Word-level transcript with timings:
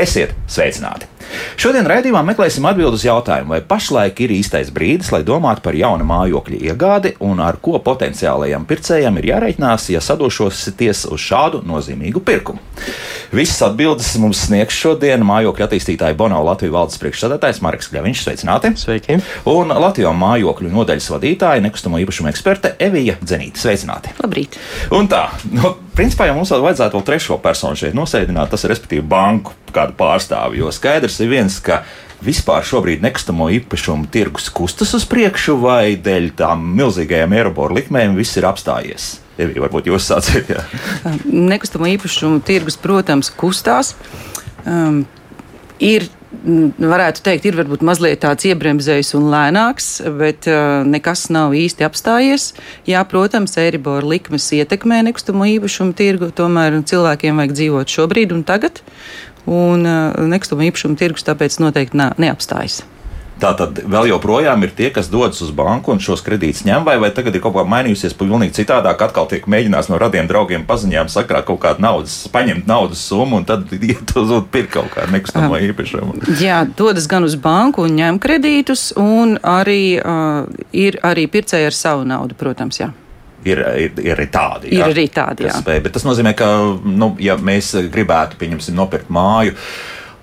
Esiet 0.00 0.30
sveicināti! 0.48 1.04
Šodien 1.60 1.84
raidījumā 1.84 2.22
meklēsim 2.24 2.64
atbildus 2.70 3.02
jautājumu, 3.04 3.52
vai 3.52 3.58
pašlaik 3.68 4.22
ir 4.24 4.32
īstais 4.32 4.70
brīdis, 4.72 5.10
lai 5.12 5.20
domātu 5.28 5.60
par 5.66 5.76
jaunu 5.76 6.06
mājokļa 6.08 6.60
iegādi 6.70 7.12
un 7.26 7.42
ar 7.44 7.58
ko 7.60 7.76
potenciālajam 7.84 8.64
pircējam 8.70 9.20
ir 9.20 9.28
jārēķinās, 9.34 9.90
ja 9.92 10.00
sadošosieties 10.04 11.04
uz 11.12 11.20
šādu 11.20 11.60
nozīmīgu 11.68 12.24
pirkumu. 12.24 12.64
Visas 13.30 13.60
atbildes 13.62 14.08
mums 14.18 14.40
sniegs 14.42 14.74
šodien 14.74 15.22
mājokļa 15.22 15.68
attīstītāja 15.68 16.16
Bono 16.18 16.40
Latvijas 16.42 16.72
valdes 16.74 16.98
priekšsēdētājs 16.98 17.60
Marks 17.62 17.86
Kļaviņš. 17.92 18.22
Sveicināti! 18.24 18.72
Sveiki! 18.80 19.18
Un 19.52 19.70
Latvijas 19.70 20.16
mājokļu 20.18 20.72
nodaļas 20.72 21.06
vadītāja 21.14 21.62
nekustamo 21.62 22.00
īpašumu 22.02 22.26
eksperte 22.32 22.72
Evija 22.82 23.14
Zenīta. 23.22 23.62
Sveicināti! 23.62 24.16
Labrīt! 24.18 24.58
Un 24.98 25.06
tā, 25.12 25.28
nu, 25.54 25.76
principā 25.94 26.26
jau 26.26 26.40
mums 26.40 26.50
vēl 26.50 26.66
vajadzētu 26.66 26.98
vēl 26.98 27.06
trešo 27.12 27.38
personu 27.46 27.78
šeit 27.78 27.94
nosēdināt, 27.94 28.50
tas 28.50 28.66
ir 28.66 28.74
respektīvi 28.74 29.06
banku 29.14 29.54
kādu 29.70 29.94
pārstāvi, 30.02 30.58
jo 30.64 30.74
skaidrs 30.74 31.22
ir 31.22 31.30
viens, 31.30 31.62
ka 31.62 31.84
vispār 32.26 32.66
šobrīd 32.66 33.06
nekustamo 33.06 33.46
īpašumu 33.60 34.10
tirgus 34.10 34.50
kustas 34.50 34.98
uz 34.98 35.06
priekšu, 35.06 35.60
vai 35.62 35.94
dēļ 36.02 36.32
tām 36.42 36.66
milzīgajām 36.82 37.38
aeroboru 37.38 37.78
likmēm 37.78 38.18
viss 38.18 38.42
ir 38.42 38.50
apstājies. 38.50 39.20
Evija, 39.40 39.64
varbūt 39.64 39.90
jūs 39.90 40.08
sāciet. 40.10 40.50
Jā. 40.52 40.64
Nekustamo 41.24 41.88
īpašumu 41.90 42.42
tirgus, 42.46 42.78
protams, 42.80 43.32
kustās. 43.32 43.94
Um, 44.68 45.04
ir 45.80 46.08
varētu 46.30 47.24
teikt, 47.26 47.48
ir 47.48 47.56
varbūt 47.58 47.82
mazliet 47.84 48.20
tāds 48.22 48.46
iebremzējis 48.46 49.14
un 49.18 49.26
lēnāks, 49.32 49.88
bet 50.20 50.46
uh, 50.50 50.84
nekas 50.86 51.26
nav 51.34 51.56
īsti 51.58 51.86
apstājies. 51.88 52.52
Jā, 52.88 53.02
protams, 53.08 53.56
Eiribora 53.58 54.06
likmes 54.06 54.46
ietekmē 54.54 55.02
nekustamo 55.08 55.48
īpašumu 55.56 55.96
tirgu, 55.98 56.30
tomēr 56.36 56.78
cilvēkiem 56.86 57.42
vajag 57.42 57.56
dzīvot 57.58 57.96
šobrīd 57.96 58.36
un 58.36 58.46
tagad, 58.46 58.80
un 59.50 59.84
uh, 59.88 60.22
nekustamo 60.30 60.64
īpašumu 60.70 61.00
tirgus 61.00 61.26
tāpēc 61.26 61.58
noteikti 61.64 61.98
neapstājas. 61.98 62.84
Tā 63.40 63.52
tad 63.56 63.78
vēl 63.88 64.10
joprojām 64.10 64.66
ir 64.66 64.72
tie, 64.76 64.90
kas 64.92 65.08
dodas 65.12 65.40
uz 65.44 65.52
banku 65.56 65.94
un 65.94 66.00
šos 66.02 66.20
kredītus 66.26 66.66
ņem, 66.68 66.84
vai, 66.84 66.98
vai 67.00 67.08
tagad 67.14 67.36
ir 67.36 67.42
kaut 67.44 67.56
kā 67.56 67.64
mainījusies 67.64 68.16
pavisam 68.18 68.44
citādāk. 68.56 69.00
Atkal 69.06 69.28
tiek 69.30 69.46
mēģināts 69.50 69.88
no 69.88 69.98
radiem 70.00 70.28
draugiem 70.28 70.66
paziņām 70.68 71.08
sakrāt 71.12 71.48
kaut 71.48 71.62
kādu 71.64 71.84
naudas, 71.84 72.16
paņemt 72.32 72.68
naudas 72.68 73.02
summu 73.08 73.40
un 73.40 73.48
tad 73.48 73.72
iet 73.90 74.14
uz 74.20 74.34
un 74.36 74.44
pirkt 74.52 74.74
kaut 74.76 74.90
kādu 74.94 75.16
nekustamo 75.16 75.60
īpašumu. 75.70 76.20
Jā, 76.42 76.62
dodas 76.76 77.08
gan 77.10 77.24
uz 77.24 77.38
banku 77.40 77.86
un 77.88 77.96
ņem 77.96 78.20
kredītus, 78.22 78.90
un 79.00 79.38
arī 79.40 79.96
uh, 79.98 80.44
ir 80.76 81.00
arī 81.06 81.26
pircēji 81.32 81.70
ar 81.70 81.76
savu 81.76 82.04
naudu, 82.08 82.36
protams. 82.38 82.82
Jā. 82.82 82.92
Ir, 83.40 83.62
ir, 83.80 83.94
ir 84.04 84.18
arī 84.18 84.26
tādi. 84.28 84.68
Ir 84.74 84.82
jā, 84.82 84.90
arī 84.92 85.06
tādi, 85.12 85.46
jā. 85.48 85.54
Spēj, 85.62 85.80
bet 85.86 85.94
tas 85.96 86.04
nozīmē, 86.04 86.34
ka, 86.36 86.50
nu, 86.84 87.14
ja 87.24 87.38
mēs 87.40 87.72
gribētu, 87.88 88.36
pieņemsim, 88.40 88.76
nopirkt 88.76 89.08
māju, 89.12 89.54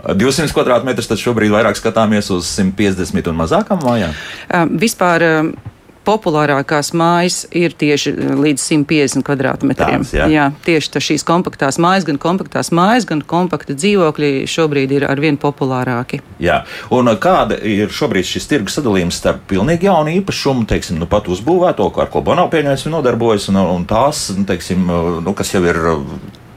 200 0.04 0.54
kvadrātmetrus, 0.56 1.10
tad 1.10 1.22
šobrīd 1.22 1.54
vairāk 1.54 1.80
skatāmies 1.80 2.30
uz 2.34 2.50
150 2.58 3.32
un 3.32 3.42
mazākām 3.42 3.82
mājām? 3.84 4.14
Uh, 4.48 4.70
vispār, 4.78 5.26
uh, 5.26 5.74
populārākās 6.08 6.94
mājas 6.98 7.42
ir 7.56 7.76
tieši 7.78 8.14
līdz 8.40 8.64
150 8.64 9.26
kvadrātmetriem. 9.28 10.06
Tāds, 10.06 10.14
jā. 10.16 10.28
jā, 10.32 10.46
tieši 10.66 11.02
šīs 11.10 11.26
kompaktās 11.28 11.80
mājas, 11.84 12.08
gan 12.08 12.20
kompaktās 12.22 12.72
mājas, 12.76 13.08
gan 13.10 13.24
kompakta 13.28 13.76
dzīvokļi 13.78 14.48
šobrīd 14.50 14.96
ir 14.98 15.08
arvien 15.10 15.40
populārāki. 15.42 16.22
Jā, 16.44 16.62
un 16.96 17.12
kāda 17.22 17.60
ir 17.60 17.92
šobrīd 17.94 18.28
šis 18.28 18.50
tirgus 18.50 18.80
sadalījums 18.80 19.20
starp 19.20 19.44
pilnīgi 19.52 19.90
jaunu 19.90 20.16
īpašumu, 20.22 20.68
teiksim, 20.70 21.00
nu 21.02 21.10
pat 21.12 21.30
uzbūvēto, 21.32 21.92
ar 22.00 22.12
ko 22.14 22.24
Bono 22.26 22.48
pieņēmis 22.52 22.88
un 22.88 22.98
nodarbojas, 22.98 23.52
un, 23.52 23.62
un 23.66 23.88
tās, 23.90 24.30
nu, 24.38 24.48
teiksim, 24.48 24.88
nu, 25.24 25.36
kas 25.38 25.56
jau 25.56 25.64
ir 25.68 25.82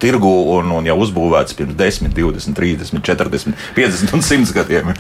tirgu 0.01 0.31
un, 0.57 0.71
un 0.79 0.89
jau 0.89 0.97
uzbūvēts 1.05 1.57
pirms 1.59 1.77
10, 1.79 2.15
20, 2.17 2.57
30, 2.57 3.03
40, 3.05 3.57
50 3.77 4.15
un 4.17 4.25
100 4.25 4.57
gadiem. 4.57 4.95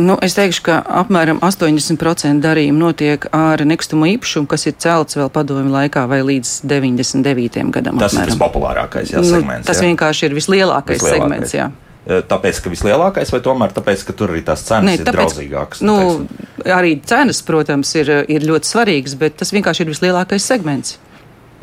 Nu, 0.00 0.16
es 0.24 0.36
teikšu, 0.38 0.64
ka 0.68 0.78
apmēram 1.02 1.42
80% 1.44 2.40
darījumu 2.44 2.86
notiek 2.86 3.26
ar 3.36 3.62
nekustamo 3.66 4.08
īpašumu, 4.14 4.48
kas 4.50 4.66
ir 4.70 4.78
celts 4.80 5.18
vēl 5.18 5.30
padomju 5.34 5.72
laikā 5.74 6.06
vai 6.10 6.22
līdz 6.26 6.60
99. 6.70 7.68
gadam. 7.74 8.00
Tas 8.00 8.14
apmēram. 8.14 8.26
ir 8.26 8.34
tas 8.34 8.40
populārākais 8.40 9.14
jā, 9.14 9.22
segments. 9.26 9.66
Nu, 9.66 9.70
tas 9.72 9.82
jā. 9.82 9.90
vienkārši 9.90 10.28
ir 10.28 10.36
vislielākais, 10.38 10.98
vislielākais. 11.00 11.20
segments. 11.20 11.56
Jā. 11.56 11.70
Tāpēc, 12.08 12.62
ka 12.64 12.70
vislielākais, 12.72 13.30
vai 13.30 13.42
tomēr 13.44 13.74
tāpēc, 13.76 14.02
ka 14.08 14.14
tur 14.16 14.32
arī 14.32 14.40
tās 14.42 14.64
cenas 14.66 14.96
ir 14.96 15.04
tāpēc, 15.04 15.18
draudzīgākas? 15.18 15.82
Nu, 15.84 16.24
arī 16.64 16.96
cenas, 17.06 17.42
protams, 17.46 17.92
ir, 18.00 18.10
ir 18.32 18.46
ļoti 18.48 18.70
svarīgas, 18.70 19.14
bet 19.20 19.36
tas 19.42 19.52
vienkārši 19.54 19.84
ir 19.84 19.92
vislielākais 19.92 20.46
segments. 20.48 20.96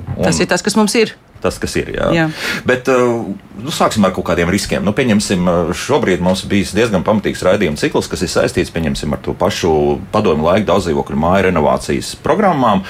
Un... 0.05 0.21
Tas 0.21 0.37
ir 0.39 0.47
tas, 0.47 0.61
kas 0.63 0.77
mums 0.77 0.93
ir 0.95 1.15
tas, 1.43 1.59
kas 1.61 1.75
ir. 1.79 1.93
Jā. 1.95 2.09
Jā. 2.15 2.27
Bet 2.67 2.89
nu, 2.89 3.73
sāksim 3.73 4.05
ar 4.07 4.13
kaut 4.15 4.27
kādiem 4.29 4.51
riskiem. 4.53 4.85
Nu, 4.85 4.93
pieņemsim, 4.97 5.49
šobrīd 5.77 6.23
mums 6.23 6.45
bijis 6.49 6.73
diezgan 6.77 7.05
pamatīgs 7.07 7.43
raidījuma 7.47 7.79
cikls, 7.79 8.09
kas 8.11 8.25
ir 8.25 8.33
saistīts 8.33 8.73
ar 9.17 9.21
to 9.25 9.35
pašu 9.37 9.71
padomu 10.13 10.49
laiku 10.49 10.69
daudzdzīvokļu 10.71 11.21
māju 11.21 11.47
renovācijas 11.49 12.15
programmām. 12.23 12.83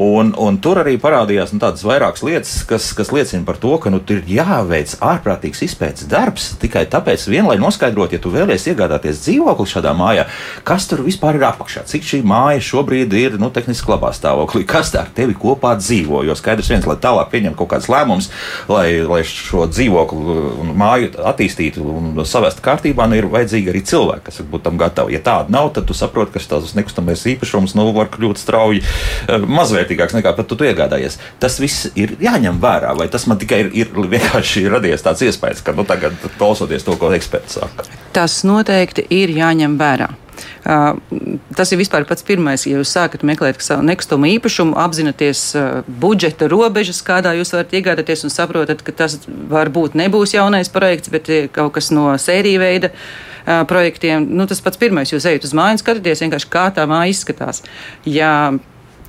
Un, 0.00 0.32
un 0.40 0.58
tur 0.58 0.80
arī 0.82 0.96
parādījās 0.98 1.52
nu, 1.54 1.60
tādas 1.62 1.84
vairākas 1.86 2.24
lietas, 2.26 2.54
kas, 2.66 2.88
kas 2.96 3.12
liecina 3.14 3.44
par 3.46 3.58
to, 3.62 3.76
ka 3.78 3.92
nu, 3.92 4.00
ir 4.10 4.24
jāveic 4.26 4.96
ārprātīgs 5.04 5.62
izpētes 5.68 6.08
darbs 6.10 6.50
tikai 6.62 6.84
tāpēc, 6.90 7.26
vien, 7.30 7.46
lai 7.46 7.56
noskaidrotu, 7.62 8.16
ja 8.16 8.22
tu 8.22 8.32
vēlies 8.34 8.66
iegādāties 8.72 9.22
dzīvokli 9.22 9.68
šādā 9.70 9.94
mājā, 9.94 10.26
kas 10.66 10.88
tur 10.90 11.04
vispār 11.06 11.38
ir 11.38 11.46
apakšā, 11.50 11.84
cik 11.90 12.06
šī 12.08 12.22
māja 12.26 12.62
šobrīd 12.64 13.14
ir 13.18 13.38
nu, 13.38 13.52
tehniski 13.54 13.92
labā 13.92 14.10
stāvoklī, 14.16 14.64
kas 14.66 14.90
ar 14.98 15.12
tevi 15.14 15.36
kopā 15.38 15.76
dzīvo. 15.78 16.24
Jo 16.26 16.34
skaidrs 16.38 16.72
viens, 16.72 16.88
lai 16.90 16.98
tālāk 17.02 17.30
pieņemtu 17.32 17.60
kaut 17.60 17.72
kādas 17.74 17.90
lēmumus, 17.92 18.30
lai, 18.70 18.88
lai 19.06 19.22
šo 19.28 19.68
dzīvokli 19.70 20.74
māju 20.74 21.12
attīstītu 21.30 21.84
un 21.84 22.22
savestu 22.26 22.64
kārtībā, 22.66 23.06
nu, 23.10 23.18
ir 23.18 23.30
vajadzīgi 23.30 23.70
arī 23.72 23.84
cilvēki, 23.86 24.26
kas 24.28 24.42
būtu 24.42 24.66
tam 24.66 24.78
gatavi. 24.80 25.14
Ja 25.16 25.22
tāda 25.24 25.54
nav, 25.54 25.70
tad 25.76 25.88
tu 25.88 25.96
saproti, 25.96 26.34
ka 26.34 26.42
tās 26.54 26.74
nekustamais 26.76 27.24
īpašums 27.34 27.76
nu, 27.78 27.88
var 27.94 28.10
kļūt 28.12 28.40
strauji 28.40 28.82
mazliet 29.46 29.83
vērtīgāks 29.84 30.16
nekā 30.16 30.34
pat 30.36 30.48
tu, 30.48 30.58
tu 30.58 30.66
iegādājies. 30.68 31.18
Tas 31.42 31.60
viss 31.62 31.90
ir 31.94 32.16
jāņem 32.22 32.58
vērā, 32.62 32.94
vai 32.98 33.08
tas 33.12 33.28
man 33.30 33.40
tikai 33.40 33.64
ir, 33.66 33.70
ir 33.84 33.94
vienkārši 34.16 34.66
radies 34.72 35.04
tāds 35.04 35.24
iespējas, 35.28 35.62
ka 35.64 35.76
nu, 35.76 35.86
tagad 35.88 36.16
klausoties 36.38 36.86
to, 36.86 36.96
ko 37.00 37.12
eksperts 37.14 37.60
saka. 37.60 37.86
Tas 38.16 38.42
noteikti 38.46 39.06
ir 39.14 39.34
jāņem 39.34 39.78
vērā. 39.80 40.12
Uh, 40.64 40.96
tas 41.54 41.70
ir 41.70 41.78
vispār 41.78 42.06
pats 42.08 42.24
pirmais, 42.26 42.64
ja 42.66 42.80
jūs 42.80 42.90
sākat 42.96 43.22
meklēt 43.26 43.60
savu 43.62 43.84
nekustamo 43.86 44.26
īpašumu, 44.32 44.74
apzināties 44.80 45.42
uh, 45.54 45.84
budžeta 45.86 46.48
robežas, 46.50 47.02
kādā 47.06 47.36
jūs 47.38 47.52
varat 47.54 47.76
iegādāties 47.76 48.24
un 48.26 48.34
saprotat, 48.34 48.82
ka 48.82 48.96
tas 49.04 49.18
varbūt 49.28 49.94
nebūs 50.00 50.34
jaunais 50.34 50.72
projekts, 50.72 51.12
bet 51.12 51.30
kaut 51.54 51.76
kas 51.76 51.92
no 51.94 52.08
sērija 52.18 52.62
veida 52.64 52.90
uh, 52.90 53.62
projektiem. 53.70 54.26
Nu, 54.26 54.48
tas 54.50 54.64
pats 54.64 54.80
pirmais, 54.80 55.12
jūs 55.12 55.28
ejat 55.30 55.46
uz 55.46 55.54
māju 55.54 55.78
un 55.78 55.84
skatāties 55.84 56.24
vienkārši, 56.24 56.50
kā 56.50 56.66
tā 56.74 56.88
māja 56.90 57.12
izskatās. 57.12 57.62
Ja 58.08 58.34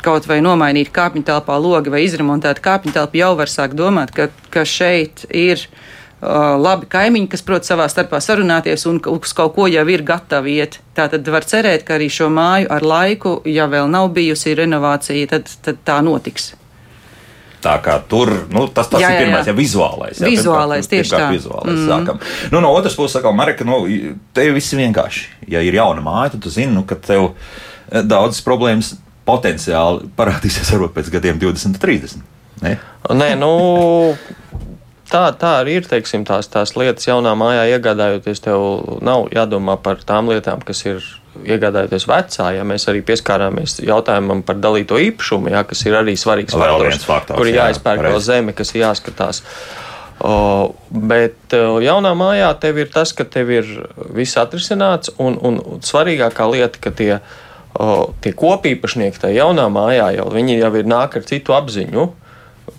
kaut 0.03 0.27
vai 0.29 0.41
nomainīt 0.43 0.91
kāpņu 0.95 1.25
telpā 1.27 1.57
logi 1.61 1.93
vai 1.93 2.03
izremontēt 2.05 2.61
kāpņu 2.63 2.95
telpu, 2.95 3.21
jau 3.21 3.35
var 3.39 3.51
sākt 3.51 3.77
domāt, 3.79 4.13
ka, 4.15 4.29
ka 4.53 4.65
šeit 4.67 5.25
ir 5.29 5.61
uh, 5.61 6.55
labi 6.59 6.89
kaimiņi, 6.91 7.29
kas 7.31 7.45
prot 7.45 7.67
savā 7.67 7.87
starpā 7.91 8.19
sarunāties 8.23 8.85
un 8.89 8.99
uz 9.11 9.33
kaut 9.37 9.55
ko 9.55 9.69
jau 9.71 9.85
ir 9.91 10.05
gatavi 10.07 10.59
iet. 10.59 10.79
Tā 10.97 11.07
tad 11.11 11.27
var 11.31 11.47
cerēt, 11.47 11.85
ka 11.87 11.99
arī 11.99 12.09
šo 12.11 12.29
māju 12.33 12.69
ar 12.73 12.85
laiku, 12.85 13.39
ja 13.45 13.69
vēl 13.71 13.89
nav 13.91 14.11
bijusi 14.15 14.55
renovācija, 14.57 15.31
tad, 15.35 15.51
tad 15.65 15.81
tā 15.87 16.01
notiks. 16.05 16.53
Tā 17.65 17.79
kā 17.81 17.95
tur 18.05 18.29
nu, 18.53 18.67
tas, 18.69 18.89
tas 18.91 19.01
jā, 19.01 19.09
jā, 19.09 19.13
jā. 19.15 19.21
ir 19.21 19.25
pirmais, 19.25 19.47
ja 19.49 19.53
vizuālais. 19.57 20.19
Jā, 20.21 20.29
vizuālais, 20.29 20.85
pirmkārt, 20.85 20.91
tieši 20.91 21.15
tā. 21.15 21.29
Vizuālais, 21.33 21.79
mm. 21.79 21.87
Sākam. 21.89 22.19
Nu, 22.53 22.61
no 22.61 22.73
otras 22.77 22.97
puses, 22.97 23.15
sakām, 23.17 23.37
Marika, 23.39 23.65
nu, 23.65 23.79
tev 24.37 24.53
viss 24.57 24.75
ir 24.75 24.83
vienkārši. 24.83 25.23
Ja 25.49 25.63
ir 25.65 25.77
jauna 25.79 26.03
māja, 26.05 26.35
tad 26.35 26.45
tu 26.45 26.53
zini, 26.53 26.75
nu, 26.75 26.85
ka 26.85 26.99
tev 27.01 27.31
daudzas 28.05 28.43
problēmas 28.45 28.93
potenciāli 29.25 30.09
parādīsies 30.17 30.71
varbūt 30.73 30.95
pēc 30.95 31.11
gadiem 31.17 31.41
20, 31.41 31.79
30. 31.81 32.23
Ne? 32.63 32.77
Nē, 33.11 33.29
nu, 33.39 33.51
tā, 35.11 35.27
tā 35.37 35.51
arī 35.61 35.79
ir. 35.81 35.87
Teiksim, 35.89 36.25
tās, 36.27 36.49
tās 36.51 36.75
lietas 36.77 37.07
jaunā 37.09 37.35
mājā 37.37 37.67
iegādājoties, 37.75 38.43
tev 38.45 38.65
nav 39.05 39.29
jādomā 39.35 39.77
par 39.81 40.01
tām 40.07 40.31
lietām, 40.31 40.63
kas 40.65 40.85
ir 40.87 41.05
iegādājoties 41.43 42.07
vecā. 42.09 42.51
Ja 42.55 42.65
mēs 42.67 42.87
arī 42.91 43.01
pieskārāmies 43.05 43.79
jautājumam 43.85 44.43
par 44.45 44.61
dalīto 44.61 44.99
īpašumu, 45.01 45.51
ja, 45.53 45.65
kas 45.67 45.83
ir 45.87 45.97
arī 45.99 46.15
svarīgs 46.19 46.55
faktors, 46.55 47.07
faktors, 47.07 47.39
kur 47.39 47.49
jāizpērk 47.51 48.05
vēl 48.07 48.21
zeme, 48.23 48.55
kas 48.57 48.75
ir 48.75 48.85
jāskatās. 48.85 49.41
O, 50.25 50.71
bet 50.95 51.51
jaunā 51.83 52.13
mājā 52.15 52.53
tev 52.61 52.77
ir 52.79 52.87
tas, 52.93 53.11
ka 53.11 53.25
tev 53.27 53.51
ir 53.51 53.71
viss 54.15 54.39
atrisināts, 54.39 55.11
un, 55.19 55.35
un 55.43 55.81
svarīgākā 55.83 56.47
lieta, 56.53 56.79
ka 56.79 56.93
tie 56.95 57.17
ir 57.17 57.43
tie 58.23 58.35
kopīpašnieki 58.35 59.21
tajā 59.21 59.41
jaunā 59.43 59.65
mājā 59.71 60.11
jau, 60.19 60.29
jau 60.31 60.75
ir 60.79 60.87
nāk 60.87 61.17
ar 61.19 61.25
citu 61.27 61.55
apziņu. 61.55 62.11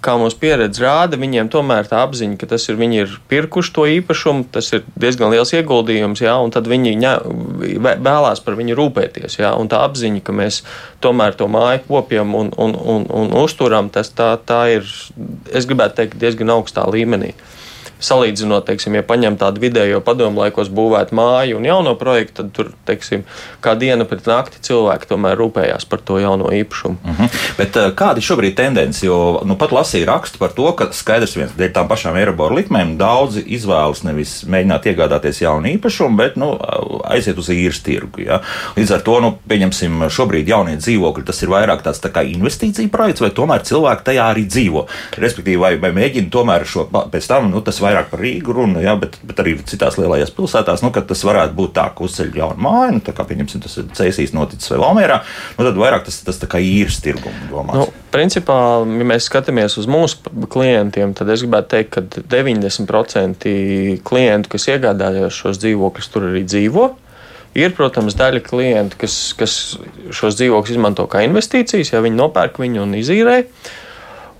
Kā 0.02 0.16
mūsu 0.18 0.38
pieredze 0.42 0.82
rāda, 0.82 1.18
viņiem 1.18 1.46
tomēr 1.50 1.86
tā 1.86 2.00
apziņa, 2.02 2.36
ka 2.40 2.48
tas 2.50 2.64
ir 2.66 2.78
viņi 2.78 2.98
ir 3.04 3.12
pirkuši 3.30 3.72
to 3.74 3.84
īpašumu, 3.86 4.48
tas 4.54 4.72
ir 4.74 4.82
diezgan 4.98 5.30
liels 5.30 5.52
ieguldījums, 5.54 6.24
jā, 6.24 6.34
un 6.42 6.50
tad 6.54 6.66
viņi 6.70 6.96
ņa, 6.98 7.12
vēlās 8.02 8.42
par 8.42 8.58
viņu 8.58 8.74
rūpēties. 8.78 9.38
Jā, 9.38 9.52
un 9.54 9.70
tā 9.70 9.84
apziņa, 9.86 10.24
ka 10.26 10.34
mēs 10.34 10.64
tomēr 11.04 11.38
to 11.38 11.46
māju 11.50 11.84
kopjam 11.86 12.34
un, 12.34 12.50
un, 12.58 12.74
un, 12.74 13.06
un 13.06 13.36
uzturam, 13.38 13.92
tas 13.94 14.10
tā, 14.10 14.32
tā 14.42 14.64
ir, 14.74 14.90
es 15.54 15.70
gribētu 15.70 16.00
teikt, 16.02 16.18
diezgan 16.22 16.54
augstā 16.58 16.86
līmenī. 16.90 17.36
Salīdzinot, 18.00 18.66
teiksim, 18.68 18.96
ja 18.98 19.04
paņem 19.06 19.38
tādu 19.40 19.62
vidējo 19.62 20.02
padomu 20.04 20.42
laikos 20.44 20.68
būvēt 20.72 21.12
māju 21.16 21.60
un 21.60 21.68
jauno 21.68 21.94
projektu, 21.98 22.42
tad 22.42 22.52
tur, 22.56 22.72
teiksim, 22.88 23.24
kā 23.64 23.76
diena 23.78 24.04
pret 24.08 24.26
nakti 24.28 24.60
cilvēki 24.68 25.08
tomēr 25.10 25.38
rūpējās 25.40 25.88
par 25.88 26.02
to 26.04 26.18
jauno 26.20 26.50
īpašumu. 26.52 26.96
Mm 27.02 27.14
-hmm. 27.18 27.40
Bet 27.58 27.76
kāda 27.96 28.20
ir 28.20 28.28
šobrīd 28.28 28.54
tendence? 28.56 29.06
Jo 29.06 29.40
nu, 29.44 29.56
pat 29.56 29.72
lasīju 29.72 30.06
rakstu 30.06 30.38
par 30.38 30.52
to, 30.52 30.72
ka 30.72 30.88
skaidrs 30.92 31.36
viens 31.36 31.52
dēļ 31.56 31.72
tām 31.72 31.88
pašām 31.88 32.16
Eiroboru 32.16 32.56
likmēm 32.56 32.96
daudzi 32.96 33.44
izvēlas 33.46 34.02
nevis 34.02 34.44
mēģināt 34.44 34.86
iegādāties 34.86 35.42
jaunu 35.42 35.68
īpašumu, 35.68 36.16
bet 36.16 36.36
nu, 36.36 36.58
aiziet 37.04 37.38
uz 37.38 37.48
īres 37.48 37.82
tirgu. 37.82 38.20
Ja? 38.26 38.40
Līdz 38.76 38.94
ar 38.94 39.00
to, 39.00 39.20
nu, 39.20 39.38
pieņemsim, 39.48 40.08
šobrīd 40.10 40.48
jaunie 40.48 40.76
dzīvokļi, 40.76 41.24
tas 41.24 41.42
ir 41.42 41.48
vairāk 41.48 41.82
tāds 41.82 42.02
tā 42.02 42.12
kā 42.12 42.24
investīcija 42.26 42.88
projekts, 42.92 43.20
vai 43.20 43.30
tomēr 43.30 43.64
cilvēki 43.66 44.06
tajā 44.10 44.28
arī 44.32 44.46
dzīvo. 44.46 44.86
Respektīvi, 45.16 45.60
vai, 45.60 45.76
vai 45.80 45.92
mēģina 45.96 46.30
tomēr 46.32 46.66
šo 46.68 46.86
pēc 46.92 47.28
tam, 47.30 47.50
nu, 47.50 47.60
tas 47.60 47.80
vairāk 47.86 48.10
par 48.10 48.22
Rīgu 48.22 48.54
runa, 48.56 48.82
ja? 48.84 48.96
bet, 49.00 49.16
bet 49.26 49.40
arī 49.42 49.56
citās 49.68 49.96
lielajās 50.00 50.34
pilsētās, 50.36 50.82
nu, 50.84 50.92
tas 50.96 51.24
varētu 51.26 51.56
būt 51.56 51.74
tā, 51.78 51.86
ka 51.96 52.04
uzceļ 52.06 52.34
jaunu 52.40 52.66
māju, 52.66 52.98
nu, 52.98 53.04
tā 53.06 53.14
kā 53.16 53.26
pieņemsim, 53.28 53.62
tas 53.64 53.78
ir 53.80 53.88
Cēsīs 53.96 54.34
noticis 54.36 54.74
vai 54.74 54.82
Valmērā, 54.82 55.20
nu, 55.56 55.64
tad 55.68 55.80
vairāk 55.80 56.04
tas, 56.08 56.20
tas 56.26 56.42
tā 56.42 56.50
kā 56.50 56.60
īres 56.62 57.00
tirgumu 57.04 57.48
domāts. 57.50 57.80
Nu, 57.80 58.06
principā, 58.14 58.58
ja 58.82 59.08
mēs 59.12 59.30
skatāmies 59.30 59.78
uz 59.80 59.88
mūsu 59.90 60.46
klientiem, 60.52 61.14
tad 61.16 61.32
es 61.32 61.44
gribētu 61.44 61.72
teikt, 61.76 61.96
ka 61.96 62.22
90% 62.36 63.56
klientu, 64.06 64.52
kas 64.52 64.70
iegādājās 64.74 65.42
šos 65.42 65.60
dzīvokļus, 65.64 66.12
tur 66.12 66.30
arī 66.30 66.46
dzīvo. 66.46 66.92
Ir, 67.56 67.72
protams, 67.72 68.12
daļa 68.18 68.42
klientu, 68.44 68.98
kas, 69.00 69.14
kas 69.38 69.52
šos 70.12 70.36
dzīvokļus 70.36 70.74
izmanto 70.74 71.06
kā 71.08 71.22
investīcijas, 71.24 71.94
ja 71.94 72.02
viņi 72.04 72.18
nopērk 72.18 72.60
viņu 72.60 72.82
un 72.84 72.92
izīrē. 72.98 73.38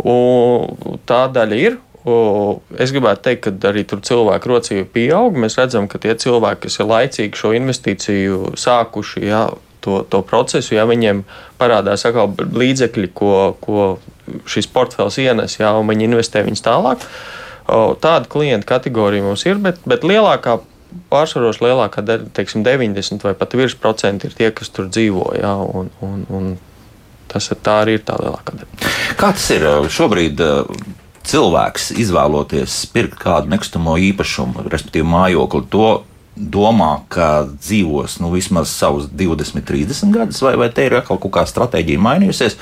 Un 0.04 1.00
tā 1.08 1.22
daļa 1.32 1.60
ir. 1.62 1.78
Es 2.06 2.92
gribētu 2.94 3.24
teikt, 3.24 3.46
ka 3.46 3.70
arī 3.72 3.82
tur 3.88 3.98
cilvēku 4.06 4.50
rocība 4.52 4.86
pieaug. 4.94 5.38
Mēs 5.42 5.58
redzam, 5.58 5.88
ka 5.90 5.98
tie 5.98 6.14
cilvēki, 6.14 6.66
kas 6.68 6.78
ir 6.78 6.86
laicīgi 6.86 7.40
šo 7.40 7.50
investīciju 7.58 8.52
sākuši, 8.62 9.24
jā, 9.26 9.40
to, 9.82 10.02
to 10.10 10.20
procesu, 10.26 10.76
ja 10.76 10.84
viņiem 10.86 11.24
parādās 11.58 12.06
atkal 12.06 12.30
līdzekļi, 12.34 13.10
ko, 13.16 13.32
ko 13.62 13.88
šis 14.50 14.70
portfels 14.70 15.18
ienes, 15.22 15.58
jā, 15.58 15.72
un 15.74 15.90
viņi 15.90 16.06
investē 16.10 16.44
viņus 16.46 16.62
tālāk. 16.66 17.02
Tāda 17.66 18.30
klienta 18.30 18.68
kategorija 18.76 19.26
mums 19.26 19.42
ir, 19.48 19.58
bet, 19.62 19.82
bet 19.90 20.06
lielākā 20.06 20.60
pārsvaros 21.10 21.58
lielākā 21.62 22.04
daļa, 22.06 22.30
teiksim, 22.36 22.62
90 22.66 23.26
vai 23.26 23.34
pat 23.38 23.56
virs 23.58 23.74
procenti 23.78 24.30
ir 24.30 24.36
tie, 24.38 24.52
kas 24.54 24.70
tur 24.74 24.86
dzīvo. 24.90 25.26
Jā, 25.38 25.54
un, 25.58 25.90
un, 26.06 26.22
un 26.30 26.54
tas 27.30 27.50
tā 27.50 27.80
arī 27.82 27.98
ir 27.98 28.06
tā 28.06 28.18
lielākā 28.22 28.60
daļa. 28.60 28.94
Kā 29.18 29.32
tas 29.34 29.50
ir 29.54 29.66
šobrīd? 29.92 30.46
Cilvēks 31.26 31.88
izvēloties 31.98 32.74
pirkt 32.94 33.16
kādu 33.18 33.50
nekustamo 33.50 33.96
īpašumu, 33.98 34.68
respektīvi 34.70 35.08
mājokli, 35.10 35.64
to 35.72 35.88
domā, 36.36 37.00
ka 37.08 37.46
dzīvos 37.48 38.18
nu, 38.20 38.30
vismaz 38.34 38.68
savus 38.68 39.08
20, 39.08 39.64
30 39.64 40.12
gadus, 40.12 40.40
vai, 40.44 40.54
vai 40.60 40.68
te 40.72 40.84
ir 40.86 40.96
atkal 40.98 41.18
kaut 41.20 41.32
kāda 41.38 41.50
stratēģija 41.50 42.02
mainījusies, 42.04 42.58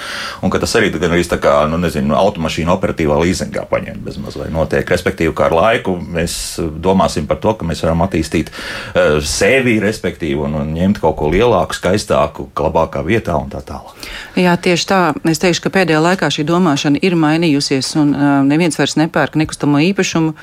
un 0.47 0.53
ka 0.53 0.61
tas 0.62 0.76
arī 0.79 0.93
gan 0.94 1.11
arī 1.11 1.26
tā 1.26 1.41
kā, 1.43 1.56
nu, 1.71 1.81
nezinu, 1.82 2.15
automašīna 2.15 2.75
operatīvā 2.75 3.19
līzingā 3.25 3.67
paņemt 3.71 4.05
bezmaz 4.06 4.38
vai 4.38 4.49
notiek. 4.55 4.87
Respektīvi, 4.94 5.35
kā 5.35 5.49
ar 5.49 5.56
laiku 5.59 5.97
mēs 5.99 6.37
domāsim 6.61 7.26
par 7.31 7.41
to, 7.43 7.56
ka 7.59 7.67
mēs 7.67 7.82
varam 7.85 8.05
attīstīt 8.06 8.53
uh, 8.53 9.19
sevi, 9.25 9.76
respektīvi, 9.82 10.38
un, 10.47 10.55
un 10.62 10.71
ņemt 10.76 11.03
kaut 11.03 11.19
ko 11.19 11.32
lielāku, 11.35 11.76
skaistāku, 11.76 12.49
labākā 12.55 13.03
vietā 13.06 13.35
un 13.41 13.50
tā 13.53 13.65
tālāk. 13.67 14.06
Jā, 14.38 14.55
tieši 14.55 14.88
tā. 14.91 15.00
Es 15.31 15.43
teikšu, 15.43 15.67
ka 15.67 15.75
pēdējā 15.81 16.00
laikā 16.05 16.31
šī 16.31 16.47
domāšana 16.47 17.03
ir 17.03 17.19
mainījusies, 17.19 17.94
un 18.00 18.15
uh, 18.15 18.38
neviens 18.47 18.79
vairs 18.79 18.99
nepērk 19.00 19.38
nekustamo 19.43 19.82
īpašumu 19.91 20.35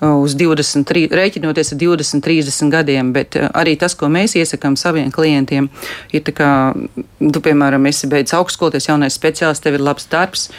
uz 0.00 0.34
23, 0.36 1.06
rēķinoties 1.16 1.72
ar 1.72 1.78
20, 1.80 2.20
30 2.24 2.72
gadiem, 2.72 3.12
bet 3.16 3.36
eh, 3.38 3.48
arī 3.56 3.76
tas, 3.80 3.96
ko 3.96 4.10
mēs 4.12 4.36
iesakām 4.36 4.76
saviem 4.76 5.10
klientiem, 5.14 5.70
ir 6.12 6.24
tā 6.26 6.34
kā, 6.36 6.50
tu, 7.18 7.42
piemēram, 7.44 7.88
esi 7.88 8.10
beidzis 8.10 8.36
augstskolu, 8.36 8.74
tas 8.76 8.88
jaunais 8.90 9.16
speciālists, 9.16 9.64
tev 9.64 9.78
ir 9.78 9.84
labs 9.86 10.08
darbs, 10.12 10.50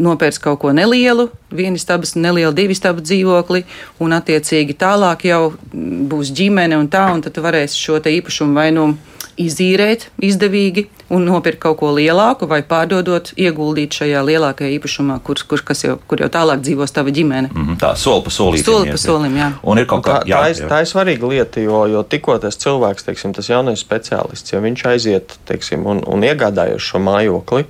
nopērts 0.00 0.40
kaut 0.42 0.58
ko 0.64 0.72
nelielu, 0.74 1.28
viena 1.54 1.78
stabas, 1.78 2.16
nelielu 2.18 2.54
divu 2.56 2.74
stabu 2.74 3.04
dzīvokli, 3.04 3.62
un 4.02 4.16
attiecīgi 4.16 4.74
tālāk 4.80 5.28
jau 5.28 5.42
būs 5.72 6.32
ģimene 6.34 6.78
un 6.80 6.88
tā, 6.90 7.06
un 7.14 7.22
tad 7.22 7.36
tu 7.36 7.44
varēsi 7.44 7.78
šo 7.78 8.00
te 8.02 8.14
īpašumu 8.16 8.56
vai 8.58 8.70
nu. 8.74 8.94
Izīrēt 9.34 10.12
izdevīgi 10.22 10.84
un 11.12 11.24
nopirkt 11.26 11.60
kaut 11.60 11.78
ko 11.80 11.90
lielāku, 11.94 12.46
vai 12.48 12.62
pārdodot, 12.66 13.32
ieguldīt 13.40 13.96
šajā 13.98 14.22
lielākajā 14.24 14.72
īpašumā, 14.78 15.18
kur, 15.24 15.40
kur, 15.48 15.60
jau, 15.84 15.96
kur 16.08 16.22
jau 16.24 16.28
tālāk 16.32 16.62
dzīvos 16.64 16.94
tava 16.96 17.12
ģimene. 17.14 17.50
Mm 17.52 17.66
-hmm, 17.66 17.78
tā 17.80 17.94
soli 18.00 18.24
pa 18.24 18.30
solim. 18.30 18.64
Soli 18.64 18.90
pa 18.90 18.96
solim, 18.96 19.36
jā. 19.36 19.50
Un 19.62 19.78
ir 19.78 19.86
kaut 19.86 20.04
kā 20.06 20.20
tā, 20.20 20.28
jā, 20.28 20.40
tā, 20.40 20.50
ir, 20.50 20.68
tā 20.72 20.80
ir 20.80 20.90
svarīga 20.92 21.28
lieta, 21.28 21.60
jo, 21.60 21.86
jo 21.86 22.02
tikko 22.02 22.38
tas 22.38 22.56
cilvēks, 22.56 23.04
teiksim, 23.04 23.32
tas 23.32 23.48
jaunais 23.48 23.84
speciālists, 23.84 24.52
ja 24.52 24.60
viņš 24.60 24.86
aiziet 24.86 25.38
teiksim, 25.44 25.86
un, 25.86 26.02
un 26.06 26.20
iegādājas 26.22 26.80
šo 26.80 26.98
mājokli, 26.98 27.64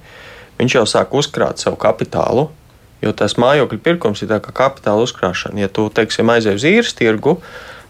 viņš 0.59 0.75
jau 0.75 0.87
sāk 0.87 1.15
uzkrāt 1.15 1.59
savu 1.59 1.77
kapitālu. 1.77 2.51
Jo 3.03 3.13
tas 3.13 3.35
mājokļu 3.37 3.79
pirkums 3.79 4.23
ir 4.23 4.29
kā 4.29 4.53
kapitāla 4.53 5.03
uzkrāšana. 5.03 5.61
Ja 5.61 5.69
tu, 5.69 5.91
teiksim, 5.93 6.31
aizej 6.31 6.55
uz 6.55 6.65
īres 6.65 6.95
tirgu, 6.95 7.41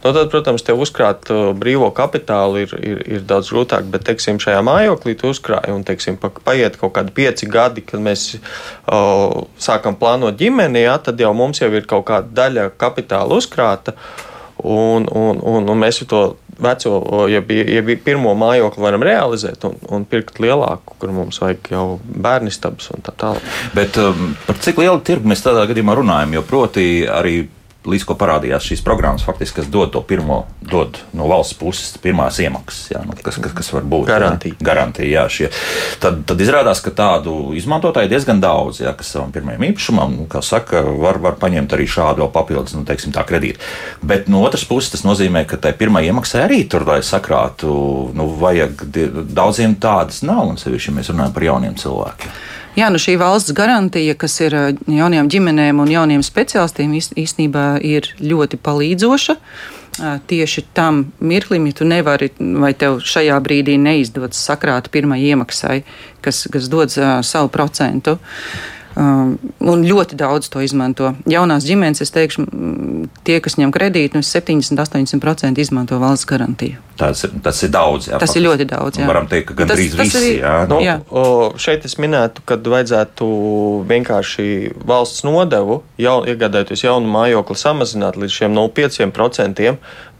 Nu, 0.04 0.12
tad, 0.12 0.28
protams, 0.28 0.60
tev 0.60 0.82
uzkrāt 0.84 1.30
uh, 1.32 1.46
brīvo 1.56 1.86
kapitālu 1.96 2.60
ir, 2.66 2.74
ir, 2.84 2.98
ir 3.16 3.22
daudz 3.24 3.48
grūtāk, 3.54 3.86
bet, 3.88 4.04
teiksim, 4.04 4.36
šajā 4.42 4.60
mājoklī 4.66 5.14
tu 5.16 5.30
uzkrāji 5.32 5.72
un, 5.72 5.80
teiksim, 5.88 6.18
paiet 6.20 6.76
kaut 6.76 6.92
kādi 6.98 7.14
pieci 7.16 7.48
gadi, 7.48 7.80
kad 7.88 8.04
mēs 8.04 8.26
o, 8.34 8.98
uh, 8.98 9.48
sākam 9.56 9.96
plānot 9.96 10.36
ģimeni, 10.36 10.84
jā, 10.84 10.98
tad 11.08 11.24
jau 11.24 11.32
mums 11.36 11.62
jau 11.62 11.72
ir 11.72 11.88
kaut 11.88 12.04
kāda 12.10 12.28
daļa 12.36 12.68
kapitāla 12.76 13.40
uzkrāta, 13.40 13.96
un, 14.60 15.08
un, 15.08 15.40
un, 15.40 15.72
un 15.72 15.80
mēs 15.80 16.04
to 16.04 16.24
veco, 16.60 17.24
ja 17.32 17.40
bija 17.40 17.96
pirmo 18.04 18.36
mājokli, 18.38 18.84
varam 18.84 19.02
realizēt 19.08 19.64
un, 19.66 19.80
un 19.88 20.04
pirkt 20.04 20.36
lielāku, 20.42 21.00
kur 21.00 21.16
mums 21.16 21.40
vajag 21.42 21.72
jau 21.72 21.86
bērnistabas 22.04 22.92
un 22.94 23.04
tā 23.08 23.16
tālāk. 23.24 23.52
Bet 23.74 23.98
um, 24.04 24.34
par 24.46 24.60
cik 24.62 24.84
lielu 24.84 25.00
tirgu 25.00 25.32
mēs 25.32 25.42
tādā 25.44 25.64
gadījumā 25.70 25.96
runājam, 25.98 26.36
jo 26.36 26.44
proti 26.46 26.86
arī 27.10 27.40
līdz 27.88 28.04
ko 28.08 28.16
parādījās 28.18 28.64
šīs 28.70 28.82
programmas, 28.84 29.24
faktiski, 29.26 29.60
kas 29.60 29.68
dod 29.72 29.92
to 29.94 30.00
pirmo, 30.06 30.44
dod 30.64 30.98
no 31.16 31.28
valsts 31.28 31.56
puses 31.58 31.98
pirmās 32.00 32.38
iemaksas, 32.40 32.90
jā, 32.94 33.02
nu, 33.04 33.16
kas, 33.18 33.36
kas, 33.42 33.52
kas 33.56 33.70
var 33.74 33.84
būt 33.88 34.08
garantija. 34.08 34.56
Jā, 34.56 34.64
garantija 34.64 35.08
jā, 35.10 35.24
šie. 35.28 35.50
tad, 36.02 36.22
tad 36.28 36.40
izrādās, 36.40 36.80
ka 36.84 36.94
tādu 36.96 37.52
izmantotāju 37.58 38.10
diezgan 38.12 38.40
daudz, 38.42 38.80
jā, 38.84 38.94
kas 38.96 39.12
savam 39.14 39.34
pirmajam 39.34 39.66
īpašumam, 39.68 40.16
nu, 40.22 40.26
kā 40.30 40.42
saka, 40.44 40.80
var, 41.04 41.20
var 41.22 41.38
paņemt 41.40 41.76
arī 41.76 41.88
šādu 41.90 42.30
papildus, 42.34 42.76
nu, 42.78 42.86
teiksim, 42.88 43.12
tā 43.14 43.26
kredītu. 43.28 43.60
Bet 44.02 44.32
no 44.32 44.42
otras 44.46 44.64
puses 44.68 44.94
tas 44.94 45.04
nozīmē, 45.06 45.44
ka 45.48 45.60
tai 45.60 45.74
pirmā 45.76 46.04
iemaksai 46.08 46.44
arī 46.46 46.64
tur, 46.70 46.86
lai 46.88 47.02
sakrātu, 47.04 47.74
nu, 48.16 48.28
vajag 48.40 48.86
daudziem 49.34 49.76
tādas 49.80 50.24
nav, 50.24 50.46
un 50.54 50.60
sevišķi, 50.60 50.92
ja 50.92 50.98
mēs 51.00 51.12
runājam 51.12 51.36
par 51.36 51.50
jauniem 51.52 51.80
cilvēkiem. 51.80 52.36
Jā, 52.74 52.88
nu 52.90 52.98
šī 52.98 53.12
valsts 53.20 53.54
garantija, 53.54 54.16
kas 54.18 54.34
ir 54.42 54.54
jaunajām 54.90 55.28
ģimenēm 55.30 55.78
un 55.78 55.90
jauniem 55.92 56.24
speciālistiem, 56.26 56.96
īstenībā 56.98 57.66
ir 57.86 58.08
ļoti 58.18 58.58
palīdzoša. 58.58 59.36
Tieši 60.26 60.64
tam 60.74 61.04
mirklim, 61.22 61.68
ja 61.70 61.76
tu 61.78 61.86
nevari, 61.86 62.32
vai 62.58 62.72
tev 62.74 62.98
šajā 63.06 63.36
brīdī 63.46 63.76
neizdodas 63.78 64.42
sakrāt 64.42 64.90
pirmai 64.90 65.20
iemaksai, 65.22 65.84
kas, 66.24 66.48
kas 66.50 66.66
dod 66.72 66.90
uh, 66.98 67.20
savu 67.22 67.52
procentu. 67.54 68.16
Um, 68.94 69.34
un 69.58 69.82
ļoti 69.82 70.14
daudz 70.14 70.46
to 70.52 70.60
izmanto. 70.62 71.10
Jaunās 71.26 71.64
ģimenes, 71.66 72.02
es 72.04 72.12
teikšu, 72.14 72.44
tie, 73.26 73.40
kas 73.42 73.56
ņem 73.58 73.72
kredītu, 73.74 74.20
nu 74.20 74.26
70-80% 74.26 75.58
izmanto 75.58 75.98
valsts 75.98 76.28
garantiju. 76.30 76.78
Tas 76.94 77.24
ir, 77.26 77.32
tas 77.42 77.58
ir 77.66 77.72
daudz. 77.74 78.06
Jā, 78.06 78.20
tas 78.22 78.30
faktiski. 78.30 78.38
ir 78.38 78.46
ļoti 78.46 78.66
daudz. 78.70 79.00
Jā. 79.00 79.08
Varam 79.10 79.26
teikt, 79.26 79.48
ka 79.48 79.56
gandrīz 79.64 79.96
visi. 79.98 80.20
Arī, 80.20 80.30
jā. 80.38 80.54
Nu, 80.70 80.78
jā. 80.84 80.94
O, 81.10 81.24
šeit 81.58 81.86
es 81.88 81.98
minētu, 81.98 82.44
ka 82.46 82.54
vajadzētu 82.62 83.26
vienkārši 83.90 84.46
valsts 84.86 85.26
nodevu, 85.26 85.80
jau, 85.98 86.16
iegādājoties 86.30 86.86
jaunu 86.86 87.10
mājokli, 87.10 87.58
samazināt 87.58 88.20
līdz 88.20 88.38
šiem 88.38 88.54
0,5% 88.54 89.74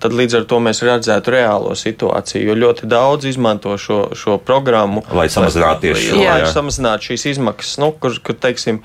tad 0.05 0.13
līdz 0.13 0.41
ar 0.41 0.45
to 0.51 0.61
mēs 0.61 0.83
redzētu 0.85 1.33
reālo 1.33 1.73
situāciju. 1.79 2.51
Jo 2.51 2.59
ļoti 2.61 2.91
daudz 2.91 3.31
izmanto 3.31 3.73
šo, 3.81 4.03
šo 4.13 4.37
programmu, 4.45 5.01
lai 5.17 5.31
samazinātu 5.33 5.89
tieši 5.89 6.11
šo, 6.11 6.21
lai, 6.21 6.39
lai 6.45 6.53
samazinātu 6.53 7.11
šīs 7.11 7.29
izmaksas, 7.35 7.81
nu, 7.81 7.95
kur, 7.97 8.21
kur 8.25 8.37
teiksim, 8.37 8.85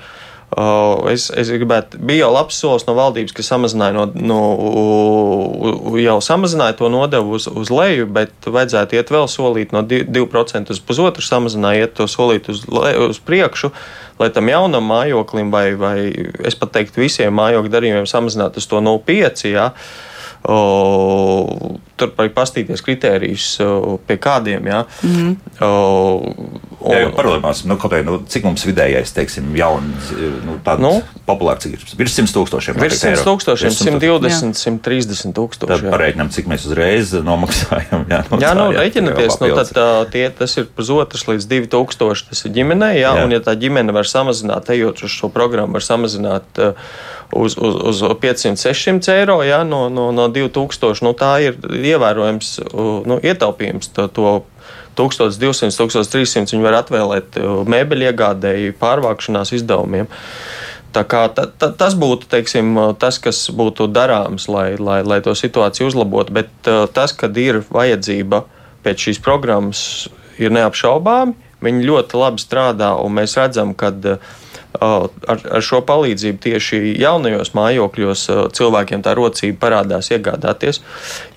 Uh, 0.50 1.04
es, 1.14 1.28
es 1.38 1.52
gribētu, 1.54 2.00
bija 2.02 2.24
jau 2.24 2.32
labs 2.34 2.58
solis 2.58 2.88
no 2.88 2.96
valdības, 2.98 3.36
kas 3.38 3.52
samazināja, 3.52 3.94
no, 3.94 4.08
no, 4.18 5.98
jau 6.02 6.16
samazināja 6.26 6.74
to 6.80 6.90
nodevu 6.90 7.36
uz, 7.38 7.46
uz 7.46 7.70
leju, 7.70 8.08
bet 8.10 8.48
vajadzētu 8.50 8.98
iet 8.98 9.14
vēl 9.14 9.28
solīt 9.30 9.76
no 9.76 9.84
2% 9.86 10.74
uz 10.74 10.82
pusotru, 10.82 11.22
samazināja 11.22 11.92
to 11.94 12.10
solīt 12.10 12.50
uz, 12.50 12.64
leju, 12.66 13.12
uz 13.14 13.22
priekšu, 13.22 13.70
lai 14.18 14.32
tam 14.34 14.50
jaunam 14.50 14.90
mājoklim 14.90 15.54
vai, 15.54 15.68
vai 15.78 15.96
es 16.42 16.58
pat 16.58 16.74
teiktu 16.80 17.06
visiem 17.06 17.38
mājokļu 17.38 17.76
darījumiem 17.78 18.10
samazinātu 18.10 18.58
uz 18.58 18.66
to 18.74 18.82
0,5. 18.82 19.46
Ja, 19.54 19.70
어 20.44 21.46
tur 22.00 22.14
var 22.18 22.32
pastīties 22.36 22.84
kritērijus, 22.86 23.52
pie 24.08 24.18
kādiem. 24.22 24.68
Jā. 24.72 24.86
Mm 25.04 25.16
-hmm. 25.16 26.60
Un, 26.80 26.96
jā, 26.96 27.10
paralēlās, 27.12 27.66
nu, 27.68 27.76
kaut 27.76 27.92
vai, 27.92 28.00
nu, 28.08 28.22
cik 28.32 28.46
mums 28.48 28.64
vidējais, 28.64 29.12
teiksim, 29.12 29.50
jauns, 29.60 30.14
nu, 30.46 30.54
tāds 30.64 30.80
nu, 30.80 30.92
populārs 31.28 31.68
ir 31.68 31.82
virs 32.00 32.16
100 32.16 32.32
tūkstošiem. 32.38 32.80
Virs 32.80 33.02
100 33.04 33.26
tūkstošiem, 33.28 33.74
120, 33.76 34.56
130 34.56 35.36
tūkstoši. 35.36 35.74
Tad 35.74 35.92
pareiķinām, 35.92 36.32
cik 36.32 36.48
mēs 36.48 36.70
uzreiz 36.70 37.12
nomaksājam. 37.12 38.08
Jā, 38.08 38.24
no, 38.32 38.40
jā, 38.40 38.54
nu, 38.56 38.70
reiķināties, 38.78 39.40
nu, 39.44 39.52
tad 39.60 39.76
tā, 39.76 39.90
tie, 40.16 40.26
tas 40.40 40.56
ir 40.56 40.72
pusotrs 40.72 41.28
līdz 41.28 41.52
2000, 41.52 42.32
tas 42.32 42.46
ir 42.48 42.56
ģimenei, 42.56 42.96
jā, 43.02 43.12
jā. 43.12 43.28
un 43.28 43.36
ja 43.36 43.44
tā 43.44 43.60
ģimene 43.60 43.92
var 44.00 44.08
samazināt, 44.08 44.72
ejot 44.72 45.04
uz 45.04 45.12
šo 45.12 45.28
programmu, 45.36 45.76
var 45.76 45.84
samazināt 45.84 46.64
uh, 46.64 46.80
uz, 47.32 47.58
uz, 47.58 47.76
uz 47.76 48.02
500, 48.22 48.56
600 48.56 49.14
eiro 49.14 49.40
jā, 49.46 49.62
no, 49.68 49.88
no, 49.90 50.10
no 50.16 50.28
2000. 50.34 51.04
Nu, 51.06 51.14
tā 51.18 51.36
ir 51.44 51.60
ievērojams 51.94 52.54
nu, 53.10 53.20
ietaupījums. 53.24 53.92
To, 53.98 54.08
to 54.14 54.32
1200, 55.00 55.72
1300 55.76 56.56
viņi 56.56 56.66
var 56.66 56.80
atvēlēt 56.82 57.40
mēbeļu 57.70 58.10
iegādēji, 58.10 58.76
pārvākšanās 58.82 59.54
izdevumiem. 59.60 60.10
Tā 60.96 61.04
kā, 61.06 61.28
ta, 61.34 61.46
ta, 61.46 61.70
tas 61.78 61.94
būtu 62.00 62.26
teiksim, 62.32 62.74
tas, 63.00 63.20
kas 63.22 63.44
būtu 63.54 63.86
darāms, 63.94 64.48
lai, 64.50 64.74
lai, 64.82 65.04
lai 65.06 65.20
to 65.26 65.36
situāciju 65.38 65.92
uzlabotu. 65.92 66.34
Bet 66.40 66.72
tas, 66.96 67.14
kad 67.14 67.38
ir 67.38 67.62
vajadzība 67.70 68.42
pēc 68.86 69.10
šīs 69.10 69.22
programmas, 69.22 69.84
ir 70.42 70.54
neapšaubāmi. 70.56 71.38
Viņi 71.60 71.88
ļoti 71.90 72.16
labi 72.16 72.42
strādā, 72.42 72.94
un 73.04 73.18
mēs 73.18 73.36
redzam, 73.36 73.74
ka 73.78 73.92
uh, 73.92 74.38
ar, 74.80 75.44
ar 75.58 75.66
šo 75.66 75.82
palīdzību 75.88 76.42
tieši 76.44 76.82
jaunajos 77.02 77.54
mājokļos 77.58 78.26
cilvēkiem 78.58 79.04
tā 79.06 79.14
rocība 79.18 79.60
parādās 79.68 80.12
iegādāties. 80.16 80.82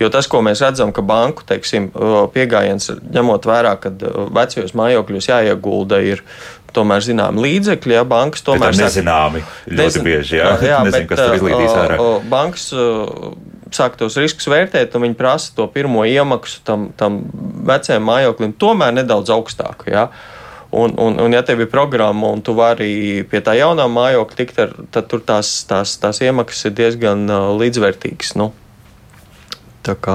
Jo 0.01 0.11
tas, 0.13 0.29
ko 0.31 0.43
mēs 0.45 0.63
redzam, 0.65 0.95
ka 0.95 1.05
banku 1.07 1.47
teiksim, 1.49 1.91
pieejams, 2.35 2.91
ņemot 3.13 3.49
vērā, 3.49 3.77
ka 3.83 3.93
vecajos 4.35 4.75
mājokļos 4.79 5.31
jāiegulda 5.33 6.03
ir 6.07 6.25
tomēr 6.73 7.05
zināmi 7.05 7.43
līdzekļi, 7.45 7.97
ja 7.99 8.05
bankas 8.09 8.45
tomēr 8.47 8.73
ir 8.73 8.81
nezināmi. 8.87 9.43
Ļoti 9.69 9.81
nezin, 9.83 10.07
bieži, 10.07 10.39
jā, 10.39 10.53
jā 10.73 10.79
nezinu, 10.87 11.03
bet, 11.03 11.09
kas 11.11 11.25
tur 11.25 11.39
izlīdīs 11.39 11.75
ārā. 11.83 11.99
Bankas 12.33 12.69
sāk 13.73 13.97
tos 14.01 14.17
riskus 14.21 14.49
vērtēt, 14.53 14.95
un 14.97 15.07
viņi 15.07 15.19
prasa 15.19 15.53
to 15.57 15.67
pirmo 15.73 16.05
iemaksu 16.09 16.63
tam, 16.67 16.91
tam 16.99 17.23
vecajam 17.69 18.05
mājoklim 18.09 18.55
tomēr 18.61 18.95
nedaudz 19.01 19.33
augstāku. 19.33 19.91
Ja? 19.93 20.09
Un, 20.73 20.95
un, 20.97 21.19
un, 21.21 21.35
ja 21.37 21.43
tev 21.45 21.61
ir 21.61 21.69
programma 21.69 22.31
un 22.33 22.41
tu 22.41 22.55
vari 22.57 23.21
pie 23.29 23.43
tā 23.45 23.53
jaunā 23.59 23.85
mājokļa 23.93 24.37
tikt, 24.39 24.61
ar, 24.63 24.71
tad 24.95 25.11
tur 25.11 25.21
tās, 25.21 25.51
tās, 25.69 25.99
tās 26.01 26.21
iemaksas 26.25 26.71
ir 26.71 26.77
diezgan 26.79 27.27
uh, 27.29 27.51
līdzvērtīgas. 27.61 28.31
Nu. 28.41 28.55
Tā 29.85 29.93
kā, 30.01 30.15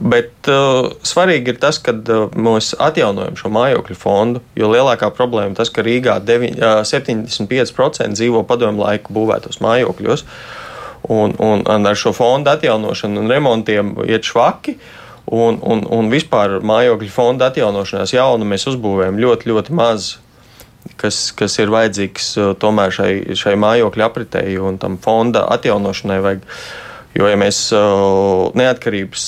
bet 0.00 0.50
uh, 0.50 0.88
svarīgi 1.06 1.54
ir 1.54 1.60
tas, 1.62 1.78
ka 1.78 1.94
uh, 1.94 2.24
mēs 2.34 2.72
atjaunojam 2.74 3.38
šo 3.38 3.52
mājokļu 3.54 3.98
fondu, 4.00 4.42
jo 4.58 4.72
lielākā 4.72 5.12
problēma 5.14 5.52
ir 5.52 5.60
tas, 5.60 5.70
ka 5.70 5.84
Rīgā 5.86 6.16
deviņ, 6.26 6.58
uh, 6.58 6.80
75% 6.88 8.18
dzīvo 8.18 8.42
padomu 8.48 8.82
laiku 8.82 9.14
būvētos 9.14 9.62
mājokļos, 9.62 10.26
un, 11.06 11.36
un, 11.38 11.62
un 11.62 11.86
ar 11.86 12.02
šo 12.02 12.10
fondu 12.18 12.50
atjaunošanu 12.50 13.22
un 13.22 13.30
remontiem 13.30 13.94
iet 14.08 14.26
švaki. 14.26 14.74
Uh, 14.74 14.98
Un, 15.30 15.60
un, 15.62 15.84
un 15.86 16.10
vispār 16.10 16.58
mājokļu 16.66 17.10
fonda 17.12 17.52
atjaunošanās 17.52 18.12
jaunu 18.16 18.48
mēs 18.48 18.66
uzbūvējam 18.72 19.20
ļoti, 19.22 19.50
ļoti 19.52 19.76
maz. 19.78 20.16
Kas, 20.98 21.28
kas 21.38 21.54
ir 21.62 21.70
vajadzīgs 21.70 22.32
uh, 22.40 22.48
tomēr 22.58 22.90
šai, 22.90 23.12
šai 23.38 23.54
mājokļa 23.62 24.08
apritēji 24.08 24.58
un 24.58 24.80
tam 24.82 24.98
fonda 25.02 25.44
atjaunošanai. 25.54 26.18
Vajag. 26.24 26.48
Jo, 27.12 27.26
ja 27.28 27.36
mēs 27.36 27.58
uh, 27.76 28.48
neatkarības, 28.56 29.26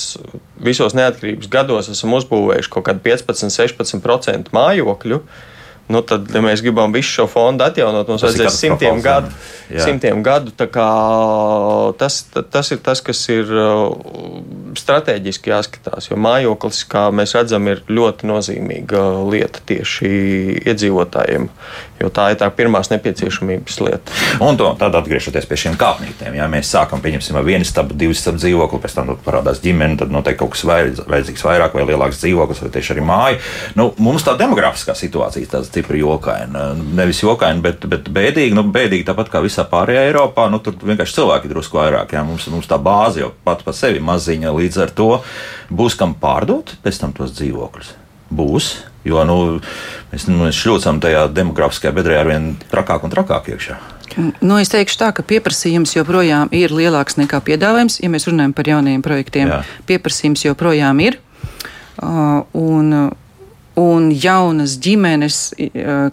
visos 0.65 0.95
neatkarības 0.97 1.47
gados 1.53 1.91
esam 1.93 2.15
uzbūvējuši 2.17 2.71
kaut 2.73 2.87
kādu 2.87 3.03
15, 3.05 3.53
16% 3.53 4.49
mājokļu, 4.57 5.19
uh, 5.21 5.54
Nu, 5.85 6.01
tad, 6.01 6.25
ja 6.33 6.41
mēs 6.41 6.63
gribam 6.65 6.93
visu 6.95 7.19
šo 7.19 7.25
fondu 7.29 7.61
atjaunot, 7.61 8.07
mums 8.09 8.23
vajadzēs 8.25 8.55
simtiem 8.57 9.01
gadu. 9.05 9.29
Jā. 9.69 9.83
Simtiem 9.85 10.23
gadu 10.25 10.53
tas, 10.57 12.17
tas 12.33 12.71
ir 12.73 12.79
tas, 12.85 13.01
kas 13.05 13.21
ir 13.33 13.49
uh, 13.53 13.93
strateģiski 14.77 15.53
jāskatās. 15.53 16.09
Jo 16.09 16.17
mājoklis, 16.21 16.83
kā 16.89 17.07
mēs 17.13 17.35
redzam, 17.37 17.69
ir 17.69 17.83
ļoti 17.85 18.29
nozīmīga 18.29 19.03
lieta 19.29 19.61
tieši 19.69 20.09
iedzīvotājiem. 20.65 21.49
Jo 22.01 22.09
tā 22.11 22.27
ir 22.33 22.39
tā 22.39 22.49
pirmās 22.51 22.89
nepieciešamības 22.91 23.77
lieta. 23.85 24.15
Un 24.43 24.57
to, 24.59 24.67
tad 24.79 24.95
atgriežoties 24.99 25.47
pie 25.47 25.59
šiem 25.61 25.77
kāpnītēm, 25.79 26.35
ja 26.35 26.47
mēs 26.51 26.67
sākam 26.73 26.99
pieņemsim 27.03 27.37
vienu 27.47 27.67
stabu, 27.67 27.95
divu 27.95 28.15
stabu 28.17 28.41
dzīvokli, 28.41 28.81
pēc 28.83 28.97
tam 28.97 29.13
parādās 29.23 29.61
ģimene, 29.63 29.95
tad 30.01 30.11
noteikti 30.11 30.41
kaut 30.41 30.55
kas 30.55 30.65
vajadzīgs 30.67 31.45
vairāk 31.47 31.77
vai 31.77 31.85
lielāks 31.87 32.19
dzīvoklis 32.19 32.63
vai 32.65 32.71
tieši 32.75 32.93
arī 32.95 33.05
māja. 33.07 33.39
Nu, 33.79 33.87
mums 34.03 34.25
tā 34.27 34.35
demografiskā 34.39 34.95
situācija 34.97 35.53
tāda 35.53 35.69
stipri 35.69 36.01
jokaina. 36.01 36.67
Nevis 36.75 37.21
jokaina, 37.23 37.63
bet, 37.63 37.87
bet 37.91 38.09
bēdīga. 38.11 38.57
Nu, 38.59 38.65
bēdīga 38.75 39.13
tāpat 39.13 39.31
kā 39.31 39.43
visā 39.45 39.63
pārējā 39.71 40.07
Eiropā. 40.09 40.49
Nu, 40.51 40.59
tur 40.63 40.75
vienkārši 40.81 41.19
cilvēki 41.19 41.51
drusku 41.51 41.79
vairāk. 41.79 42.15
Jā. 42.15 42.25
Mums, 42.27 42.49
mums 42.51 42.67
tā 42.69 42.79
bāze 42.81 43.23
jau 43.23 43.31
pat 43.47 43.63
par 43.65 43.77
sevi 43.77 44.03
maziņa. 44.03 44.51
Līdz 44.55 44.81
ar 44.83 44.91
to 44.95 45.11
būs 45.71 45.95
kam 45.99 46.17
pārdot 46.19 46.75
pēc 46.83 47.01
tam 47.03 47.15
tos 47.15 47.35
dzīvokļus. 47.39 47.95
Būs. 48.35 48.73
Jo 49.05 49.25
nu, 49.27 49.37
mēs, 50.11 50.27
nu, 50.29 50.39
mēs 50.45 50.57
šļūcam 50.57 51.01
tajā 51.03 51.27
demografiskajā 51.33 51.93
bedrē 51.95 52.21
ar 52.21 52.31
vien 52.31 52.47
trakāk 52.71 53.05
un 53.05 53.13
trakāk 53.13 53.51
iekšā. 53.53 53.77
Nu, 54.15 54.55
es 54.61 54.71
teikšu 54.71 54.99
tā, 55.01 55.09
ka 55.15 55.25
pieprasījums 55.27 55.95
joprojām 55.97 56.51
ir 56.55 56.73
lielāks 56.73 57.17
nekā 57.19 57.41
piedāvājums. 57.45 57.99
Ja 58.03 58.09
mēs 58.13 58.27
runājam 58.29 58.53
par 58.55 58.69
jaunajiem 58.69 59.03
projektiem, 59.05 59.51
Jā. 59.51 59.61
pieprasījums 59.89 60.45
joprojām 60.45 61.01
ir. 61.03 61.19
Uh, 61.95 62.43
un, 62.55 63.11
Un 63.75 64.07
jaunas 64.15 64.77
ģimenes, 64.79 65.37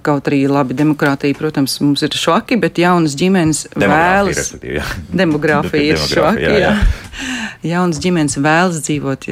kaut 0.02 0.26
arī 0.26 0.40
labi 0.50 0.74
demokrātija, 0.74 1.36
protams, 1.38 1.76
mums 1.78 2.02
ir 2.02 2.16
švaki, 2.18 2.58
bet 2.58 2.80
jaunas 2.82 3.14
ģimenes 3.18 3.68
vēlas. 3.78 4.50
Demogrāfija 5.22 5.94
ir 5.94 6.02
švaki. 6.02 6.42
Jā, 6.42 6.58
jā. 6.58 6.74
Jaunas 7.72 8.00
ģimenes 8.02 8.34
vēlas 8.42 8.80
dzīvot 8.82 9.28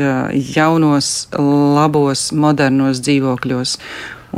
jaunos, 0.54 1.08
labos, 1.34 2.28
modernos 2.30 3.00
dzīvokļos, 3.02 3.72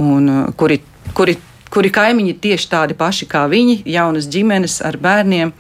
un, 0.01 0.31
kuri, 0.57 0.81
kuri 1.13 1.37
kuri 1.73 1.89
kaimiņi 1.93 2.35
ir 2.35 2.41
tieši 2.43 2.69
tādi 2.69 2.97
paši 2.97 3.27
kā 3.29 3.47
viņi, 3.49 3.79
jaunas 3.89 4.29
ģimenes 4.33 4.81
ar 4.85 4.99
bērniem, 5.01 5.53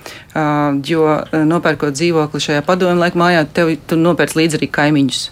jo 0.89 1.07
nopērkot 1.49 1.97
dzīvokli 1.97 2.43
šajā 2.47 2.65
padomu 2.67 3.01
laiku 3.01 3.21
mājā, 3.23 3.47
tev 3.49 3.73
tu 3.89 3.97
nopērc 4.01 4.37
līdzi 4.37 4.61
arī 4.61 4.69
kaimiņus 4.77 5.23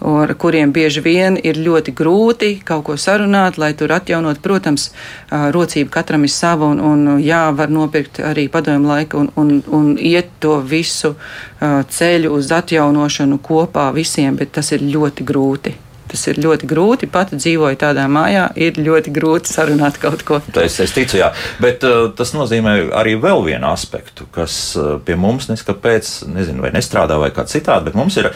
ar 0.00 0.34
kuriem 0.34 0.72
bieži 0.72 1.00
vien 1.00 1.38
ir 1.42 1.56
ļoti 1.56 1.94
grūti 1.96 2.50
kaut 2.66 2.84
ko 2.88 2.96
sarunāt, 3.00 3.58
lai 3.58 3.72
tur 3.74 3.94
atjaunot. 3.96 4.42
Protams, 4.44 4.90
rocība 5.30 5.98
katram 5.98 6.26
ir 6.26 6.32
sava, 6.32 6.68
un, 6.74 6.80
un 6.80 7.22
jā, 7.22 7.46
var 7.56 7.72
nopirkt 7.72 8.20
arī 8.20 8.48
padomu 8.52 8.92
laiku 8.92 9.24
un, 9.24 9.32
un, 9.40 9.56
un 9.72 9.88
iet 9.96 10.36
to 10.40 10.58
visu 10.60 11.14
ceļu 11.60 12.36
uz 12.36 12.52
atjaunošanu 12.52 13.40
kopā 13.42 13.88
visiem, 13.96 14.36
bet 14.36 14.52
tas 14.58 14.72
ir 14.76 14.84
ļoti 14.84 15.26
grūti. 15.26 15.76
Tas 16.06 16.22
ir 16.30 16.38
ļoti 16.38 16.68
grūti. 16.70 17.08
Pati 17.10 17.38
dzīvoju 17.40 17.78
tādā 17.80 18.04
mājā, 18.10 18.46
ir 18.54 18.78
ļoti 18.78 19.12
grūti 19.14 19.50
sarunāt 19.50 19.98
kaut 20.02 20.22
ko. 20.26 20.38
Tas 20.54 20.78
es 20.82 20.94
ticu, 20.94 21.18
jā. 21.18 21.32
Bet 21.62 21.82
uh, 21.86 22.06
tas 22.16 22.30
nozīmē 22.36 22.76
arī 22.94 23.16
vēl 23.22 23.42
vienu 23.48 23.70
aspektu, 23.72 24.28
kas 24.34 24.54
uh, 24.78 24.96
pie 25.02 25.18
mums 25.18 25.50
neskapēc, 25.50 26.12
nezinu, 26.30 26.62
vai 26.62 26.70
nestrādā 26.76 27.18
vai 27.18 27.32
kā 27.34 27.46
citādi, 27.50 27.90
bet 27.90 27.98
mums 27.98 28.18
ir 28.22 28.30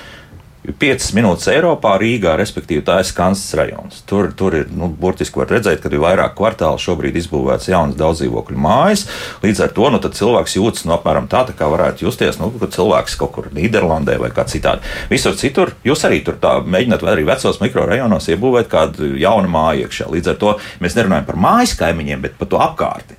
5 0.61 1.15
minūtes 1.17 1.47
Eiropā, 1.49 1.95
Rīgā, 2.01 2.35
respektīvi 2.37 2.83
tā 2.85 2.99
ir 3.01 3.07
Skansas 3.09 3.55
rajons. 3.57 4.03
Tur, 4.09 4.29
tur 4.37 4.59
ir, 4.59 4.67
nu, 4.77 4.91
burtiski 4.93 5.41
redzēt, 5.49 5.81
ka 5.81 5.89
ir 5.89 6.03
vairāk 6.03 6.35
kvartāli 6.37 6.83
šobrīd 6.83 7.17
izbūvēts 7.17 7.71
jaunas 7.71 7.97
daudzdzīvokļu 7.97 8.59
mājas. 8.61 9.07
Līdz 9.41 9.63
ar 9.65 9.71
to 9.77 9.89
nu, 9.95 10.01
cilvēks 10.21 10.57
jūtas 10.59 10.85
nu, 10.85 10.93
apmēram 10.99 11.31
tā, 11.33 11.47
tā 11.49 11.55
kā 11.57 11.69
varētu 11.73 12.05
justies, 12.05 12.37
nu, 12.43 12.51
kad 12.61 12.75
cilvēks 12.77 13.17
kaut 13.21 13.33
kur 13.37 13.49
Nīderlandē 13.57 14.19
vai 14.21 14.29
kā 14.37 14.45
citādi. 14.45 14.85
Visur 15.09 15.39
citur 15.41 15.73
jūs 15.87 16.05
arī 16.09 16.21
tur 16.27 16.37
tā 16.43 16.59
mēģināt, 16.61 17.07
vai 17.07 17.15
arī 17.15 17.25
vecos 17.31 17.63
mikrorajonos 17.63 18.29
iebūvēt 18.35 18.69
kādu 18.73 19.15
jaunu 19.21 19.49
māju 19.49 19.87
iekšā. 19.87 20.11
Līdz 20.13 20.35
ar 20.35 20.41
to 20.43 20.53
mēs 20.85 20.99
nerunājam 20.99 21.31
par 21.31 21.41
mājas 21.41 21.73
kaimiņiem, 21.81 22.27
bet 22.27 22.37
par 22.37 22.53
to 22.53 22.61
apkārtni. 22.61 23.17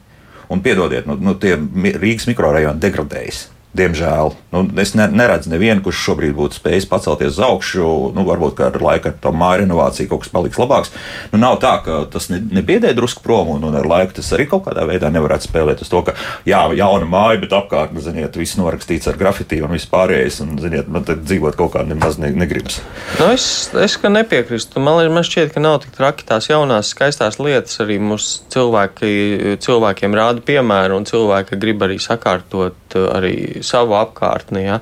Un 0.52 0.62
piedodiet, 0.62 1.10
nu, 1.10 1.18
nu 1.18 1.34
tie 1.42 1.56
Rīgas 1.58 2.30
mikrorajoni 2.30 2.84
degradējas. 2.84 3.48
Diemžēl 3.72 4.34
nu, 4.52 4.66
es 4.84 4.92
ne, 5.00 5.06
neredzu 5.08 5.48
nevienu, 5.54 5.80
kurš 5.86 6.02
šobrīd 6.04 6.34
būtu 6.36 6.58
spējis 6.60 6.88
pacelties 6.92 7.38
uz 7.38 7.44
augšu. 7.46 7.86
Nu, 8.16 8.26
varbūt 8.28 8.60
ar 8.66 8.76
laiku 8.84 9.08
ar 9.08 9.16
to 9.24 9.32
māju 9.32 9.62
renovāciju 9.64 10.12
kaut 10.12 10.26
kas 10.26 10.34
paliks 10.34 10.60
labāks. 10.60 10.92
Nu, 11.32 11.40
nav 11.40 11.56
tā, 11.64 11.78
ka 11.86 12.02
tas 12.12 12.28
ne, 12.34 12.42
nebiedē 12.60 12.92
drusku 12.98 13.24
prom, 13.24 13.54
un, 13.56 13.64
un 13.70 13.78
ar 13.80 13.88
laiku 13.88 14.18
tas 14.18 14.34
arī 14.36 14.50
kaut 14.52 14.66
kādā 14.66 14.84
veidā 14.90 15.08
nevarētu 15.16 15.48
spēlēt 15.48 15.86
uz 15.86 15.92
to, 15.92 16.02
ka 16.04 16.18
jā, 16.48 16.60
jauna 16.76 17.08
māja, 17.08 17.40
bet 17.46 17.56
apkārt, 17.56 17.96
nu, 17.96 18.04
ziniet, 18.04 18.36
viss 18.36 18.60
norakstīts 18.60 19.08
ar 19.08 19.20
grafitī 19.22 19.62
un 19.64 19.72
viss 19.72 19.88
pārējais. 19.92 20.42
Un, 20.44 20.58
ziniet, 20.60 20.92
man 20.92 21.08
tad 21.08 21.24
dzīvot 21.24 21.56
kaut 21.56 21.72
kā 21.78 21.86
nemaz 21.88 22.20
ne, 22.20 22.34
negribas. 22.36 22.82
Nu, 23.22 23.32
es, 23.32 23.48
es 23.72 23.96
nepiekrītu. 24.04 24.84
Man, 24.84 25.00
man 25.16 25.28
šķiet, 25.28 25.56
ka 25.56 25.64
nav 25.64 25.80
tik 25.86 25.96
traki 25.96 26.28
tās 26.28 26.52
jaunās, 26.52 26.92
skaistās 26.92 27.40
lietas. 27.40 27.80
Arī 27.80 28.02
mūsu 28.04 28.44
cilvēki, 28.52 29.56
cilvēkiem 29.64 30.20
rāda 30.20 30.44
piemēru, 30.44 31.00
un 31.00 31.08
cilvēki 31.08 31.60
grib 31.62 31.88
arī 31.88 32.02
sakārtot 32.04 33.00
arī 33.00 33.61
savu 33.66 33.98
apkārtni. 34.00 34.66
Ja? 34.68 34.82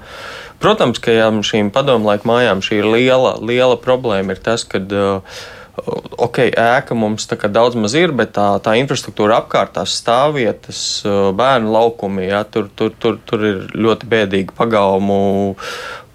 Protams, 0.59 0.99
ka 1.03 1.15
jā, 1.15 1.29
šīm 1.45 1.71
padomlaika 1.75 2.27
mājām 2.29 2.63
šī 2.65 2.81
ir 2.81 2.91
liela, 2.91 3.37
liela 3.39 3.79
problēma. 3.79 4.35
Ir 4.35 4.43
tas, 4.43 4.65
ka 4.67 4.81
uh, 4.81 5.39
ok, 6.19 6.41
ēka 6.49 6.95
mums 6.97 7.27
daudz 7.27 7.77
maz 7.79 7.95
ir, 7.97 8.11
bet 8.15 8.33
tā, 8.37 8.47
tā 8.63 8.75
infrastruktūra 8.79 9.39
apkārt, 9.43 9.75
tās 9.77 9.95
stāvvietas, 10.01 10.81
bērnu 11.37 11.71
laukumi, 11.73 12.27
jā, 12.29 12.43
tur, 12.51 12.69
tur, 12.75 12.93
tur, 12.99 13.19
tur 13.25 13.45
ir 13.45 13.59
ļoti 13.75 14.09
bēdīgi 14.09 14.55
pagaumu, 14.57 15.19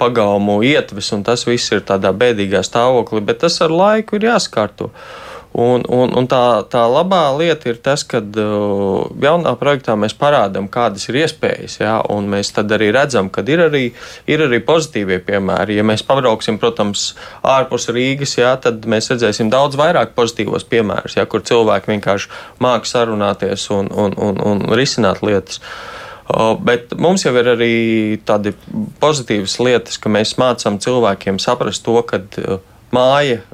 pagaumu 0.00 0.60
ietves, 0.66 1.12
un 1.16 1.24
tas 1.26 1.46
viss 1.48 1.72
ir 1.74 1.84
tādā 1.86 2.12
bēdīgā 2.16 2.64
stāvoklī, 2.66 3.24
bet 3.24 3.42
tas 3.44 3.60
ar 3.64 3.74
laiku 3.74 4.18
ir 4.18 4.30
jāskārto. 4.32 4.90
Un, 5.54 5.84
un, 5.86 6.10
un 6.18 6.26
tā, 6.26 6.66
tā 6.66 6.80
labā 6.90 7.28
lieta 7.38 7.68
ir 7.70 7.76
tas, 7.78 8.02
ka 8.10 8.18
uh, 8.18 9.04
jaunā 9.22 9.52
projektā 9.54 9.94
mēs 9.94 10.16
parādām, 10.18 10.66
kādas 10.66 11.06
ir 11.06 11.20
iespējas, 11.20 11.76
jā, 11.78 11.92
un 12.10 12.26
mēs 12.32 12.50
tad 12.56 12.74
arī 12.74 12.88
redzam, 12.96 13.28
ka 13.30 13.44
ir 13.46 13.62
arī, 13.68 13.84
ir 14.26 14.42
arī 14.48 14.58
pozitīvie 14.66 15.20
piemēri. 15.22 15.76
Ja 15.78 15.86
mēs 15.86 16.02
pabrauksim, 16.08 16.58
protams, 16.58 17.12
ārpus 17.46 17.86
Rīgas, 17.94 18.34
jā, 18.40 18.50
tad 18.66 18.82
mēs 18.90 19.12
redzēsim 19.14 19.52
daudz 19.52 19.78
vairāk 19.78 20.16
pozitīvos 20.18 20.66
piemērus, 20.74 21.20
jā, 21.20 21.28
kur 21.30 21.46
cilvēki 21.46 21.92
vienkārši 21.94 22.34
māki 22.64 22.90
sarunāties 22.90 23.70
un, 23.78 23.94
un, 23.94 24.18
un, 24.18 24.42
un 24.42 24.66
risināt 24.74 25.22
lietas. 25.22 25.62
Uh, 26.24 26.56
bet 26.58 26.98
mums 26.98 27.22
jau 27.28 27.36
ir 27.38 27.54
arī 27.54 27.74
tādi 28.26 28.56
pozitīvas 28.98 29.60
lietas, 29.62 30.02
ka 30.02 30.10
mēs 30.10 30.34
mācām 30.40 30.82
cilvēkiem 30.82 31.38
saprast 31.38 31.86
to, 31.86 32.00
ka 32.10 32.24
uh, 32.42 32.58
māja 32.90 33.44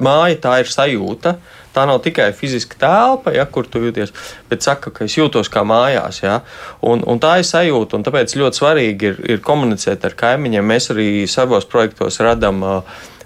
māja 0.00 0.38
tā 0.46 0.54
ir 0.62 0.70
sajūta. 0.70 1.36
Tā 1.72 1.86
nav 1.88 2.02
tikai 2.04 2.28
fiziska 2.36 2.76
telpa, 2.82 3.32
ja, 3.32 3.46
kur 3.48 3.64
tu 3.64 3.80
jūties, 3.80 4.10
bet 4.50 4.64
saka, 4.64 4.90
ka 4.92 5.06
es 5.06 5.16
jūtos 5.16 5.48
kā 5.52 5.62
mājās. 5.64 6.20
Ja, 6.20 6.42
un, 6.84 7.00
un 7.08 7.20
tā 7.22 7.38
ir 7.40 7.48
sajūta, 7.48 7.96
un 7.96 8.04
tāpēc 8.04 8.36
ļoti 8.36 8.60
svarīgi 8.60 9.08
ir, 9.08 9.22
ir 9.36 9.40
komunicēt 9.44 10.04
ar 10.04 10.16
kaimiņiem. 10.20 10.68
Mēs 10.68 10.90
arī 10.92 11.08
savos 11.30 11.64
projektos 11.64 12.20
radām 12.20 12.60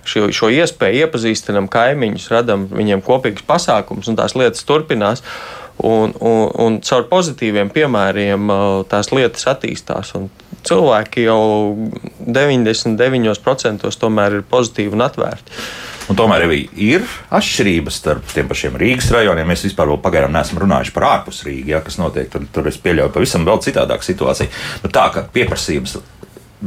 šo, 0.06 0.28
šo 0.30 0.50
iespēju, 0.54 1.06
iepazīstinām 1.06 1.66
kaimiņus, 1.72 2.30
radām 2.34 2.68
viņiem 2.70 3.02
kopīgus 3.06 3.46
pasākumus, 3.46 4.10
un 4.10 4.18
tās 4.18 4.38
lietas 4.38 4.66
turpinās. 4.68 5.24
Un, 5.76 6.14
un, 6.24 6.46
un 6.64 6.78
caur 6.80 7.02
pozitīviem 7.10 7.68
piemēriem 7.68 8.48
tās 8.88 9.10
lietas 9.12 9.44
attīstās. 9.50 10.14
Cilvēki 10.66 11.26
jau 11.26 11.42
99% 12.24 13.90
tomēr 14.00 14.38
ir 14.38 14.46
pozitīvi 14.48 14.96
un 14.96 15.04
atvērti. 15.04 15.65
Un 16.06 16.18
tomēr 16.18 16.44
ir 16.46 17.06
atšķirības 17.34 17.96
starp 18.00 18.28
tiem 18.30 18.46
pašiem 18.50 18.76
Rīgas 18.78 19.08
rajoniem. 19.14 19.48
Mēs 19.50 19.64
vispār 19.66 19.90
vēl 19.90 19.98
pagaidām 20.04 20.34
neesam 20.36 20.60
runājuši 20.62 20.94
par 20.94 21.08
ārpus 21.08 21.42
Rīgas, 21.46 21.70
ja, 21.72 21.80
kas 21.82 21.98
notiek. 21.98 22.28
Tur, 22.30 22.44
tur 22.54 22.68
es 22.70 22.78
pieļauju 22.82 23.14
pavisam 23.14 23.46
vēl 23.48 23.58
citādāku 23.64 24.06
situāciju. 24.06 24.52
Nu, 24.84 24.92
tā 24.94 25.08
kā 25.14 25.24
pieprasījums 25.34 25.96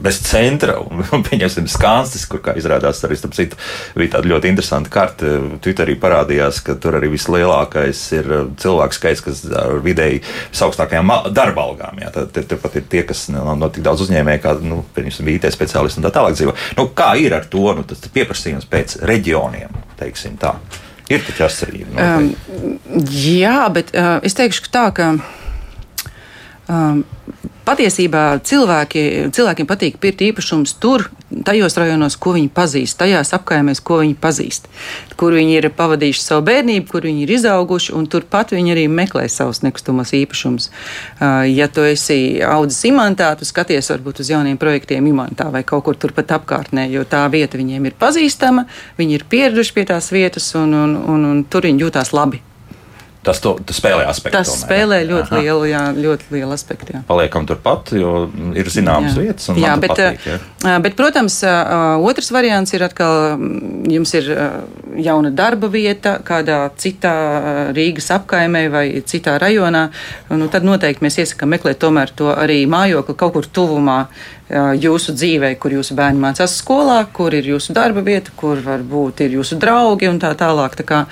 bez 0.04 0.20
centra, 0.26 0.78
un, 0.82 1.04
pieņemsim, 1.28 1.68
skānstis, 1.72 2.26
kur, 2.30 2.42
kā 2.46 2.56
izrādās, 2.60 3.02
arī 3.06 3.18
starp 3.20 3.36
citu, 3.38 3.60
bija 3.98 4.16
tāda 4.18 4.32
ļoti 4.32 4.52
interesanta 4.52 4.92
karte. 4.94 5.36
Twitterī 5.64 5.96
parādījās, 6.02 6.62
ka 6.66 6.76
tur 6.82 7.00
arī 7.00 7.12
vislielākais 7.14 8.04
ir 8.18 8.32
uh, 8.34 8.46
cilvēku 8.60 8.98
skaits, 8.98 9.24
kas 9.26 9.44
ar 9.50 9.80
vidēji 9.86 10.22
visaugstākajām 10.24 11.14
darba 11.36 11.68
algām. 11.68 12.02
Jā, 12.04 12.14
tad 12.16 12.36
tur 12.40 12.62
pat 12.64 12.80
ir 12.80 12.88
tie, 12.92 13.06
kas 13.08 13.28
nav 13.34 13.56
no 13.60 13.72
tik 13.74 13.86
daudz 13.86 14.06
uzņēmēji, 14.08 14.44
kā, 14.44 14.56
nu, 14.66 14.82
pieņemsim, 14.96 15.32
IT 15.36 15.50
speciālisti 15.56 16.02
un 16.02 16.08
tā 16.08 16.14
tālāk 16.16 16.38
dzīvo. 16.38 16.56
Nu, 16.80 16.90
kā 16.96 17.14
ir 17.22 17.36
ar 17.38 17.48
to, 17.52 17.66
nu, 17.78 17.86
tas 17.88 18.04
pieprasījums 18.14 18.70
pēc 18.70 19.00
reģioniem, 19.10 19.82
teiksim 20.00 20.40
tā. 20.42 20.56
Ir 21.10 21.24
taču 21.26 21.48
atšķirība. 21.48 22.06
Um, 22.06 22.28
jā, 23.10 23.64
bet 23.74 23.90
uh, 23.98 24.20
es 24.26 24.38
teikšu 24.38 24.70
tā, 24.70 24.90
ka. 24.94 25.14
Um, 26.70 27.02
patiesībā 27.70 28.24
cilvēki, 28.46 29.02
cilvēkiem 29.36 29.68
patīk 29.70 30.00
pirkt 30.02 30.24
īpašumus 30.26 30.74
tur, 30.82 31.06
tajos 31.46 31.78
rajonos, 31.78 32.16
ko 32.18 32.34
viņi 32.34 32.50
pazīst, 32.54 32.98
tajās 33.00 33.34
apkaimēs, 33.38 33.82
ko 33.86 34.00
viņi 34.02 34.16
pazīst, 34.22 34.66
kur 35.20 35.36
viņi 35.38 35.60
ir 35.60 35.70
pavadījuši 35.78 36.24
savu 36.24 36.46
bērnību, 36.50 36.88
kur 36.90 37.06
viņi 37.06 37.24
ir 37.26 37.36
izauguši, 37.38 37.94
un 37.98 38.10
turpat 38.10 38.56
viņi 38.56 38.74
arī 38.74 38.88
meklē 38.90 39.28
savus 39.30 39.62
nekustamos 39.66 40.16
īpašumus. 40.18 40.70
Ja 41.54 41.70
tu 41.70 41.86
esi 41.86 42.40
audzis 42.46 42.82
imantā, 42.90 43.32
tu 43.38 43.48
skaties 43.48 43.92
varbūt 43.94 44.24
uz 44.24 44.34
jauniem 44.34 44.58
projektiem 44.62 45.12
imantā 45.12 45.52
vai 45.54 45.64
kaut 45.68 45.86
kur 45.86 46.00
turpat 46.00 46.34
apkārtnē, 46.40 46.90
jo 46.90 47.06
tā 47.06 47.26
vieta 47.32 47.60
viņiem 47.60 47.90
ir 47.92 47.98
pazīstama, 48.02 48.66
viņi 48.98 49.20
ir 49.20 49.30
pieraduši 49.30 49.78
pie 49.78 49.90
tās 49.94 50.12
vietas, 50.16 50.54
un, 50.58 50.74
un, 50.74 51.02
un, 51.06 51.34
un 51.34 51.44
tur 51.46 51.70
viņi 51.70 51.86
jūtās 51.86 52.16
labi. 52.18 52.49
Tas, 53.20 53.42
to, 53.44 53.58
tas 53.68 53.76
spēlē 53.76 54.06
aspektu. 54.08 54.38
Tas 54.38 54.48
tomēr, 54.48 54.62
spēlē 54.64 54.98
jā. 55.02 55.08
ļoti 55.10 55.34
Aha. 55.34 55.40
lielu, 55.44 55.66
jā, 55.68 55.82
ļoti 55.92 56.30
lielu 56.32 56.54
aspektu. 56.56 56.94
Jā. 56.96 57.02
Paliekam 57.10 57.44
turpat, 57.50 57.92
jo 58.00 58.14
ir 58.56 58.72
zināmas 58.72 59.18
jā. 59.18 59.26
vietas. 59.26 59.50
Jā, 59.60 59.74
bet, 59.82 59.92
patīk, 59.92 60.24
jā. 60.24 60.78
bet, 60.86 60.96
protams, 60.96 61.42
otrs 62.08 62.32
variants 62.32 62.72
ir 62.78 62.88
atkal, 62.88 63.36
jums 63.92 64.16
ir 64.16 64.32
jauna 65.04 65.34
darba 65.36 65.68
vieta 65.74 66.16
kādā 66.24 66.62
citā 66.80 67.14
Rīgas 67.76 68.08
apkaimē 68.16 68.64
vai 68.72 68.86
citā 69.04 69.36
rajonā. 69.44 69.90
Nu, 70.32 70.48
tad 70.48 70.64
noteikti 70.68 71.04
mēs 71.04 71.20
iesakām 71.20 71.52
meklēt 71.58 71.84
tomēr 71.84 72.16
to 72.16 72.32
arī 72.32 72.62
mājokli 72.72 73.20
kaut 73.20 73.36
kur 73.36 73.52
tuvumā 73.60 74.00
jūsu 74.80 75.14
dzīvē, 75.14 75.54
kur 75.60 75.76
jūsu 75.76 75.96
bērni 75.98 76.24
mācās 76.24 76.56
skolā, 76.64 77.02
kur 77.14 77.36
ir 77.36 77.52
jūsu 77.52 77.76
darba 77.76 78.02
vieta, 78.06 78.32
kur 78.36 78.64
varbūt 78.64 79.28
ir 79.28 79.42
jūsu 79.42 79.60
draugi 79.60 80.08
un 80.08 80.24
tā 80.24 80.32
tālāk. 80.40 80.80
Tā 80.80 80.88
kā, 80.88 81.08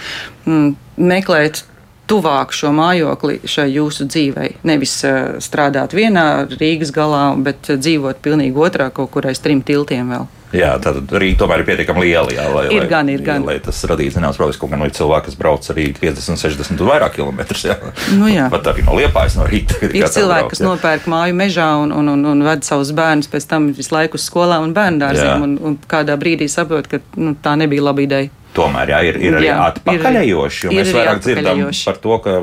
mm, 0.48 0.72
meklēt 0.98 1.68
tuvāk 2.08 2.56
šo 2.56 2.72
mājokli 2.76 3.42
šai 3.48 3.68
jūsu 3.76 4.08
dzīvei. 4.08 4.56
Nevis 4.68 4.96
uh, 5.08 5.38
strādāt 5.44 5.96
vienā 5.98 6.48
Rīgas 6.56 6.94
galā, 6.96 7.30
bet 7.44 7.70
dzīvot 7.70 8.24
pilnīgi 8.24 8.58
otrā, 8.68 8.90
kaut 8.94 9.12
kur 9.14 9.30
aiz 9.30 9.44
trim 9.44 9.64
tiltiem 9.66 10.16
vēl. 10.16 10.28
Jā, 10.56 10.70
tad 10.80 11.12
Rīga 11.12 11.42
tomēr 11.42 11.62
ir 11.62 11.68
pietiekami 11.68 12.06
liela. 12.06 12.32
Jā, 12.32 12.46
lai, 12.54 12.64
ir 12.72 12.86
gan, 12.88 13.10
ir 13.12 13.24
gan. 13.26 13.44
Lai 13.48 13.58
tas 13.64 13.82
radītu 13.90 14.16
zināmas 14.16 14.38
problēmas, 14.40 14.60
kaut 14.62 14.72
gan 14.72 14.86
ir 14.86 14.94
cilvēki, 14.96 15.28
kas 15.28 15.40
brauc 15.40 15.68
arī 15.74 15.90
50, 15.98 16.40
60 16.40 16.84
un 16.86 16.88
vairāk 16.88 17.18
kilometrus. 17.18 17.66
Jā. 17.68 17.76
Nu, 18.16 18.30
jā. 18.32 18.48
Pat 18.54 18.72
arī 18.72 18.86
no 18.88 18.96
Liepājas, 18.96 19.36
no 19.40 19.48
Rīta. 19.50 19.82
Ir 19.90 20.08
cilvēki, 20.08 20.46
brauc, 20.46 20.54
kas 20.54 20.64
jā. 20.64 20.70
nopērk 20.70 21.10
māju 21.12 21.36
mežā 21.42 21.68
un, 21.82 21.92
un, 22.00 22.14
un, 22.16 22.24
un 22.32 22.48
ved 22.48 22.64
savus 22.68 22.94
bērnus 22.96 23.28
pēc 23.34 23.50
tam 23.52 23.68
visu 23.76 23.92
laiku 23.96 24.20
uz 24.20 24.30
skolām 24.30 24.70
un 24.70 24.76
bērndārziem, 24.78 25.44
un, 25.44 25.58
un 25.68 25.78
kādā 25.92 26.16
brīdī 26.20 26.48
saprot, 26.52 26.88
ka 26.88 27.04
nu, 27.20 27.36
tā 27.44 27.58
nebija 27.60 27.84
laba 27.90 28.08
ideja. 28.08 28.32
Tomēr 28.56 28.90
jā, 28.90 29.00
ir, 29.06 29.18
ir 29.22 29.36
arī 29.38 29.48
jā, 29.50 29.56
atpakaļējoši. 29.72 30.68
Ir, 30.68 30.76
mēs 30.80 30.92
vairāk 30.96 31.20
dzirdam 31.22 31.60
par 31.70 31.98
to, 32.02 32.16
ka 32.24 32.36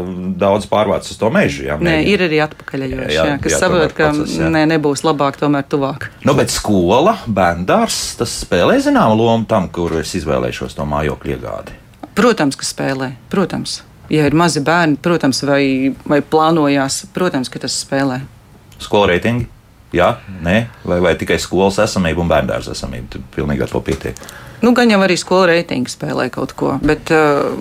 daudz 0.43 0.69
pārvāc 0.71 1.09
uz 1.11 1.17
to 1.19 1.31
mežu. 1.35 1.65
Jā, 1.67 1.79
nē, 1.83 1.97
ir 2.07 2.23
arī 2.29 2.39
atpakaļējoši, 2.45 3.17
jā, 3.17 3.25
jā, 3.31 3.39
kas 3.43 3.57
saprot, 3.59 3.95
ka 3.97 4.11
process, 4.13 4.37
jā. 4.39 4.51
nē, 4.55 4.63
nebūs 4.77 5.03
labāk, 5.07 5.41
tomēr 5.41 5.67
tuvāk. 5.67 6.07
Nu, 6.27 6.37
bet 6.39 6.55
skola, 6.55 7.17
bērndārs, 7.27 8.03
tas 8.21 8.37
spēlē 8.45 8.77
zināmu 8.85 9.19
lomu 9.19 9.49
tam, 9.51 9.67
kur 9.75 9.97
es 10.03 10.15
izvēlēšos 10.21 10.79
to 10.79 10.87
mājokļu 10.93 11.35
iegādi. 11.35 11.75
Protams, 12.15 12.61
ka 12.61 12.69
spēlē. 12.69 13.11
Protams. 13.33 13.81
Ja 14.13 14.29
ir 14.29 14.37
mazi 14.37 14.61
bērni, 14.63 15.01
protams, 15.03 15.41
vai, 15.49 15.91
vai 16.07 16.21
plānojās, 16.21 17.07
protams, 17.17 17.51
ka 17.51 17.65
tas 17.65 17.75
spēlē. 17.83 18.21
Skola 18.79 19.15
reitingi? 19.15 19.49
Jā, 19.95 20.17
nē, 20.43 20.57
vai, 20.87 20.99
vai 21.03 21.13
tikai 21.19 21.39
skolas 21.39 21.79
esamība 21.83 22.23
un 22.23 22.31
bērndārza 22.31 22.75
esamība? 22.75 23.13
Tur 23.15 23.27
pilnīgi 23.37 23.63
ar 23.65 23.71
to 23.71 23.81
pietiek. 23.85 24.19
Nu, 24.65 24.73
gan 24.73 24.89
jau 24.89 25.03
arī 25.05 25.19
skolu 25.21 25.51
reitingi 25.51 25.93
spēlē 25.93 26.31
kaut 26.33 26.55
ko. 26.57 26.79
Bet, 26.83 27.13
uh, 27.13 27.53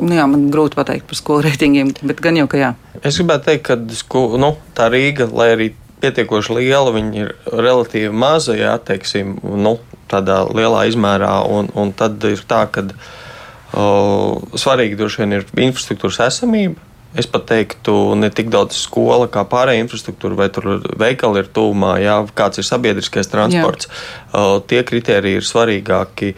Nu 0.00 0.16
jā, 0.16 0.24
man 0.24 0.46
grūti 0.48 0.78
pateikt 0.78 1.04
par 1.10 1.18
skolu 1.18 1.44
reitingiem, 1.44 1.92
bet 2.08 2.22
gan 2.24 2.38
jau, 2.38 2.46
ka 2.48 2.56
jā. 2.56 2.70
Es 3.04 3.18
gribētu 3.20 3.50
teikt, 3.50 3.66
ka 3.68 3.76
sko, 3.98 4.22
nu, 4.40 4.54
tā 4.76 4.88
Rīga, 4.92 5.26
lai 5.28 5.50
arī 5.52 5.66
pietiekoši 6.00 6.56
liela, 6.56 6.92
viņa 6.94 7.20
ir 7.20 7.34
relatīvi 7.52 8.12
maza, 8.16 8.56
jā, 8.56 8.72
teiksim, 8.80 9.36
nu, 9.44 9.76
tādā 10.10 10.40
lielā 10.48 10.86
izmērā. 10.88 11.34
Un, 11.52 11.68
un 11.76 11.92
tad 11.96 12.22
ir 12.24 12.40
tā, 12.48 12.62
ka 12.72 12.86
uh, 12.88 14.40
svarīgi 14.56 14.96
droši 14.96 15.22
vien 15.22 15.36
ir 15.36 15.44
infrastruktūras 15.68 16.22
esamība. 16.30 16.80
Es 17.18 17.26
pat 17.26 17.48
teiktu, 17.50 18.14
ne 18.14 18.28
tik 18.30 18.52
daudz 18.52 18.76
skola 18.78 19.26
kā 19.32 19.42
pārējā 19.50 19.82
infrastruktūra, 19.82 20.36
vai 20.38 20.46
tur 20.54 20.76
veikali 21.00 21.42
ir 21.42 21.48
tūmā, 21.50 21.96
jā, 21.98 22.18
kāds 22.38 22.62
ir 22.62 22.66
sabiedriskais 22.68 23.30
transports. 23.32 23.90
Uh, 24.30 24.60
tie 24.62 24.84
kriteriji 24.86 25.40
ir 25.40 25.48
svarīgāki. 25.48 26.36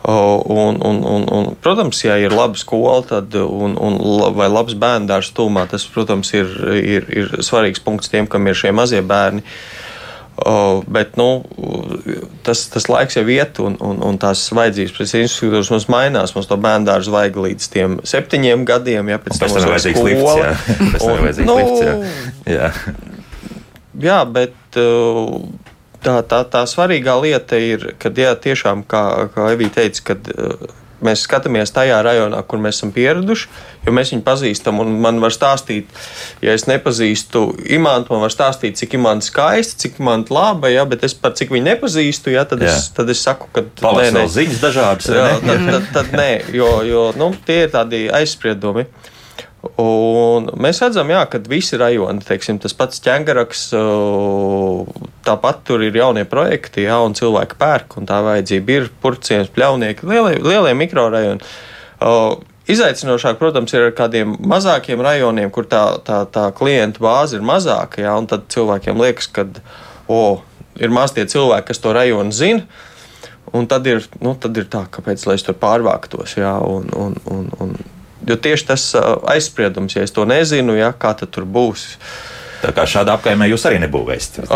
Un, 0.00 0.78
un, 0.80 1.02
un, 1.04 1.26
un, 1.28 1.48
protams, 1.60 1.98
ja 2.06 2.14
ir 2.16 2.32
laba 2.32 2.56
skola 2.56 3.02
tad, 3.04 3.34
un, 3.36 3.76
un, 3.76 3.98
vai 4.32 4.48
labs 4.48 4.74
bērnu 4.80 5.20
tūmā, 5.36 5.66
tas, 5.68 5.84
protams, 5.92 6.32
ir, 6.34 6.48
ir, 6.80 7.06
ir 7.12 7.34
svarīgs 7.44 7.84
punkts 7.84 8.08
tiem, 8.08 8.26
kam 8.26 8.48
ir 8.48 8.56
šie 8.56 8.72
mazie 8.74 9.04
bērni. 9.04 9.44
Uh, 9.44 9.89
bet 10.88 11.16
nu, 11.20 11.28
tas, 12.46 12.64
tas 12.72 12.86
laiks 12.90 13.18
jau 13.18 13.24
iet, 13.30 13.60
un, 13.62 13.76
un, 13.84 14.00
un 14.06 14.18
tās 14.20 14.46
vajadzības 14.56 14.96
pēc 14.96 15.14
instruktūras 15.20 15.70
mums 15.74 15.88
mainās. 15.92 16.34
Mums 16.36 16.48
to 16.50 16.58
bērnu 16.60 16.88
dārzu 16.88 17.14
vajag 17.14 17.38
līdz 17.44 17.68
tiem 17.74 17.98
septiņiem 18.08 18.64
gadiem, 18.68 19.12
ja 19.12 19.20
pēc 19.22 19.40
tam 19.42 19.56
ir 19.56 19.68
vajadzīgs 19.74 20.02
lifts. 20.06 20.66
Tam 21.00 21.14
ir 21.14 21.24
vajadzīgs 21.26 21.54
lifts. 21.60 21.84
Jā. 21.84 21.94
Jā. 22.56 22.72
jā, 24.08 24.18
bet 24.38 24.80
tā, 26.04 26.16
tā, 26.32 26.42
tā 26.54 26.64
svarīgā 26.70 27.16
lieta 27.20 27.60
ir, 27.60 27.90
ka 28.00 28.12
jā, 28.16 28.34
tiešām, 28.48 28.84
kā, 28.88 29.04
kā 29.34 29.50
Evija 29.54 29.80
teica, 29.80 30.06
kad 30.12 30.32
uh, 30.34 30.79
mēs 31.04 31.24
skatāmies 31.26 31.72
tajā 31.74 31.98
rajonā, 32.04 32.40
kur 32.48 32.60
mēs 32.62 32.78
esam 32.78 32.92
pieraduši, 32.94 33.48
jo 33.86 33.94
mēs 33.96 34.12
viņu 34.14 34.24
pazīstam. 34.26 34.80
Man 35.02 35.20
var 35.22 35.34
stāstīt, 35.34 35.90
ja 36.44 36.54
es 36.56 36.66
nepazīstu 36.70 37.44
imantu, 37.76 38.14
man 38.14 38.24
var 38.26 38.34
stāstīt, 38.34 38.78
cik 38.80 38.98
imanta 39.00 39.26
skaista, 39.26 39.78
cik 39.84 40.00
imanta 40.02 40.34
laba, 40.36 40.72
ja, 40.72 40.86
bet 40.88 41.04
es 41.08 41.16
par 41.16 41.36
cik 41.38 41.52
viņu 41.54 41.68
nepazīstu, 41.70 42.34
ja, 42.34 42.46
tad, 42.48 42.64
jā. 42.64 42.74
es, 42.74 42.90
tad 42.96 43.12
es 43.12 43.22
saku, 43.26 43.50
ka 43.54 43.64
tas 43.80 44.12
ir 44.12 44.34
ziņas 44.36 44.64
dažādas. 44.64 45.12
Jā, 45.14 45.30
tad, 45.44 45.64
tad, 45.70 45.88
tad 45.94 46.12
nē, 46.16 46.30
jo, 46.56 46.70
jo 46.86 47.06
nu, 47.20 47.32
tie 47.46 47.64
ir 47.66 47.74
tādi 47.74 48.06
aizspriedumi. 48.20 48.86
Un 49.60 50.46
mēs 50.56 50.78
redzam, 50.80 51.10
jā, 51.12 51.20
ka 51.28 51.38
visi 51.48 51.76
rajoni, 51.80 52.22
teiksim, 52.24 52.56
tas 52.62 52.72
pats 52.76 53.02
ķēngaraks, 53.04 53.66
tāpat 55.26 55.60
tur 55.68 55.84
ir 55.84 55.98
jaunie 56.00 56.24
projekti, 56.28 56.86
jā, 56.86 56.96
un 57.04 57.16
cilvēki 57.16 57.58
pērk, 57.60 57.98
un 58.00 58.08
tā 58.08 58.22
vajadzība 58.24 58.78
ir 58.78 58.88
purciems, 59.02 59.52
pļaunieki, 59.52 60.08
lielie, 60.08 60.38
lielie 60.40 60.72
mikrorajoni. 60.80 61.52
Izaicinošāk, 62.70 63.36
protams, 63.40 63.74
ir 63.76 63.90
ar 63.90 63.94
kādiem 63.98 64.32
mazākiem 64.48 65.00
rajoniem, 65.04 65.52
kur 65.52 65.68
tā, 65.68 65.84
tā, 66.06 66.22
tā 66.32 66.46
klientu 66.56 67.04
bāze 67.04 67.36
ir 67.36 67.44
mazāka, 67.44 68.00
jā, 68.06 68.16
un 68.16 68.30
tad 68.30 68.48
cilvēkiem 68.52 69.00
liekas, 69.04 69.28
ka, 69.34 69.44
o, 70.08 70.40
ir 70.80 70.92
maz 70.94 71.12
tie 71.12 71.28
cilvēki, 71.28 71.68
kas 71.68 71.84
to 71.84 71.92
rajonu 71.96 72.32
zina, 72.32 72.64
un 73.52 73.68
tad 73.68 73.88
ir, 73.90 74.06
nu, 74.24 74.38
tad 74.40 74.56
ir 74.56 74.72
tā, 74.72 74.86
kāpēc, 74.88 75.28
lai 75.28 75.36
es 75.36 75.44
tur 75.44 75.58
pārvāktos, 75.60 76.38
jā, 76.40 76.56
un, 76.64 76.88
un, 76.96 77.18
un, 77.28 77.48
un 77.60 77.74
Jo 78.28 78.36
tieši 78.36 78.66
tas 78.68 78.86
aizspriedums, 79.32 79.96
ja 79.96 80.04
es 80.04 80.12
to 80.12 80.26
nezinu, 80.28 80.76
ja, 80.76 80.92
kā 80.92 81.14
tur 81.16 81.46
būs. 81.48 81.94
Tā 82.60 82.74
kā 82.76 82.84
šādā 82.88 83.16
apkaimē 83.16 83.48
jūs 83.48 83.64
arī 83.68 83.80
nebūvēsiet. 83.86 84.50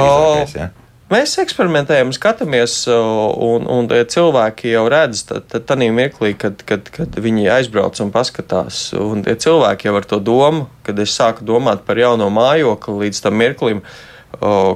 Ja? 0.58 0.70
Mēs 1.12 1.34
eksperimentējam, 1.40 2.14
skatāmies, 2.16 2.78
un, 2.88 3.66
un 3.68 3.88
cilvēki 3.88 4.72
jau 4.72 4.86
redz, 4.88 5.20
tad, 5.28 5.44
mirklī, 5.92 6.32
kad, 6.36 6.62
kad, 6.64 6.88
kad 6.92 7.18
viņi 7.20 7.50
aizbrauc 7.58 8.00
un 8.00 8.12
paskatās. 8.12 8.86
Un 8.96 9.24
tie 9.26 9.36
cilvēki 9.40 9.90
jau 9.90 9.94
ar 10.00 10.08
to 10.08 10.18
domu, 10.24 10.66
kad 10.84 10.98
es 11.04 11.12
sāku 11.16 11.44
domāt 11.44 11.84
par 11.84 12.00
jauno 12.00 12.30
mājokli 12.32 13.06
līdz 13.06 13.20
tam 13.24 13.36
mirklim, 13.40 13.84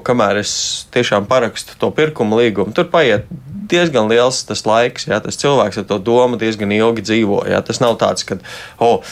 kamēr 0.05 0.43
es 0.45 0.53
tiešām 0.95 1.27
parakstu 1.29 1.81
to 1.81 1.91
pirkuma 1.97 2.39
līgumu, 2.43 2.77
tur 2.77 2.87
paiet 2.93 3.27
diezgan 3.71 4.11
liels 4.11 4.43
tas 4.49 4.65
laiks, 4.69 5.09
ja 5.11 5.21
tas 5.25 5.41
cilvēks 5.41 5.83
ar 5.83 5.89
to 5.89 5.99
domu 6.03 6.39
diezgan 6.41 6.73
ilgi 6.75 7.05
dzīvo. 7.07 7.43
Ja, 7.51 7.63
tas 7.65 7.83
nav 7.85 7.99
tāds, 8.01 8.27
ka. 8.29 8.41
Oh, 8.83 9.03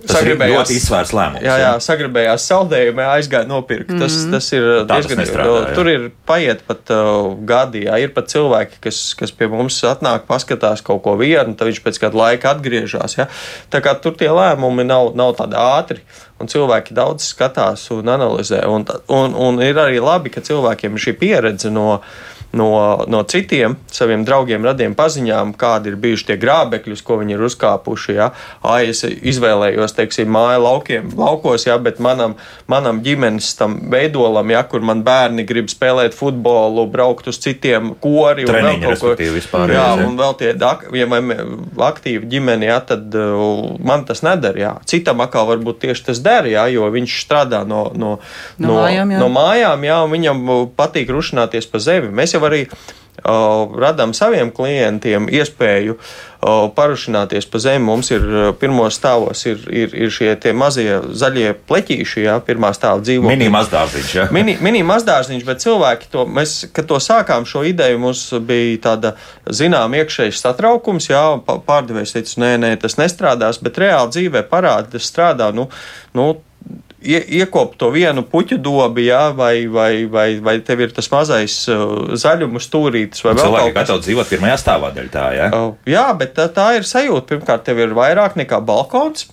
Tas 0.00 0.16
sagribējās, 0.16 0.50
ir 0.50 0.58
ļoti 0.58 0.76
izsvērts 0.78 1.12
lēmums. 1.16 1.44
Jā, 1.44 1.56
jā, 1.60 1.70
sagribējās 1.84 2.46
saldējumi, 2.48 3.02
aizgāja 3.04 3.48
nopirkt. 3.48 3.90
Mm 3.90 3.96
-hmm. 3.96 4.04
Tas, 4.04 4.16
mhm. 4.16 4.32
tas 4.34 4.52
ir 4.52 4.68
Tā 4.88 4.96
diezgan 5.00 5.22
grūti. 5.34 5.74
Tur 5.76 5.90
ir 5.92 6.06
paiet 6.26 6.62
pat 6.66 6.92
uh, 6.94 7.34
gadi, 7.52 7.84
jā, 7.86 7.98
ir 8.00 8.14
pat 8.16 8.30
cilvēki, 8.32 8.80
kas, 8.86 9.02
kas 9.18 9.32
pie 9.32 9.48
mums 9.52 9.80
atnāk, 9.84 10.26
paskatās 10.28 10.82
kaut 10.86 11.02
ko 11.04 11.16
vienu, 11.20 11.54
tad 11.54 11.68
viņš 11.68 11.82
pēc 11.84 12.00
kāda 12.00 12.22
laika 12.22 12.54
atgriežas. 12.54 13.18
Ja? 13.18 13.28
Tā 13.70 13.82
kā 13.84 13.94
tur 14.00 14.16
tie 14.16 14.30
lēmumi 14.32 14.84
nav, 14.88 15.12
nav 15.14 15.36
tādi 15.36 15.56
ātri. 15.60 16.00
Un 16.40 16.48
cilvēki 16.48 16.94
daudz 16.96 17.26
skatās 17.34 17.90
un 17.92 18.08
analizē. 18.08 18.64
Un, 18.66 18.86
un, 19.08 19.34
un 19.36 19.60
ir 19.60 19.76
arī 19.76 20.00
labi, 20.00 20.30
ka 20.32 20.40
cilvēkiem 20.40 20.96
ir 20.96 21.02
šī 21.04 21.12
pieredze 21.20 21.70
no 21.70 22.00
no, 22.52 23.04
no 23.06 23.22
citiem 23.22 23.76
saviem 23.92 24.24
draugiem, 24.26 24.64
radiem 24.64 24.94
paziņām, 24.98 25.52
kādi 25.58 25.92
ir 25.92 25.98
bijuši 26.00 26.30
tie 26.30 26.36
grābekļi, 26.40 26.96
ko 27.04 27.20
viņi 27.20 27.36
ir 27.36 27.44
uzkāpuši. 27.46 28.16
Ja? 28.16 28.30
Ai, 28.66 28.90
es 28.90 29.04
izvēlējos, 29.04 29.94
teiksim, 29.96 30.30
māju 30.34 30.64
laukiem, 30.64 31.10
laukos, 31.18 31.66
ja? 31.68 31.78
bet 31.82 32.00
manam, 32.02 32.36
manam 32.70 33.02
ģimenes 33.04 33.52
tam 33.58 33.78
veidolam, 33.92 34.50
ja? 34.52 34.62
kur 34.68 34.84
man 34.86 35.04
bērni 35.06 35.46
grib 35.48 35.70
spēlēt 35.72 36.16
futbolu, 36.16 36.86
braukt 36.90 37.30
uz 37.30 37.40
citiem 37.42 37.94
kori 38.02 38.46
un 38.46 38.52
Treniņi, 38.52 38.86
vēl 38.86 38.98
kaut 39.00 39.20
ko 39.20 39.30
vispār. 39.36 39.74
Jā, 39.76 39.86
un 40.04 40.18
vēl 40.20 40.36
tie, 40.40 40.54
ja 41.00 41.10
man 41.10 41.34
aktīvi 41.90 42.30
ģimeni, 42.30 42.70
ja, 42.70 42.80
tad 42.86 43.14
uh, 43.18 43.76
man 43.84 44.06
tas 44.08 44.24
nedara. 44.26 44.60
Jā. 44.60 44.72
Citam 44.90 45.22
atkal 45.24 45.48
varbūt 45.50 45.82
tieši 45.86 46.08
tas 46.10 46.22
der, 46.24 46.50
ja? 46.50 46.66
jo 46.70 46.88
viņš 46.92 47.18
strādā 47.24 47.62
no, 47.68 47.86
no, 47.94 48.16
no, 48.58 48.66
no 48.66 48.78
mājām, 48.80 49.14
jā. 49.14 49.20
no 49.22 49.30
mājām 49.32 49.86
jā, 49.86 49.98
un 50.04 50.14
viņam 50.14 50.42
patīk 50.78 51.12
rušināties 51.14 51.68
pa 51.70 51.80
zemi. 51.82 52.10
Mēs 52.14 52.34
jau 52.34 52.39
jau 52.40 52.48
arī 52.48 52.64
radām 53.20 54.14
saviem 54.16 54.48
klientiem 54.54 55.26
iespēju 55.28 55.98
parušināties 56.40 57.44
pa 57.52 57.60
zemi. 57.60 57.84
Mums 57.84 58.08
ir 58.14 58.22
pirmos 58.60 58.96
stāvos 58.96 59.42
ir, 59.44 59.60
ir, 59.68 59.92
ir 59.92 60.12
šie 60.14 60.32
mazie 60.56 61.02
zaļie 61.12 61.52
pleķīši, 61.68 62.24
jā, 62.24 62.38
pirmā 62.46 62.72
stāva 62.72 63.02
dzīvokļi. 63.04 63.36
Mini 63.36 63.50
mazdārziņš, 63.52 64.14
jā. 64.16 64.26
Mini, 64.32 64.56
mini 64.64 64.80
mazdārziņš, 64.88 65.44
bet 65.44 65.60
cilvēki 65.60 66.08
to, 66.14 66.24
mēs, 66.24 66.56
kad 66.72 66.88
to 66.88 66.96
sākām 66.96 67.44
šo 67.44 67.66
ideju, 67.68 68.00
mums 68.00 68.24
bija 68.40 68.80
tāda, 68.88 69.14
zinām, 69.52 69.98
iekšējs 70.00 70.40
satraukums, 70.40 71.10
jā, 71.12 71.24
pārdevējs 71.44 72.16
teica, 72.16 72.38
nē, 72.40 72.54
nē, 72.64 72.76
tas 72.80 72.96
nestrādās, 73.00 73.60
bet 73.60 73.84
reāli 73.84 74.16
dzīvē 74.16 74.46
parādi, 74.48 74.94
tas 74.96 75.12
strādā, 75.12 75.52
nu, 75.52 75.68
nu 76.16 76.32
ie, 77.02 77.20
iekopt 77.40 77.78
to 77.80 77.90
vienu 77.94 78.22
puķu 78.26 78.58
dobi, 78.62 79.06
jā, 79.08 79.30
vai, 79.36 79.66
vai, 79.70 80.04
vai, 80.10 80.28
vai 80.44 80.56
tev 80.64 80.84
ir 80.86 80.94
tas 80.96 81.10
mazais 81.12 81.56
uh, 81.72 82.14
zaļuma 82.20 82.62
stūrītis, 82.62 83.24
vai 83.26 83.34
vēl 83.38 83.56
kaut 83.56 83.74
kas 83.76 83.90
tāds. 83.90 84.06
Dzīvot 84.06 84.30
pirmajā 84.30 84.56
stāvā 84.60 84.92
daļā 84.96 85.12
tā, 85.12 85.26
jā? 85.36 85.50
Uh, 85.56 85.74
jā, 85.88 86.06
bet 86.20 86.34
tā, 86.38 86.48
tā 86.54 86.70
ir 86.78 86.88
sajūta. 86.88 87.26
Pirmkārt, 87.32 87.66
tev 87.66 87.82
ir 87.82 87.94
vairāk 87.96 88.38
nekā 88.40 88.62
balkons. 88.64 89.28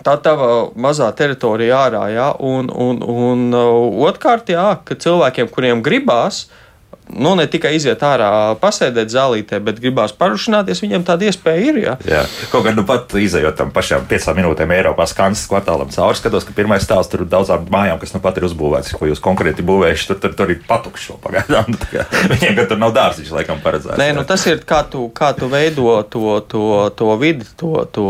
Tā 0.00 0.14
tava 0.24 0.70
mazā 0.80 1.10
teritorija 1.12 1.82
ārā, 1.84 2.06
jā, 2.14 2.30
un, 2.40 2.70
un, 2.72 3.04
un 3.04 3.46
uh, 3.52 4.00
otrkārt, 4.08 4.48
jā, 4.52 4.72
ka 4.84 4.96
cilvēkiem, 4.96 5.50
kuriem 5.52 5.82
gribās, 5.84 6.46
uh, 6.46 6.69
nu, 7.18 7.34
ne 7.34 7.46
tikai 7.50 7.72
iziet 7.76 8.02
ārā, 8.06 8.28
pasēdēt 8.60 9.10
zālītē, 9.12 9.60
bet 9.64 9.80
gribās 9.82 10.12
parušināties, 10.16 10.82
viņiem 10.84 11.04
tāda 11.06 11.28
iespēja 11.28 11.64
ir. 11.70 11.80
Jā, 11.82 11.94
jā. 12.06 12.22
kaut 12.52 12.66
gan 12.66 12.76
nu 12.78 12.84
pat 12.88 13.12
izējot 13.18 13.58
tam 13.58 13.72
pašām 13.74 14.06
piecām 14.10 14.38
minūtēm 14.38 14.74
Eiropā 14.76 15.06
Skansas 15.10 15.48
kvartālam 15.50 15.90
cauri, 15.94 16.18
skatos, 16.18 16.46
ka 16.46 16.54
pirmais 16.56 16.84
stāsts 16.86 17.12
tur 17.12 17.26
daudzām 17.28 17.66
mājām, 17.72 18.00
kas 18.02 18.14
nu 18.14 18.22
pat 18.24 18.38
ir 18.38 18.46
uzbūvēts, 18.48 18.94
ko 18.98 19.10
jūs 19.10 19.22
konkrēti 19.24 19.66
būvējuši, 19.66 20.08
tur, 20.10 20.20
tur, 20.22 20.36
tur 20.38 20.54
ir 20.54 20.62
patukšo 20.68 21.18
pagaidām. 21.24 21.70
Viņiem, 22.32 22.56
ka 22.58 22.66
tur 22.70 22.82
nav 22.82 22.94
dārziņš, 22.96 23.32
laikam, 23.40 23.62
paredzēts. 23.64 24.00
Nē, 24.00 24.10
nu 24.16 24.26
tas 24.28 24.46
ir 24.50 24.62
kā 24.68 24.82
tu, 24.90 25.08
kā 25.14 25.32
tu 25.36 25.50
veido 25.50 25.98
to, 26.10 26.38
to, 26.50 26.66
to 26.96 27.14
vidi, 27.20 27.46
to, 27.60 27.74
to 27.90 28.06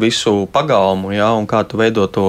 visu 0.00 0.44
pagalmu, 0.52 1.12
jā, 1.16 1.32
un 1.36 1.48
kā 1.50 1.62
tu 1.68 1.80
veido 1.80 2.08
to 2.10 2.28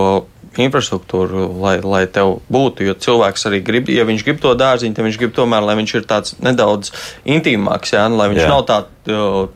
infrastruktūru, 0.65 1.47
lai, 1.61 1.77
lai 1.85 2.03
tev 2.11 2.39
būtu. 2.53 2.87
Jo 2.87 2.97
cilvēks 3.07 3.47
arī 3.49 3.61
grib, 3.65 3.91
ja 3.93 4.07
viņš 4.07 4.25
grib 4.25 4.41
to 4.43 4.53
dārziņu, 4.57 4.97
tad 4.97 5.07
viņš 5.07 5.19
grib 5.21 5.33
tomēr, 5.37 5.65
lai 5.67 5.77
viņš 5.79 5.95
ir 5.99 6.07
tāds 6.09 6.37
nedaudz 6.43 6.91
intīmāks, 7.29 7.93
jā, 7.95 8.05
lai 8.11 8.29
viņš 8.33 8.43
jā. 8.43 8.51
nav 8.51 8.65
tā 8.69 8.81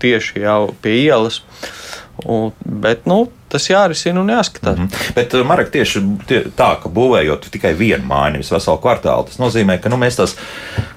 tieši 0.01 0.45
jau 0.45 0.61
pie 0.83 0.97
ielas. 1.03 1.41
Un, 2.27 2.51
bet, 2.61 3.07
nu, 3.09 3.25
tas 3.51 3.67
jārisina 3.69 4.21
un 4.21 4.31
jāskatās. 4.31 4.77
Mm 4.77 4.87
-hmm. 4.87 5.13
Bet, 5.15 5.33
uh, 5.33 5.45
Marek, 5.47 5.71
tieši 5.71 6.03
tie, 6.27 6.43
tā, 6.57 6.75
ka 6.83 6.89
būvējot 6.89 7.49
tikai 7.51 7.73
vienu 7.73 8.05
māju, 8.07 8.33
nevis 8.33 8.51
veselu 8.51 8.77
kvartālu, 8.77 9.27
tas 9.27 9.39
nozīmē, 9.39 9.79
ka 9.81 9.89
nu, 9.89 9.97
mēs 9.97 10.17
tos 10.17 10.35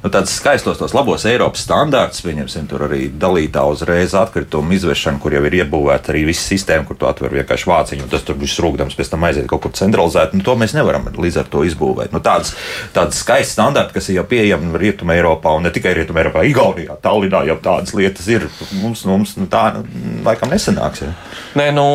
nu, 0.02 0.10
skaistos, 0.24 0.78
tos 0.78 0.94
labos 0.94 1.24
Eiropas 1.24 1.64
standārtus, 1.66 2.22
pieņemsim, 2.24 2.66
tur 2.68 2.86
arī 2.88 3.08
dalītā 3.20 3.64
uzreiz 3.70 4.14
atkritumu 4.14 4.72
izvešana, 4.72 5.18
kur 5.18 5.34
jau 5.34 5.44
ir 5.44 5.52
iebūvēta 5.52 6.12
arī 6.12 6.24
visa 6.28 6.44
sistēma, 6.54 6.86
kur 6.86 6.96
tu 6.96 7.06
atver 7.06 7.32
vienkārši 7.32 7.70
vāciņu, 7.70 8.02
un 8.06 8.12
tas 8.12 8.22
tur 8.22 8.36
viss 8.40 8.60
rūkdams 8.60 8.96
pēc 8.98 9.10
tam 9.10 9.24
aiziet 9.24 9.48
kaut 9.50 9.62
kur 9.62 9.72
centralizēt. 9.72 10.34
Nu, 10.34 10.44
to 10.44 10.56
mēs 10.60 10.74
nevaram 10.76 11.08
līdz 11.08 11.40
ar 11.40 11.50
to 11.50 11.64
izbūvēt. 11.64 12.12
Nu, 12.12 12.20
tādas, 12.24 12.54
tādas 12.92 13.20
skaistas 13.24 13.54
standarti, 13.56 13.94
kas 13.96 14.08
ir 14.08 14.20
jau 14.20 14.26
pieejami 14.28 14.78
Rietumē 14.78 15.18
Eiropā, 15.18 15.54
un 15.56 15.66
ne 15.66 15.72
tikai 15.74 15.94
Rietumē 15.98 16.24
Eiropā, 16.24 16.44
Igaunijā, 16.48 16.98
Tallinā 17.02 17.44
jau 17.48 17.58
tādas 17.64 17.94
lietas 17.96 18.28
ir. 18.28 18.48
Mums, 18.82 19.04
mums 19.08 19.36
nu, 19.40 19.48
tā 19.50 19.64
nu, 19.76 19.84
laikam 20.26 20.52
nesanāks. 20.52 21.04
Ja. 21.04 21.12
Nē, 21.58 21.70
nu, 21.76 21.86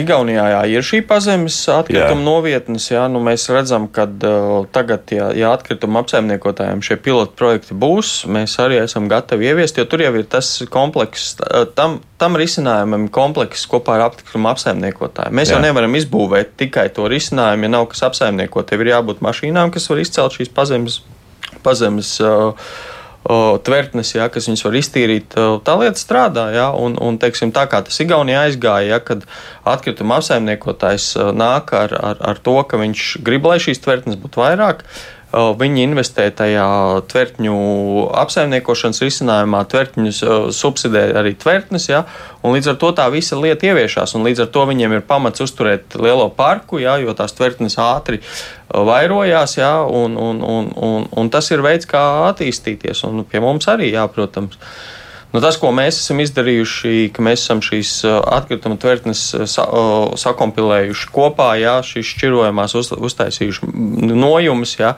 Igaunijā 0.00 0.44
jā, 0.52 0.60
ir 0.72 0.84
šī 0.86 1.00
pazemes 1.08 1.56
atkrituma 1.72 2.22
novietnes. 2.24 2.88
Jā, 2.90 3.04
nu, 3.12 3.22
mēs 3.24 3.46
redzam, 3.52 3.86
ka 3.92 4.06
uh, 4.08 4.66
tagad, 4.74 5.10
ja, 5.14 5.30
ja 5.36 5.52
atkrituma 5.54 6.02
apsaimniekotājiem 6.04 6.82
šie 6.84 6.98
pilotu 7.02 7.36
projekti 7.38 7.76
būs, 7.78 8.12
mēs 8.30 8.56
arī 8.62 8.80
esam 8.82 9.08
gatavi 9.10 9.50
ieviest, 9.50 9.80
jo 9.80 9.86
tur 9.90 10.04
jau 10.04 10.12
ir 10.18 10.28
tas 10.30 10.52
komplekss, 10.72 11.38
tam, 11.78 11.98
tam 12.20 12.38
risinājumam 12.40 13.08
komplekss 13.12 13.68
kopā 13.70 13.98
ar 13.98 14.06
atkrituma 14.10 14.54
apsaimniekotāju. 14.54 15.34
Mēs 15.36 15.52
jā. 15.52 15.58
jau 15.58 15.64
nevaram 15.64 15.96
izbūvēt 15.98 16.56
tikai 16.60 16.88
to 16.96 17.08
risinājumu, 17.10 17.68
ja 17.68 17.74
nav 17.78 17.90
kas 17.92 18.06
apsaimniekot. 18.10 18.70
Tev 18.70 18.84
ir 18.84 18.94
jābūt 18.94 19.24
mašīnām, 19.24 19.74
kas 19.74 19.90
var 19.92 20.02
izcelt 20.02 20.38
šīs 20.38 20.52
pazemes. 20.56 21.02
pazemes 21.64 22.16
uh, 22.24 22.72
tvertnes, 23.64 24.14
ja, 24.14 24.28
kas 24.32 24.48
viņas 24.48 24.64
var 24.64 24.76
iztīrīt. 24.80 25.36
Tā 25.66 25.76
lieta 25.80 26.00
strādā, 26.00 26.46
ja, 26.54 26.70
un, 26.72 26.96
un 26.96 27.18
teiksim, 27.20 27.52
tā 27.52 27.66
kā 27.70 27.82
tas 27.84 28.00
Igaunijā 28.00 28.46
aizgāja, 28.48 28.96
ja, 28.96 29.00
kad 29.04 29.26
atkrituma 29.68 30.20
apsaimniekotājs 30.20 31.12
nāk 31.36 31.74
ar, 31.76 31.94
ar, 32.00 32.20
ar 32.32 32.40
to, 32.40 32.56
ka 32.64 32.80
viņš 32.80 33.10
grib, 33.26 33.48
lai 33.50 33.60
šīs 33.62 33.82
tvertnes 33.84 34.20
būtu 34.20 34.40
vairāk. 34.40 34.86
Viņi 35.30 35.84
investē 35.86 36.24
tajā 36.34 36.66
tvertņu 37.06 37.56
apsaimniekošanas 38.18 38.98
risinājumā, 39.04 39.60
tvertņus 39.70 40.18
subsidē 40.56 41.04
arī 41.20 41.36
tvertnes, 41.38 41.86
ja, 41.86 42.00
un 42.42 42.56
līdz 42.56 42.72
ar 42.72 42.78
to 42.82 42.90
tā 42.98 43.06
visa 43.14 43.38
lieta 43.38 43.68
ieviešās, 43.70 44.16
un 44.18 44.26
līdz 44.26 44.42
ar 44.42 44.50
to 44.50 44.64
viņiem 44.72 44.96
ir 44.96 45.04
pamats 45.06 45.44
uzturēt 45.44 45.94
lielo 46.02 46.26
parku, 46.34 46.80
ja, 46.82 46.96
jo 46.98 47.14
tās 47.14 47.36
tvertnes 47.38 47.78
ātri 47.78 48.18
vairojās, 48.74 49.54
ja, 49.60 49.76
un, 49.86 50.18
un, 50.18 50.42
un, 50.42 50.72
un, 50.74 51.06
un 51.22 51.30
tas 51.30 51.46
ir 51.54 51.62
veids, 51.62 51.86
kā 51.86 52.02
attīstīties, 52.32 53.04
un 53.06 53.22
pie 53.22 53.42
mums 53.44 53.70
arī, 53.70 53.92
jā, 53.94 54.08
protams. 54.10 54.58
Nu, 55.30 55.38
tas, 55.38 55.54
ko 55.62 55.70
mēs 55.70 56.00
esam 56.00 56.18
izdarījuši, 56.24 57.10
ka 57.14 57.22
mēs 57.22 57.44
esam 57.44 57.60
šīs 57.62 57.92
atkrituma 58.08 58.74
tvertnes 58.82 59.20
sa, 59.52 59.66
sakompilējuši 60.18 61.10
kopā, 61.14 61.52
jā, 61.60 61.76
šīs 61.86 62.14
šķirojumās 62.16 62.74
uz, 62.80 62.90
uztaisījuši 62.98 63.70
nojumus, 64.10 64.74
jā, 64.80 64.96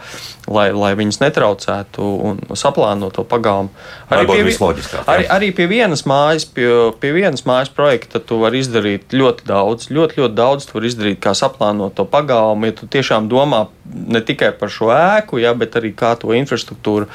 lai, 0.53 0.69
lai 0.77 0.93
viņas 0.99 1.21
netraucētu 1.23 2.09
un 2.29 2.41
saplānot 2.59 3.17
to 3.17 3.25
pagalmu. 3.29 3.73
Arī 4.13 4.27
pie, 4.29 4.69
arī, 5.07 5.27
arī 5.37 5.51
pie 5.57 5.69
vienas 5.71 6.05
mājas, 6.09 6.47
pie, 6.47 6.69
pie 7.01 7.13
vienas 7.17 7.47
mājas 7.49 7.73
projekta 7.73 8.21
tu 8.21 8.41
vari 8.43 8.63
izdarīt 8.63 9.17
ļoti 9.17 9.49
daudz, 9.49 9.89
ļoti, 9.93 10.21
ļoti 10.21 10.39
daudz 10.39 10.69
tu 10.69 10.79
vari 10.79 10.93
izdarīt, 10.93 11.21
kā 11.23 11.35
saplānot 11.39 11.97
to 11.99 12.07
pagalmu, 12.09 12.69
ja 12.69 12.77
tu 12.77 12.91
tiešām 12.91 13.31
domā 13.33 13.67
ne 13.93 14.21
tikai 14.25 14.53
par 14.59 14.71
šo 14.73 14.93
ēku, 14.95 15.41
jā, 15.43 15.53
bet 15.59 15.77
arī 15.81 15.93
kā 15.97 16.15
to 16.21 16.33
infrastruktūru 16.37 17.09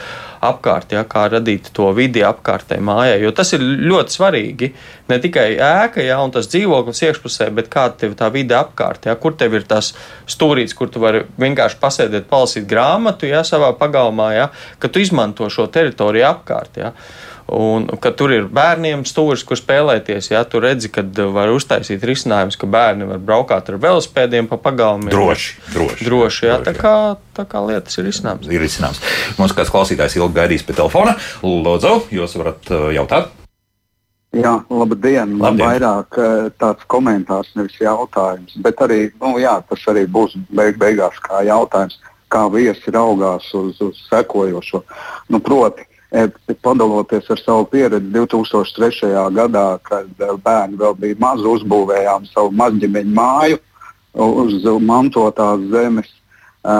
apkārt, 0.43 0.93
ja, 0.93 1.04
kā 1.08 1.26
radīt 1.32 1.71
to 1.76 1.88
vidi 1.97 2.21
apkārtē 2.26 2.78
mājai. 2.84 3.19
Jo 3.23 3.32
tas 3.36 3.54
ir 3.56 3.63
ļoti 3.63 4.13
svarīgi. 4.13 4.69
Ne 5.10 5.19
tikai 5.23 5.47
ēka, 5.56 6.04
ja, 6.04 6.19
tas 6.34 6.50
dzīvoklis 6.52 7.02
iekšpusē, 7.08 7.50
bet 7.58 7.71
kā 7.73 7.88
tev 7.97 8.13
tā 8.19 8.30
vide 8.34 8.58
apkārt, 8.58 9.08
ja, 9.10 9.15
kur 9.15 9.38
tev 9.39 9.56
ir 9.58 9.65
tas 9.67 9.93
stūrīts, 10.30 10.76
kur 10.78 10.91
tu 10.93 11.02
vari 11.04 11.23
vienkārši 11.39 11.80
pasēdēt, 11.82 12.28
palasīt 12.30 12.67
grāmatu, 12.69 13.26
ja, 13.29 13.45
savā 13.47 13.71
pagalmā, 13.77 14.31
ja, 14.35 14.51
ka 14.81 14.91
tu 14.91 15.03
izmanto 15.03 15.49
šo 15.53 15.67
teritoriju 15.71 16.27
apkārt. 16.29 16.79
Ja. 16.81 16.93
Un, 17.47 17.85
kad 18.03 18.17
tur 18.19 18.33
ir 18.35 18.49
bērniem 18.51 19.05
stūris, 19.07 19.45
kur 19.47 19.55
spēlēties, 19.55 20.33
ja 20.33 20.41
tu 20.43 20.59
redzi, 20.59 20.89
ka 20.91 21.05
var 21.31 21.53
uztaisīt 21.55 22.03
risinājumus, 22.03 22.59
ka 22.59 22.67
bērni 22.67 23.07
var 23.07 23.21
braukāt 23.23 23.71
ar 23.71 23.79
velospēdiem 23.85 24.49
pa 24.51 24.59
pagalmiem. 24.59 25.13
Droši, 25.13 25.55
droši. 25.71 26.07
droši, 26.09 26.45
jā, 26.49 26.57
droši 26.59 26.67
tā, 26.67 26.75
kā, 26.75 26.95
tā 27.39 27.47
kā 27.47 27.63
lietas 27.63 27.95
ir 28.01 28.11
izcināmas. 28.11 28.51
Ir 28.51 28.67
izcināmas. 28.67 28.99
Mums 29.39 29.55
kāds 29.55 29.71
klausītājs 29.71 30.19
ilgi 30.19 30.35
gaidīs 30.41 30.67
pie 30.67 30.75
telefona. 30.75 31.15
Lūdzu, 31.39 31.93
jūs 32.19 32.35
varat 32.41 32.67
uh, 32.75 32.89
jautāt. 32.91 33.31
Jā, 34.35 34.57
labdien. 34.67 35.37
Man 35.39 35.55
labdien. 35.55 35.63
vairāk 35.69 36.19
uh, 36.19 36.49
tāds 36.59 36.83
komentārs, 36.91 37.53
nevis 37.55 37.79
jautājums. 37.79 38.59
Bet 38.59 38.83
arī, 38.83 39.05
nu, 39.23 39.37
jā, 39.39 39.55
tas 39.69 39.87
arī 39.87 40.03
būs 40.03 40.35
beig 40.51 40.75
beigās 40.81 41.15
kā 41.23 41.45
jautājums, 41.47 41.95
kā 42.31 42.47
viesi 42.51 42.91
raugās 42.93 43.47
uz, 43.55 43.79
uz 43.81 44.01
sekojošo. 44.09 44.83
Nu, 45.29 45.39
proti, 45.43 45.85
padaloties 46.61 47.29
ar 47.29 47.39
savu 47.39 47.65
pieredzi 47.71 48.11
2003. 48.13 49.11
gadā, 49.35 49.67
kad 49.83 50.07
e, 50.19 50.29
bērni 50.43 50.79
vēl 50.79 50.95
bija 50.99 51.17
mazi, 51.19 51.43
uzbūvējām 51.43 52.29
savu 52.31 52.53
mazģimeņu 52.55 53.15
māju 53.15 53.59
uz 54.13 54.69
mantotās 54.81 55.65
zemes. 55.73 56.07
E, 56.07 56.77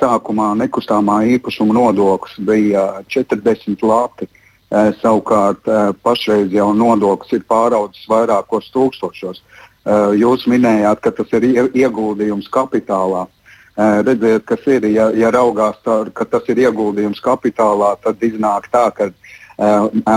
sākumā 0.00 0.54
nekustamā 0.62 1.20
īpašuma 1.36 1.76
nodoklis 1.76 2.40
bija 2.40 3.04
40 3.08 3.84
lati. 3.84 4.30
Savukārt 4.74 5.68
pašreiz 6.02 6.50
jau 6.50 6.72
nodoklis 6.74 7.36
ir 7.36 7.44
pāraudzis 7.46 8.08
vairākos 8.10 8.72
tūkstošos. 8.74 9.42
Jūs 10.18 10.46
minējāt, 10.50 11.02
ka 11.04 11.12
tas 11.14 11.30
ir 11.36 11.68
ieguldījums 11.76 12.48
kapitālā. 12.50 13.26
Redziet, 13.76 14.44
kas 14.46 14.66
ir, 14.70 14.84
ja, 14.86 15.08
ja 15.10 15.32
raugās, 15.34 15.80
tā, 15.82 16.04
ka 16.14 16.24
tas 16.30 16.46
ir 16.52 16.60
ieguldījums 16.62 17.18
kapitālā, 17.24 17.96
tad 18.04 18.22
iznāk 18.22 18.68
tā, 18.70 18.84
ka 18.94 19.10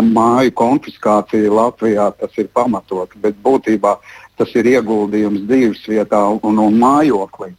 māju 0.05 0.53
konfiskācija 0.53 1.49
Latvijā 1.49 2.11
tas 2.19 2.37
ir 2.37 2.51
pamatot, 2.53 3.09
bet 3.21 3.37
būtībā 3.41 3.95
tas 4.37 4.53
ir 4.53 4.69
ieguldījums 4.69 5.47
dzīvesvietā 5.49 6.21
un, 6.37 6.61
un 6.61 6.77
mājoklī. 6.77 7.55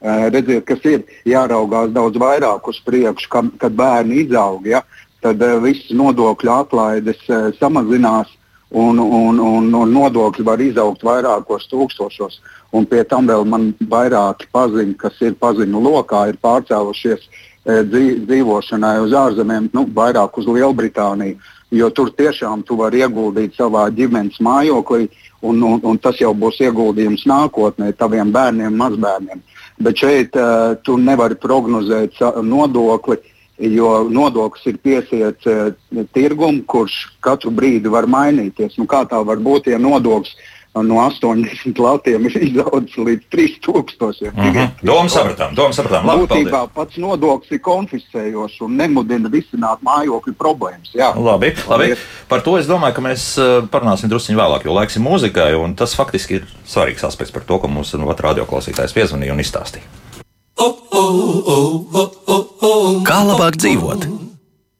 Redziet, 0.00 0.64
kas 0.64 0.86
ir 0.86 1.02
jāraugās 1.28 1.90
daudz 1.92 2.16
vairāk 2.18 2.70
uz 2.70 2.78
priekšu, 2.86 3.28
kad, 3.28 3.50
kad 3.58 3.74
bērni 3.74 4.22
izaug, 4.22 4.66
ja, 4.66 4.84
tad 5.20 5.42
visas 5.62 5.90
nodokļu 5.92 6.54
atlaides 6.54 7.26
samazinās 7.58 8.30
un, 8.70 8.98
un, 8.98 9.38
un, 9.38 9.72
un 9.74 9.92
nodokļi 9.92 10.44
var 10.46 10.60
izaugt 10.62 11.02
vairākos 11.02 11.66
tūkstošos. 11.70 12.38
Un 12.70 12.86
pie 12.86 13.02
tam 13.04 13.26
vēl 13.26 13.46
man 13.50 13.70
vairāki 13.90 14.46
paziņi, 14.54 14.94
kas 14.98 15.18
ir 15.26 15.34
paziņu 15.42 15.82
lokā, 15.82 16.28
ir 16.30 16.38
pārcēlušies 16.42 17.24
e, 17.26 17.80
dzīvošanai 18.30 19.00
uz 19.02 19.16
ārzemēm, 19.18 19.72
nu, 19.74 19.86
vairāk 19.94 20.38
uz 20.38 20.46
Lielbritāniju. 20.46 21.40
Jo 21.74 21.90
tur 21.94 22.10
tiešām 22.14 22.62
tu 22.66 22.74
vari 22.78 23.02
ieguldīt 23.02 23.58
savā 23.58 23.88
ģimenes 23.94 24.38
mājoklī, 24.42 25.08
un, 25.42 25.62
un, 25.62 25.82
un 25.86 25.98
tas 26.02 26.18
jau 26.18 26.32
būs 26.34 26.58
ieguldījums 26.62 27.26
nākotnē, 27.30 27.92
taviem 27.98 28.32
bērniem, 28.34 28.74
mazbērniem. 28.74 29.42
Bet 29.80 30.02
šeit 30.02 30.34
uh, 30.36 30.74
tu 30.82 30.98
nevari 30.98 31.38
prognozēt 31.38 32.18
nodokli, 32.42 33.16
uh, 33.16 33.36
jo 33.60 33.90
nodoklis 34.08 34.66
ir 34.66 34.78
piesiets 34.82 35.46
uh, 35.50 35.72
tirgum, 36.14 36.62
kurš 36.66 37.02
katru 37.20 37.52
brīdi 37.54 37.92
var 37.92 38.08
mainīties. 38.08 38.78
Nu, 38.80 38.88
kā 38.90 39.04
tā 39.08 39.20
var 39.26 39.42
būt, 39.42 39.68
ja 39.72 39.78
nodoklis 39.78 40.34
no 40.74 40.94
80 41.02 41.78
latiem 41.82 42.26
ir 42.28 42.36
izaudzis 42.46 42.96
līdz 42.96 43.22
3000. 43.32 44.30
Mm 44.30 44.52
-hmm. 44.52 44.68
Domu 44.82 45.08
sapratām, 45.08 45.54
domu 45.54 45.72
sapratām. 45.72 46.06
Labi, 46.06 46.22
Būtībā 46.22 46.50
paldies. 46.50 46.74
pats 46.74 46.96
nodoklis 46.96 47.50
ir 47.50 47.58
konfiscējošs 47.58 48.60
un 48.60 48.76
nemudina 48.76 49.28
risināt 49.28 49.82
mājokļu 49.82 50.34
problēmas. 50.38 50.94
Jā. 50.94 51.14
Labi, 51.16 51.54
labi. 51.68 51.96
Par 52.28 52.40
to 52.40 52.58
es 52.58 52.66
domāju, 52.66 52.94
ka 52.94 53.02
mēs 53.02 53.38
eh, 53.38 53.68
parunāsim 53.68 54.08
druskuļi 54.08 54.38
vēlāk, 54.38 54.64
jo 54.64 54.74
laiks 54.74 54.96
ir 54.96 55.02
mūzikai, 55.02 55.54
un 55.64 55.74
tas 55.74 55.94
faktiski 55.94 56.34
ir 56.34 56.46
svarīgs 56.66 57.04
aspekts 57.04 57.32
par 57.32 57.42
to, 57.42 57.58
ko 57.58 57.68
mums 57.68 57.92
nu, 57.92 58.06
radioklausītājs 58.06 58.94
piezvanīja 58.94 59.32
un 59.32 59.40
izstāstīja. 59.40 60.09
Kā 63.08 63.20
labāk 63.24 63.56
dzīvot? 63.56 64.04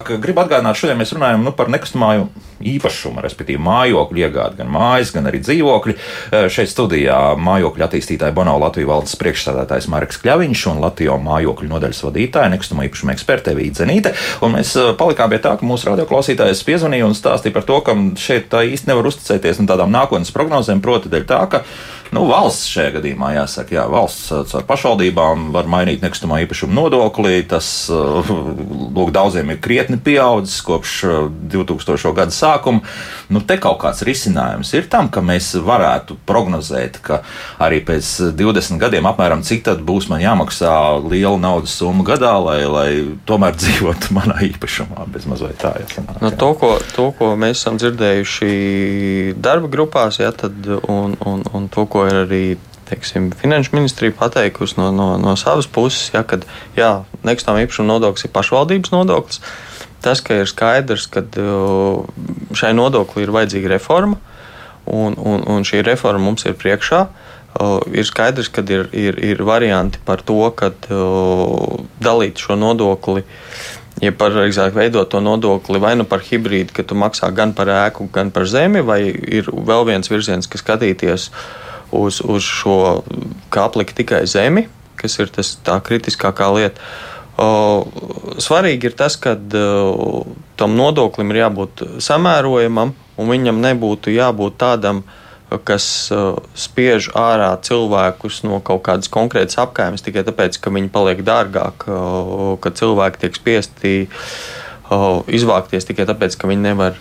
Gribu 0.01 0.41
atgādināt, 0.41 0.79
šodien 0.81 0.97
mēs 0.97 1.13
runājam 1.13 1.43
nu, 1.45 1.53
par 1.53 1.69
nekustamāju 1.69 2.31
īpašumu, 2.71 3.21
respektīvi 3.21 3.61
mājokļu 3.61 4.23
iegādi, 4.23 4.57
gan 4.63 4.71
mājas, 4.73 5.13
gan 5.13 5.29
arī 5.29 5.43
dzīvokļi. 5.45 5.95
Eh, 5.97 6.47
šeit 6.53 6.73
studijā 6.73 7.19
mājokļu 7.37 7.85
attīstītāja 7.85 8.33
Bono 8.37 8.57
Latvijas 8.61 8.89
valdes 8.89 9.19
priekšstādātājs 9.21 9.91
Marks 9.93 10.21
Kļaviņš 10.23 10.65
un 10.73 10.81
Latvijas 10.85 11.21
mājokļu 11.27 11.69
nodaļas 11.69 12.03
vadītāja 12.07 12.53
nekustamā 12.55 12.89
īpašuma 12.89 13.17
eksperte 13.17 13.55
Vīdze 13.57 13.85
Zenīte. 13.85 14.15
Un 14.41 14.57
mēs 14.57 14.73
eh, 14.81 14.91
palikām 14.97 15.33
pie 15.33 15.43
tā, 15.45 15.57
ka 15.61 15.69
mūsu 15.69 15.93
radioklausītājs 15.93 16.65
piezvanīja 16.65 17.09
un 17.09 17.17
stāstīja 17.17 17.57
par 17.57 17.69
to, 17.69 17.81
ka 17.85 17.97
šeit 18.21 18.49
tā 18.53 18.65
īsti 18.73 18.89
nevar 18.93 19.13
uzticēties 19.13 19.61
tādām 19.69 19.93
nākotnes 19.93 20.33
prognozēm, 20.33 20.81
proti 20.85 21.13
dēļ 21.13 21.29
tā, 21.29 21.45
ka 21.53 21.65
Nu, 22.11 22.25
valsts 22.27 22.67
šajā 22.73 22.97
gadījumā 22.97 23.35
jāsaka, 23.37 23.77
jā, 23.77 23.85
valsts 23.91 24.33
uh, 24.35 24.43
ar 24.59 24.65
pašvaldībām 24.67 25.51
var 25.55 25.69
mainīt 25.71 26.03
nekustamā 26.03 26.41
īpašuma 26.43 26.75
nodokli. 26.75 27.45
Tas 27.47 27.69
uh, 27.93 28.27
lūk, 28.97 29.13
daudziem 29.15 29.53
ir 29.55 29.61
krietni 29.63 29.99
pieaudzis 30.03 30.59
kopš 30.67 30.97
2000. 31.53 31.95
Uh, 31.95 32.15
gada 32.17 32.35
sākuma. 32.35 32.83
Nu, 33.31 33.43
te 33.47 33.61
kaut 33.63 33.79
kāds 33.85 34.03
risinājums 34.07 34.73
ir 34.75 34.89
tam, 34.91 35.07
ka 35.13 35.23
mēs 35.23 35.53
varētu 35.63 36.17
prognozēt, 36.27 36.99
ka 37.05 37.21
arī 37.63 37.79
pēc 37.87 38.35
20 38.39 38.83
gadiem 38.83 39.07
apmēram 39.07 39.45
cik 39.47 39.63
tad 39.69 39.85
būs 39.87 40.11
man 40.11 40.23
jāmaksā 40.25 40.75
liela 41.05 41.39
naudas 41.39 41.77
summa 41.79 42.03
gadā, 42.09 42.35
lai, 42.43 42.59
lai 42.67 42.89
tomēr 43.31 43.55
dzīvotu 43.61 44.17
manā 44.19 44.41
īpašumā. 44.51 45.07
Bez 45.15 45.31
mazliet 45.31 45.63
tā, 45.63 45.77
jā. 45.79 46.03
Nu, 46.19 46.35
to, 46.35 46.51
ko, 46.59 46.75
to, 46.97 47.11
ko 47.15 47.33
mēs 47.39 47.63
esam 47.63 47.79
dzirdējuši 47.79 49.39
darba 49.39 49.71
grupās, 49.71 50.19
jā, 50.19 50.35
tad, 50.35 50.59
un, 50.91 51.15
un, 51.23 51.47
un 51.55 51.71
to, 51.71 51.87
ko 51.87 52.00
ko 52.01 52.09
ir 52.09 52.23
arī 52.25 52.45
teiksim, 52.91 53.31
Finanšu 53.39 53.77
ministrija 53.77 54.13
pateikusi 54.19 54.79
no, 54.81 54.91
no, 54.91 55.13
no 55.19 55.37
savas 55.37 55.69
puses, 55.71 56.11
ja, 56.15 56.25
ka 56.25 56.41
nekustamā 57.27 57.65
īpašuma 57.67 57.93
nodoklis 57.93 58.27
ir 58.27 58.33
pašvaldības 58.35 58.95
nodoklis. 58.95 59.43
Tas, 60.01 60.23
ka 60.25 60.41
ir 60.41 60.49
skaidrs, 60.49 61.07
ka 61.13 61.23
šai 62.57 62.73
nodokli 62.75 63.27
ir 63.27 63.35
vajadzīga 63.37 63.75
reforma, 63.77 64.17
un, 64.89 65.15
un, 65.15 65.45
un 65.45 65.67
šī 65.67 65.85
reforma 65.87 66.25
mums 66.25 66.47
ir 66.49 66.57
priekšā. 66.59 67.05
Ir 67.93 68.07
skaidrs, 68.07 68.49
ka 68.55 68.65
ir, 68.65 68.89
ir, 68.97 69.19
ir 69.33 69.45
varianti 69.45 70.01
par 70.07 70.23
to, 70.25 70.41
ka 70.57 70.73
dalīt 72.01 72.41
šo 72.41 72.57
nodokli, 72.59 73.27
ja 74.01 74.15
pareizāk 74.17 74.73
veidot 74.73 75.11
to 75.13 75.21
nodokli 75.21 75.83
vai 75.83 75.93
nu 76.01 76.07
par 76.09 76.25
hibrīdu, 76.25 76.73
ka 76.73 76.87
tu 76.87 76.97
maksā 76.97 77.29
gan 77.37 77.53
par 77.55 77.69
ēku, 77.69 78.09
gan 78.15 78.31
par 78.33 78.49
zemi, 78.49 78.81
vai 78.81 79.03
ir 79.11 79.51
vēl 79.53 79.91
viens 79.93 80.11
virziens, 80.11 80.49
kas 80.49 80.65
skatīties 80.65 81.29
uz 81.29 81.69
uz, 81.93 82.21
uz 82.21 82.45
šo 82.47 82.77
kāplika 83.53 83.97
tikai 83.97 84.25
zemi, 84.31 84.67
kas 85.01 85.19
ir 85.23 85.33
tas, 85.33 85.55
tā 85.65 85.79
kritiskākā 85.85 86.51
lieta. 86.55 86.91
Svarīgi 88.41 88.91
ir 88.91 88.97
tas, 88.99 89.17
ka 89.17 89.33
tam 90.61 90.77
nodoklim 90.77 91.33
ir 91.33 91.45
jābūt 91.47 91.87
samērojamam, 92.05 92.93
un 93.17 93.33
viņam 93.33 93.63
nebūtu 93.65 94.13
jābūt 94.13 94.59
tādam, 94.61 95.03
kas 95.67 95.85
spiež 96.55 97.11
ārā 97.19 97.51
cilvēkus 97.67 98.43
no 98.47 98.61
kaut 98.63 98.85
kādas 98.87 99.11
konkrētas 99.11 99.59
apgājumas 99.63 100.05
tikai 100.07 100.23
tāpēc, 100.29 100.61
ka 100.63 100.73
viņi 100.75 100.93
paliek 100.95 101.25
dārgāk, 101.27 101.87
ka 102.61 102.75
cilvēki 102.83 103.25
tiek 103.25 103.39
spiesti 103.41 103.95
izvākties 105.31 105.87
tikai 105.87 106.07
tāpēc, 106.09 106.35
ka 106.39 106.49
viņi 106.51 106.65
nevar 106.65 106.97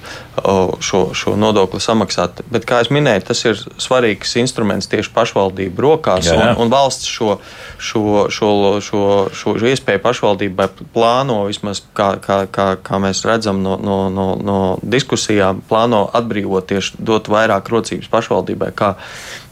šo, 0.84 1.02
šo 1.18 1.34
nodokli 1.40 1.82
samaksāt. 1.82 2.44
Bet, 2.54 2.68
kā 2.70 2.84
jau 2.84 2.94
minēju, 2.94 3.24
tas 3.30 3.42
ir 3.50 3.62
svarīgs 3.82 4.36
instruments 4.42 4.90
tieši 4.92 5.12
pašvaldību 5.16 5.86
rokās, 5.86 6.28
jā, 6.30 6.36
jā. 6.38 6.52
Un, 6.54 6.66
un 6.66 6.74
valsts 6.74 7.10
šo, 7.10 7.40
šo, 7.82 8.28
šo, 8.34 8.52
šo, 8.86 9.02
šo, 9.34 9.56
šo 9.58 9.72
iespēju 9.74 10.04
pašvaldībai 10.06 10.70
plāno 10.94 11.42
vismaz, 11.50 11.82
kā, 11.98 12.12
kā, 12.22 12.44
kā, 12.54 12.70
kā 12.86 13.02
mēs 13.02 13.24
redzam 13.28 13.64
no, 13.66 13.80
no, 13.82 14.00
no, 14.14 14.30
no 14.38 14.60
diskusijām, 14.86 15.64
plāno 15.70 16.06
atbrīvot 16.14 16.70
tieši 16.70 17.02
dot 17.02 17.32
vairāk 17.32 17.74
rocības 17.74 18.12
pašvaldībai, 18.14 18.72
kā, 18.78 18.94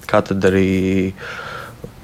kā 0.08 0.22
tad 0.30 0.46
arī 0.52 0.70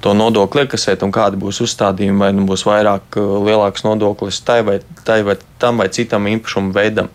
to 0.04 0.14
nodokli 0.18 0.66
iekasēt 0.66 1.04
un 1.06 1.14
kādi 1.16 1.40
būs 1.40 1.62
uzstādījumi, 1.64 2.20
vai 2.26 2.32
nu 2.36 2.46
būs 2.50 2.66
vairāk, 2.68 3.18
uh, 3.20 3.36
lielāks 3.48 3.86
nodoklis 3.88 4.42
tai 4.46 4.62
vai, 4.68 4.80
tai 5.08 5.22
vai 5.28 5.38
tam 5.62 5.80
vai 5.82 5.90
citam 5.96 6.28
īpašumu 6.32 6.76
veidam. 6.76 7.12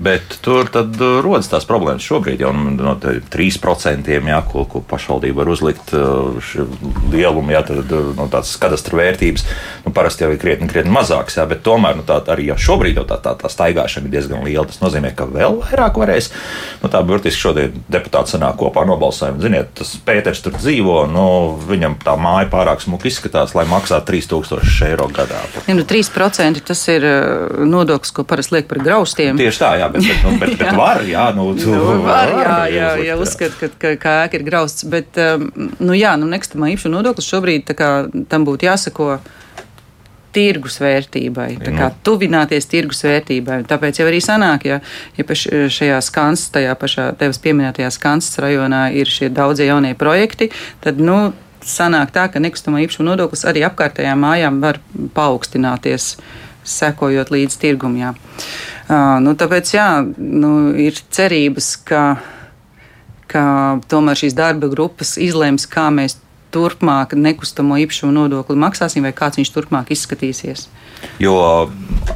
Bet 0.00 0.38
tur 0.40 0.70
tad 0.72 0.96
uh, 1.00 1.18
rodas 1.24 1.50
tās 1.52 1.66
problēmas 1.68 2.04
šobrīd 2.06 2.40
jau 2.42 2.52
no 2.56 2.94
3%, 2.96 4.08
jā, 4.08 4.38
ko, 4.48 4.64
ko 4.70 4.80
pašvaldība 4.88 5.42
var 5.42 5.52
uzlikt 5.52 5.92
uh, 5.96 6.38
lielumu, 7.12 7.52
ja 7.52 7.60
tad 7.66 7.92
uh, 7.92 8.12
no 8.16 8.28
tādas 8.32 8.54
kadastra 8.60 8.98
vērtības 9.02 9.44
nu, 9.84 9.92
parasti 9.92 10.24
jau 10.24 10.30
ir 10.32 10.40
krietni, 10.40 10.68
krietni 10.70 10.92
mazāks, 10.94 11.36
jā, 11.36 11.44
bet 11.48 11.64
tomēr 11.66 11.98
nu, 11.98 12.06
tā, 12.08 12.20
arī 12.32 12.48
jau 12.50 12.58
šobrīd 12.68 13.00
jau 13.00 13.04
tā, 13.08 13.18
tā, 13.22 13.34
tā 13.38 13.50
staigāšana 13.52 14.08
ir 14.08 14.14
diezgan 14.16 14.46
liela. 14.46 14.64
Tas 14.70 14.80
nozīmē, 14.82 15.12
ka 15.16 15.26
vēl 15.28 15.58
vairāk 15.60 16.00
varēs. 16.00 16.30
Nu, 16.82 16.90
tā 16.92 17.02
burtiski 17.06 17.42
šodien 17.42 17.84
deputāti 17.92 18.34
sanāk 18.34 18.56
kopā 18.60 18.86
nobalsojumi. 18.88 19.42
Ziniet, 19.44 19.72
tas 19.78 19.92
Pēters 20.06 20.42
tur 20.44 20.56
dzīvo, 20.56 21.02
nu, 21.10 21.26
viņam 21.68 21.98
tā 22.02 22.16
māja 22.20 22.48
pārāk 22.52 22.82
smuki 22.84 23.10
izskatās, 23.12 23.56
lai 23.58 23.66
maksātu 23.70 24.14
3000 24.14 24.88
eiro 24.88 25.08
gadā. 25.12 25.42
Ja, 25.68 25.76
nu, 25.76 25.84
3% 25.88 26.64
tas 26.66 26.84
ir 26.92 27.06
nodoklis, 27.68 28.14
ko 28.14 28.24
parasti 28.28 28.58
liek 28.58 28.70
par 28.70 28.82
graustiem. 28.84 29.38
Tieši 29.40 29.62
tā, 29.62 29.72
jā, 29.81 29.81
bet, 29.92 30.06
bet, 30.06 30.24
nu, 30.24 30.38
bet, 30.38 30.56
bet 30.60 30.74
var, 30.82 31.02
jā, 31.08 31.26
nu, 31.36 31.50
tu, 31.58 31.74
nu, 31.74 31.98
var, 32.06 32.32
jā, 32.32 32.56
jā, 32.72 32.88
jā, 33.08 33.18
uzskat, 33.20 33.54
ka, 33.60 33.70
ka, 33.74 33.94
ka 34.00 34.16
ēka 34.26 34.38
ir 34.38 34.46
grausts. 34.46 34.86
Bet, 34.88 35.18
um, 35.20 35.48
nu, 35.80 35.96
jā, 35.98 36.14
nu, 36.20 36.30
nekustamā 36.30 36.72
īpašuma 36.74 36.98
nodoklis 36.98 37.30
šobrīd 37.30 37.72
kā, 37.78 37.92
tam 38.30 38.46
būtu 38.48 38.68
jāsako 38.68 39.16
tirgus 40.32 40.78
vērtībai, 40.80 41.48
tā 41.60 41.72
kā 41.76 41.90
nu. 41.90 42.00
tuvināties 42.06 42.66
tirgus 42.70 43.02
vērtībai. 43.04 43.62
Tāpēc 43.68 44.00
jau 44.00 44.08
arī 44.08 44.20
sanāk, 44.24 44.64
ja, 44.64 44.78
ja 45.18 45.36
šajā 45.36 45.98
skansas, 46.04 46.48
tajā 46.54 46.72
pašā 46.80 47.10
tevis 47.20 47.40
pieminētajā 47.44 47.90
skansas 47.92 48.40
rajonā 48.40 48.86
ir 48.96 49.10
šie 49.12 49.28
daudzie 49.32 49.68
jaunie 49.68 49.92
projekti, 49.98 50.48
tad, 50.84 51.02
nu, 51.04 51.34
sanāk 51.62 52.12
tā, 52.14 52.26
ka 52.32 52.42
nekustamā 52.42 52.82
īpašuma 52.84 53.12
nodoklis 53.12 53.44
arī 53.48 53.64
apkārtējām 53.68 54.24
mājām 54.24 54.60
var 54.64 54.80
paaugstināties, 55.14 56.16
sekojot 56.64 57.32
līdz 57.32 57.58
tirgumam. 57.62 58.18
Nu, 59.22 59.34
tāpēc 59.38 59.74
jā, 59.74 59.88
nu, 60.18 60.72
ir 60.78 60.98
cerības, 61.14 61.74
ka, 61.88 62.02
ka 63.30 63.44
tomēr 63.90 64.18
šīs 64.24 64.36
darba 64.36 64.70
grupas 64.72 65.16
izlems, 65.20 65.68
kā 65.70 65.88
mēs 65.94 66.18
turpmāk 66.52 67.14
nekustamo 67.16 67.78
īpašumu 67.80 68.12
nodokli 68.12 68.58
maksāsim, 68.60 69.06
vai 69.06 69.14
kāds 69.16 69.40
viņš 69.40 69.54
turpmāk 69.54 69.94
izskatīsies. 69.94 70.66
Jo 71.22 71.70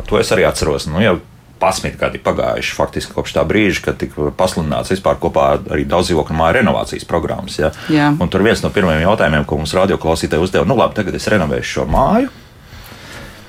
to 0.07 0.21
es 0.21 0.31
arī 0.35 0.45
atceros. 0.47 0.87
Nu, 0.91 1.01
jau 1.03 1.17
11 1.57 1.97
gadi 1.97 2.21
pagājuši 2.21 2.75
faktiski 2.77 3.15
kopš 3.17 3.33
tā 3.39 3.45
brīža, 3.49 3.87
kad 3.89 4.01
tika 4.01 4.29
pasludināts 4.37 4.93
vispār 4.93 5.17
kopā 5.21 5.55
arī 5.73 5.87
daudz 5.89 6.11
dzīvokļu 6.11 6.37
māju 6.37 6.59
renovācijas 6.59 7.09
programmas. 7.09 7.57
Ja? 7.59 7.73
Jā. 7.89 8.11
Un 8.21 8.33
tur 8.33 8.45
viens 8.45 8.61
no 8.63 8.71
pirmajiem 8.75 9.07
jautājumiem, 9.07 9.47
ko 9.49 9.63
mums 9.63 9.73
radioklausītāji 9.77 10.45
uzdeva, 10.45 10.69
nu 10.69 10.77
labi, 10.77 10.99
tagad 11.01 11.17
es 11.17 11.31
renovēšu 11.33 11.79
šo 11.79 11.87
māju 11.89 12.35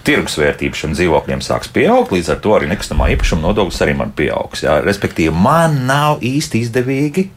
tirgus 0.08 0.38
vērtība 0.40 0.80
šiem 0.80 0.94
dzīvokļiem 0.96 1.44
sāks 1.44 1.72
pieaugt, 1.74 2.14
līdz 2.16 2.32
ar 2.34 2.40
to 2.44 2.56
arī 2.58 2.70
nekustamā 2.72 3.10
īpašuma 3.16 3.44
nodoklis 3.50 3.82
arī 3.86 3.98
man 4.00 4.14
pieaugs. 4.16 4.64
Jā. 4.64 4.80
Respektīvi, 4.86 5.34
man 5.36 5.84
nav 5.90 6.24
īsti 6.26 6.64
izdevīgi 6.64 7.28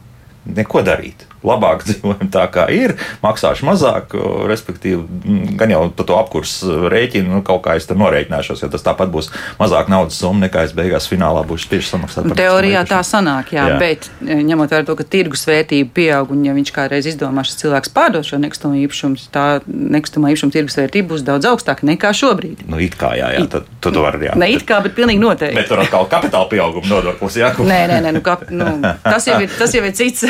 neko 0.55 0.83
darīt 0.87 1.27
labāk 1.45 1.83
dzīvojam 1.87 2.29
tā, 2.33 2.45
kā 2.53 2.67
ir, 2.73 2.95
maksāšu 3.23 3.67
mazāk, 3.67 4.15
respektīvi, 4.49 5.55
gan 5.59 5.73
jau 5.73 5.83
par 5.95 6.07
to 6.07 6.17
apkursu 6.19 6.89
rēķinu, 6.91 7.37
nu, 7.37 7.41
kaut 7.45 7.63
kā 7.65 7.75
es 7.79 7.87
tur 7.89 7.99
norēķināšos, 8.01 8.63
jo 8.63 8.71
tas 8.71 8.85
tāpat 8.85 9.11
būs 9.13 9.31
mazāk 9.59 9.91
naudas 9.91 10.19
summa 10.21 10.47
nekā 10.47 10.65
es 10.67 10.75
beigās 10.77 11.09
finālā 11.09 11.43
būšu 11.47 11.71
tieši 11.73 11.93
samaksāt. 11.95 12.29
Teorijā 12.37 12.83
tā 12.89 13.01
sanāk, 13.05 13.53
jā, 13.55 13.67
jā, 13.73 13.79
bet 13.81 14.09
e, 14.21 14.39
ņemot 14.47 14.73
vērā 14.73 14.87
to, 14.87 14.97
ka 14.99 15.07
tirgus 15.07 15.45
vērtība 15.49 15.93
pieaug 15.97 16.33
un 16.35 16.45
ja 16.45 16.55
viņš 16.57 16.73
kādreiz 16.75 17.09
izdomā 17.11 17.45
šis 17.47 17.59
cilvēks 17.63 17.93
pārdot 17.95 18.27
šo 18.27 18.39
nekustamo 18.41 18.77
īpašumu, 18.85 19.19
tā 19.33 19.45
nekustamā 19.65 20.33
īpašuma 20.33 20.55
tirgus 20.55 20.77
vērtība 20.79 21.13
būs 21.13 21.25
daudz 21.27 21.49
augstāka 21.49 21.87
nekā 21.89 22.13
šobrīd. 22.17 22.65
Nu, 22.69 22.79
it 22.81 22.97
kā, 22.99 23.13
jā, 23.19 23.31
jā, 23.35 23.45
tad 23.51 23.69
tu 23.83 23.93
to 23.93 24.05
vari, 24.05 24.23
jā. 24.29 24.37
Ne 24.39 24.51
it 24.53 24.65
kā, 24.67 24.81
bet 24.85 24.95
pilnīgi 24.97 25.21
noteikti. 25.21 25.57
Bet 25.57 25.69
tur 25.71 25.81
atkal 25.83 26.07
kapitāla 26.11 26.49
pieauguma 26.51 26.89
nodoklis, 26.89 27.39
jā. 27.41 27.51
Nē, 27.57 27.81
nē, 27.91 27.99
nē, 28.05 28.15
nu, 28.17 28.23
kap, 28.25 28.47
nu, 28.53 28.69
tas 29.11 29.27
jau 29.29 29.39
ir, 29.43 29.51
tas 29.57 29.75
jau 29.75 29.83
ir 29.87 29.95
cits, 29.97 30.25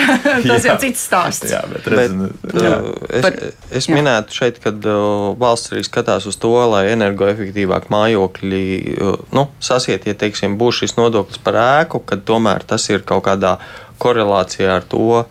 tas 0.48 0.68
jau 0.68 0.78
cits 0.82 1.01
stāsts. 1.08 1.50
Jā, 1.52 1.62
bet, 1.72 1.88
redz, 1.92 2.16
bet, 2.44 2.58
jā. 2.64 2.74
Es, 3.10 3.26
Par, 3.26 3.38
es 3.80 3.88
jā. 3.90 3.96
minētu 3.98 4.38
šeit, 4.38 4.60
ka 4.64 4.74
uh, 4.74 5.32
valsts 5.40 5.74
arī 5.74 5.84
skatās 5.88 6.28
uz 6.30 6.38
to, 6.42 6.54
lai 6.72 6.86
energoefektīvāk 6.94 7.90
mājokļi 7.94 8.66
uh, 8.96 9.22
nu, 9.38 9.48
sasiet, 9.64 10.08
ja 10.10 10.18
teiksim, 10.18 10.58
būs 10.62 10.84
šis 10.84 10.98
nodoklis 11.00 11.42
par 11.44 11.60
ēku, 11.62 12.04
tad 12.10 12.26
tomēr 12.28 12.68
tas 12.68 12.88
ir 12.92 13.06
kaut 13.08 13.26
kādā 13.30 13.58
korelācijā 14.02 14.78
ar 14.80 14.88
to. 14.90 15.24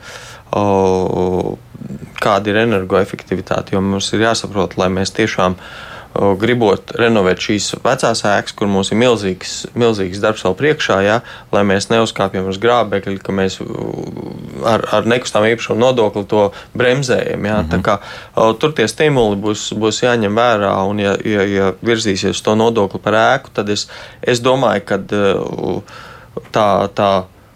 Uh, 0.50 1.54
kāda 2.20 2.50
ir 2.50 2.64
energoefektivitāte? 2.66 3.76
Jo 3.76 3.85
mums 3.85 4.11
ir 4.12 4.26
jāsaprot, 4.26 4.76
lai 4.80 4.90
mēs 4.92 5.14
tiešām 5.16 5.54
uh, 5.56 5.89
gribot 6.14 6.90
renovēt 6.99 7.42
šīs 7.44 7.68
vecās 7.85 8.25
ēkas, 8.27 8.55
kur 8.59 8.68
mums 8.70 8.90
ir 8.90 8.99
milzīgs, 8.99 9.55
milzīgs 9.79 10.20
darbs 10.23 10.42
vēl 10.44 10.57
priekšā, 10.59 10.99
ja, 11.07 11.20
lai 11.55 11.62
mēs 11.68 11.87
neuzkāpjam 11.92 12.49
uz 12.51 12.59
grābekļa, 12.62 13.16
ka 13.23 13.35
mēs 13.35 13.61
ar, 14.66 14.85
ar 14.99 15.09
nekustamā 15.09 15.53
īpašuma 15.55 15.79
nodokli 15.81 16.25
to 16.31 16.49
bremzējam. 16.75 17.46
Ja. 17.46 17.62
Mm 17.62 17.70
-hmm. 17.70 17.83
kā, 17.87 17.99
tur 18.59 18.75
tie 18.75 18.88
stimuli 18.88 19.37
būs, 19.37 19.70
būs 19.75 20.03
jāņem 20.03 20.35
vērā, 20.35 20.75
un 20.90 20.99
ja, 20.99 21.16
ja, 21.25 21.46
ja 21.46 21.73
virzīsies 21.83 22.42
to 22.42 22.55
nodokli 22.55 23.01
par 23.01 23.14
ēku, 23.14 23.55
tad 23.55 23.68
es, 23.68 23.88
es 24.23 24.40
domāju, 24.40 24.85
ka 24.85 24.99
tā. 26.53 26.88
tā 26.94 27.12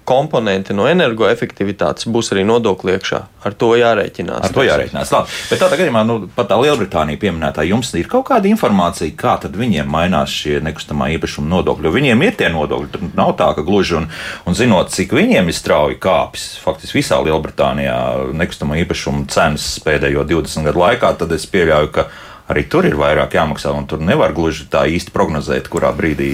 komponenti 0.08 0.74
no 0.76 0.86
energoefektivitātes 0.90 2.08
būs 2.12 2.30
arī 2.34 2.44
nodokļu 2.48 2.92
iekšā. 2.94 3.20
Ar 3.44 3.56
to 3.60 3.70
jārēķinās. 3.76 4.44
Ar 4.46 4.54
to 4.54 4.64
jārēķinās. 4.64 5.12
Labi. 5.12 5.38
Bet 5.50 5.62
tādā 5.62 5.78
gadījumā, 5.80 6.02
nu, 6.08 6.16
pat 6.36 6.50
tā 6.50 6.58
Lielbritānija 6.60 7.20
pieminētā, 7.20 7.64
jums 7.68 7.92
ir 7.96 8.08
kaut 8.10 8.26
kāda 8.30 8.48
informācija, 8.50 9.12
kā 9.18 9.36
tad 9.42 9.56
viņiem 9.60 9.88
mainās 9.90 10.32
šie 10.32 10.58
nekustamā 10.64 11.10
īpašuma 11.16 11.50
nodokļi. 11.52 11.88
Jo 11.88 11.94
viņiem 11.96 12.26
ir 12.26 12.36
tie 12.40 12.50
nodokļi, 12.52 12.92
tur 12.94 13.08
nav 13.16 13.34
tā, 13.40 13.50
ka 13.56 13.64
gluži 13.66 13.98
un, 14.00 14.10
un 14.48 14.58
zinot, 14.58 14.92
cik 14.94 15.16
viņiem 15.16 15.48
ir 15.50 15.56
strauji 15.56 16.00
kāpis, 16.02 16.54
faktiski 16.64 17.00
visā 17.00 17.20
Lielbritānijā 17.24 17.98
nekustamā 18.36 18.80
īpašuma 18.84 19.26
cenas 19.32 19.74
pēdējo 19.84 20.26
20 20.28 20.70
gadu 20.70 20.84
laikā, 20.84 21.14
tad 21.20 21.32
es 21.36 21.48
pieļauju, 21.52 21.92
ka 21.96 22.08
arī 22.52 22.64
tur 22.68 22.86
ir 22.88 22.96
vairāk 22.98 23.36
jāmaksā. 23.38 23.72
Tur 23.88 24.02
nevar 24.04 24.34
gluži 24.36 24.66
tā 24.72 24.84
īsti 24.90 25.12
prognozēt, 25.14 25.68
kurā 25.72 25.92
brīdī, 25.96 26.30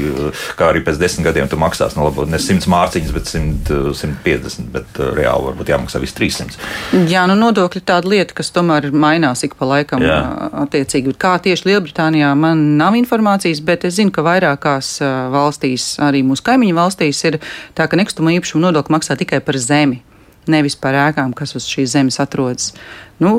kā 0.59 0.71
arī 0.73 0.83
pēc 0.87 0.99
desmit 1.01 1.29
gadiem 1.29 1.51
tu 1.51 1.59
maksās 1.61 1.97
no 1.97 2.05
nu, 2.05 2.09
labi, 2.09 2.27
ne 2.33 2.41
100 2.43 2.71
mārciņas, 2.71 3.15
bet 3.15 3.31
100, 3.31 3.81
150, 4.01 4.71
bet 4.75 5.01
uh, 5.01 5.13
reāli 5.17 5.51
varbūt 5.51 5.73
jāmaksā 5.75 6.03
viss 6.03 6.17
300. 6.19 6.59
Jā, 7.11 7.25
nu 7.31 7.39
nodokļi 7.39 7.85
tāda 7.87 8.11
lieta, 8.11 8.37
kas 8.41 8.53
tomēr 8.55 8.91
mainās 8.91 9.45
ik 9.47 9.57
pa 9.59 9.69
laikam. 9.71 10.05
Jā. 10.05 10.19
Attiecīgi, 10.65 11.15
kā 11.21 11.37
tieši 11.43 11.71
Lielbritānijā 11.71 12.33
man 12.39 12.67
nav 12.81 12.99
informācijas, 12.99 13.63
bet 13.65 13.87
es 13.89 13.99
zinu, 14.01 14.15
ka 14.15 14.27
vairākās 14.27 14.97
valstīs, 15.33 15.93
arī 16.03 16.25
mūsu 16.27 16.45
kaimiņu 16.47 16.79
valstīs, 16.79 17.25
ir 17.29 17.41
tā, 17.79 17.87
ka 17.87 17.99
nekustamā 18.01 18.35
īpašuma 18.39 18.69
nodokli 18.69 18.99
maksā 18.99 19.19
tikai 19.21 19.43
par 19.45 19.59
zemi 19.61 20.03
nevis 20.51 20.77
par 20.79 20.97
ēkām, 21.09 21.35
kas 21.37 21.55
uz 21.59 21.69
šīs 21.71 21.95
zemes 21.95 22.21
atrodas. 22.23 22.73
Nu, 23.21 23.35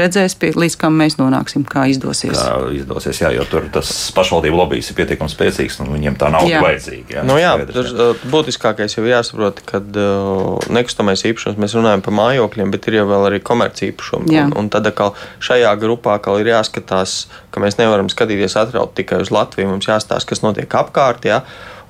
redzēs, 0.00 0.32
pie, 0.40 0.48
līdz 0.56 0.78
kam 0.80 0.94
mēs 0.96 1.18
nonāksim, 1.18 1.60
kā 1.68 1.82
izdosies. 1.92 2.38
Kā 2.38 2.70
izdosies, 2.72 3.18
jā, 3.20 3.28
jo 3.36 3.44
tur 3.50 3.66
tas 3.72 3.90
pašvaldību 4.16 4.56
lobbyis 4.56 4.88
ir 4.88 4.96
pietiekami 4.96 5.28
spēcīgs, 5.28 5.76
un 5.84 5.90
viņiem 5.92 6.16
tā 6.20 6.30
nav 6.32 6.46
vajadzīga. 6.48 7.18
Jā, 7.18 7.24
nu, 7.28 7.36
jā 7.36 7.50
tur 7.68 7.90
uh, 7.90 8.22
būtiskākais 8.32 8.96
jau 8.96 9.04
jāsaprot, 9.04 9.60
ka 9.68 9.82
uh, 9.84 10.70
nekustamais 10.72 11.26
īpašums 11.28 11.60
mēs 11.60 11.76
runājam 11.76 12.04
par 12.06 12.16
mājokļiem, 12.16 12.72
bet 12.72 12.88
ir 12.88 12.96
jau 13.02 13.04
vēl 13.10 13.26
arī 13.28 13.42
komerci 13.44 13.90
īpašumi. 13.90 14.38
Un, 14.40 14.54
un 14.56 14.70
tad 14.72 14.88
atkal 14.88 15.12
šajā 15.44 15.74
grupā 15.82 16.16
atkal 16.16 16.40
ir 16.40 16.54
jāskatās, 16.54 17.26
ka 17.52 17.60
mēs 17.60 17.76
nevaram 17.76 18.08
skatīties 18.08 18.56
atraut 18.62 18.96
tikai 18.96 19.20
uz 19.20 19.34
Latviju, 19.34 19.68
mums 19.74 19.90
jāstāsta, 19.90 20.32
kas 20.32 20.40
notiek 20.46 20.80
apkārt. 20.80 21.28
Jā 21.28 21.42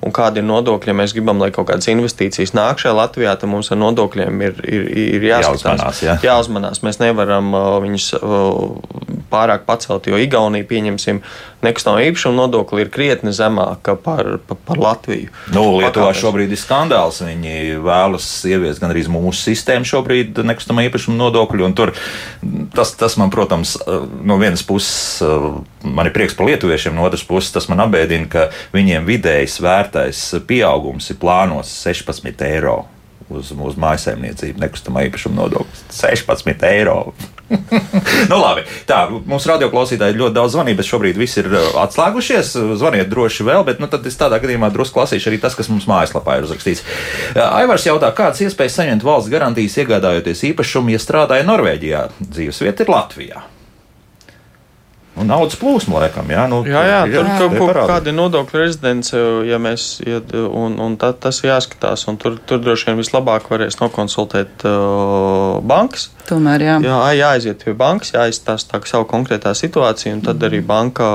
un 0.05 0.13
kādi 0.15 0.41
ir 0.41 0.47
nodokļi. 0.47 0.91
Ja 0.91 0.97
mēs 0.97 1.15
gribam, 1.15 1.41
lai 1.41 1.51
kaut 1.55 1.69
kādas 1.69 1.89
investīcijas 1.91 2.55
nāk 2.57 2.81
šajā 2.81 2.93
Latvijā, 2.97 3.35
tad 3.39 3.51
mums 3.51 3.71
ar 3.73 3.79
nodokļiem 3.81 4.45
ir, 4.47 4.61
ir, 4.65 4.87
ir 5.17 5.27
jāskatās. 5.31 5.65
Jāuzmanās, 5.65 6.03
jā. 6.05 6.17
jāuzmanās. 6.25 6.83
Mēs 6.85 7.01
nevaram 7.01 7.53
uh, 7.53 7.75
viņus 7.83 8.11
uh, 8.19 9.20
pārāk 9.31 9.65
pacelti, 9.67 10.11
jo 10.11 10.19
Igaunija, 10.21 10.67
pieņemsim, 10.67 11.21
nekustamā 11.65 12.03
īpašuma 12.09 12.37
nodokli 12.37 12.85
ir 12.85 12.91
krietni 12.93 13.33
zemāka 13.35 13.95
par, 13.99 14.37
par, 14.47 14.59
par 14.67 14.81
Latviju. 14.81 15.31
Nu, 15.55 15.65
Lietuvā 15.79 16.11
šobrīd 16.17 16.51
ir 16.51 16.59
skandāls. 16.59 17.21
Viņi 17.25 17.81
vēlas 17.85 18.27
ieviest 18.49 18.83
gan 18.83 18.93
arī 18.93 19.05
mūsu 19.11 19.51
sistēmu 19.51 19.87
šobrīd 19.87 20.41
nekustamā 20.45 20.85
īpašuma 20.89 21.17
nodokļu, 21.19 21.67
un 21.67 21.75
tur 21.77 21.93
tas, 22.75 22.93
tas 22.99 23.17
man, 23.21 23.33
protams, 23.33 23.75
no 24.21 24.39
vienas 24.41 24.65
puses 24.67 25.21
man 25.81 26.09
ir 26.09 26.15
prieks 26.15 26.37
par 26.37 26.49
lietuviešiem, 26.49 26.95
no 26.97 27.05
otras 27.07 27.25
puses 27.27 27.53
tas 27.55 27.69
man 27.71 27.83
apbēdina, 27.85 28.29
ka 28.31 28.47
viņiem 28.75 29.07
vidējs 29.07 29.59
vērtais 29.63 30.23
pieaugums 30.49 31.11
ir 31.11 31.21
plānots 31.21 31.73
16 31.85 32.47
eiro 32.47 32.81
uz 33.31 33.51
mūsu 33.55 33.79
mājsaimniecību 33.81 34.61
nekustamā 34.61 35.05
īpašuma 35.07 35.43
nodoklis. 35.43 35.85
16 35.95 36.65
eiro. 36.67 36.97
nu, 38.31 38.37
labi, 38.39 38.63
tā, 38.89 39.03
mums 39.11 39.47
radioklausītāji 39.49 40.17
ļoti 40.19 40.35
daudz 40.37 40.55
zvanīja, 40.55 40.79
bet 40.79 40.89
šobrīd 40.89 41.19
viss 41.19 41.39
ir 41.41 41.49
uh, 41.51 41.69
atslēgušies. 41.83 42.53
Zvaniet 42.79 43.11
droši 43.11 43.47
vēl, 43.47 43.65
bet 43.67 43.81
nu, 43.83 43.89
tad 43.91 44.07
es 44.07 44.19
tādā 44.19 44.41
gadījumā 44.43 44.71
drusku 44.73 45.01
lasīšu 45.03 45.31
arī 45.31 45.41
tas, 45.43 45.57
kas 45.57 45.71
mums 45.71 45.87
mājaslapā 45.91 46.39
ir 46.39 46.47
uzrakstīts. 46.49 46.83
Uh, 47.35 47.45
Aivars 47.61 47.87
jautā, 47.87 48.11
kādas 48.17 48.43
iespējas 48.47 48.79
saņemt 48.81 49.07
valsts 49.07 49.31
garantijas 49.33 49.79
iegādājoties 49.83 50.45
īpašumu, 50.51 50.95
ja 50.95 51.01
strādāja 51.01 51.47
Norvēģijā, 51.47 52.05
dzīvesvieta 52.27 52.87
ir 52.87 52.95
Latvijā. 52.95 53.47
Un 55.19 55.27
naudas 55.27 55.57
plūsma, 55.59 55.99
laikam, 56.05 56.29
jā, 56.31 56.45
nu, 56.47 56.61
jā, 56.63 56.81
jā 56.87 56.99
tur 57.11 57.27
jā, 57.27 57.33
kaut 57.41 57.55
kur 57.59 57.79
kāda 57.89 58.07
ir 58.13 58.15
nodokļu 58.15 58.61
rezidence, 58.61 59.23
ja 59.43 59.57
mēs, 59.59 59.87
ja, 60.07 60.21
un, 60.47 60.77
un 60.79 60.95
tā, 60.99 61.09
tas 61.11 61.41
jāskatās, 61.43 62.05
un 62.07 62.15
tur, 62.21 62.37
tur 62.47 62.61
droši 62.63 62.87
vien 62.87 63.01
vislabāk 63.01 63.49
varēs 63.51 63.75
nokonsultēt 63.81 64.63
uh, 64.63 65.59
bankas. 65.67 66.07
Tomēr, 66.29 66.63
jā. 66.63 66.77
Jā, 66.87 66.99
jāaiziet 67.19 67.65
pie 67.67 67.75
bankas, 67.75 68.13
jāizstāsta 68.15 68.79
savu 68.87 69.09
konkrētā 69.11 69.51
situāciju, 69.57 70.15
un 70.15 70.23
tad 70.29 70.39
mm. 70.39 70.47
arī 70.47 70.61
banka. 70.71 71.09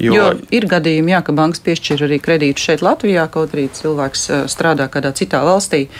Jo, 0.00 0.16
jo 0.16 0.30
ir 0.56 0.68
gadījumi, 0.68 1.12
jā, 1.12 1.20
ka 1.28 1.36
bankas 1.36 1.60
piešķir 1.64 2.06
arī 2.08 2.22
kredītu 2.24 2.70
šeit 2.70 2.84
Latvijā, 2.84 3.28
kaut 3.32 3.52
arī 3.52 3.68
cilvēks 3.76 4.30
uh, 4.30 4.46
strādā 4.48 4.88
kādā 4.92 5.12
citā 5.16 5.44
valstī. 5.44 5.90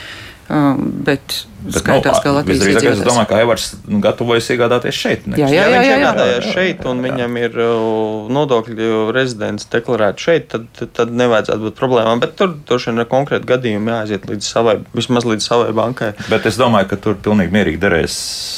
Um, 0.47 0.89
bet 1.03 1.43
Bet, 1.67 1.81
skaitās, 1.81 2.17
nu, 2.17 2.23
ka 2.23 2.33
Latvijas 2.37 2.63
Monēta. 2.63 2.91
Es 2.93 3.01
domāju, 3.03 3.27
ka 3.29 3.39
Aivars 3.41 3.65
nu, 3.87 3.99
gatavojas 4.03 4.47
iegādāties 4.53 4.95
šeit. 4.95 5.25
Jā, 5.27 5.49
jā, 5.51 5.65
jā, 5.65 5.65
jā, 5.67 5.81
jā, 5.83 5.97
iegādājas 5.97 6.47
šeit, 6.55 6.85
un 6.87 7.01
viņam 7.03 7.37
ir 7.41 7.57
uh, 7.59 8.29
nodokļu 8.31 8.99
rezidents 9.15 9.67
deklarēts 9.73 10.27
šeit, 10.27 10.47
tad, 10.53 10.67
tad 10.95 11.11
nevajadzētu 11.11 11.67
būt 11.67 11.77
problēmām. 11.79 12.21
Bet 12.23 12.37
tur 12.39 12.53
droši 12.69 12.91
vien 12.91 13.03
ir 13.03 13.09
konkrēti 13.11 13.49
gadījumi 13.49 13.93
jāaiziet 13.93 14.27
līdz 14.31 14.47
savai, 14.47 14.77
vismaz 14.95 15.27
līdz 15.27 15.47
savai 15.49 15.73
bankai. 15.75 16.13
Bet 16.31 16.47
es 16.47 16.59
domāju, 16.59 16.91
ka 16.93 16.99
tur 17.03 17.19
pilnīgi 17.27 17.53
mierīgi 17.55 17.81
derēs 17.83 18.17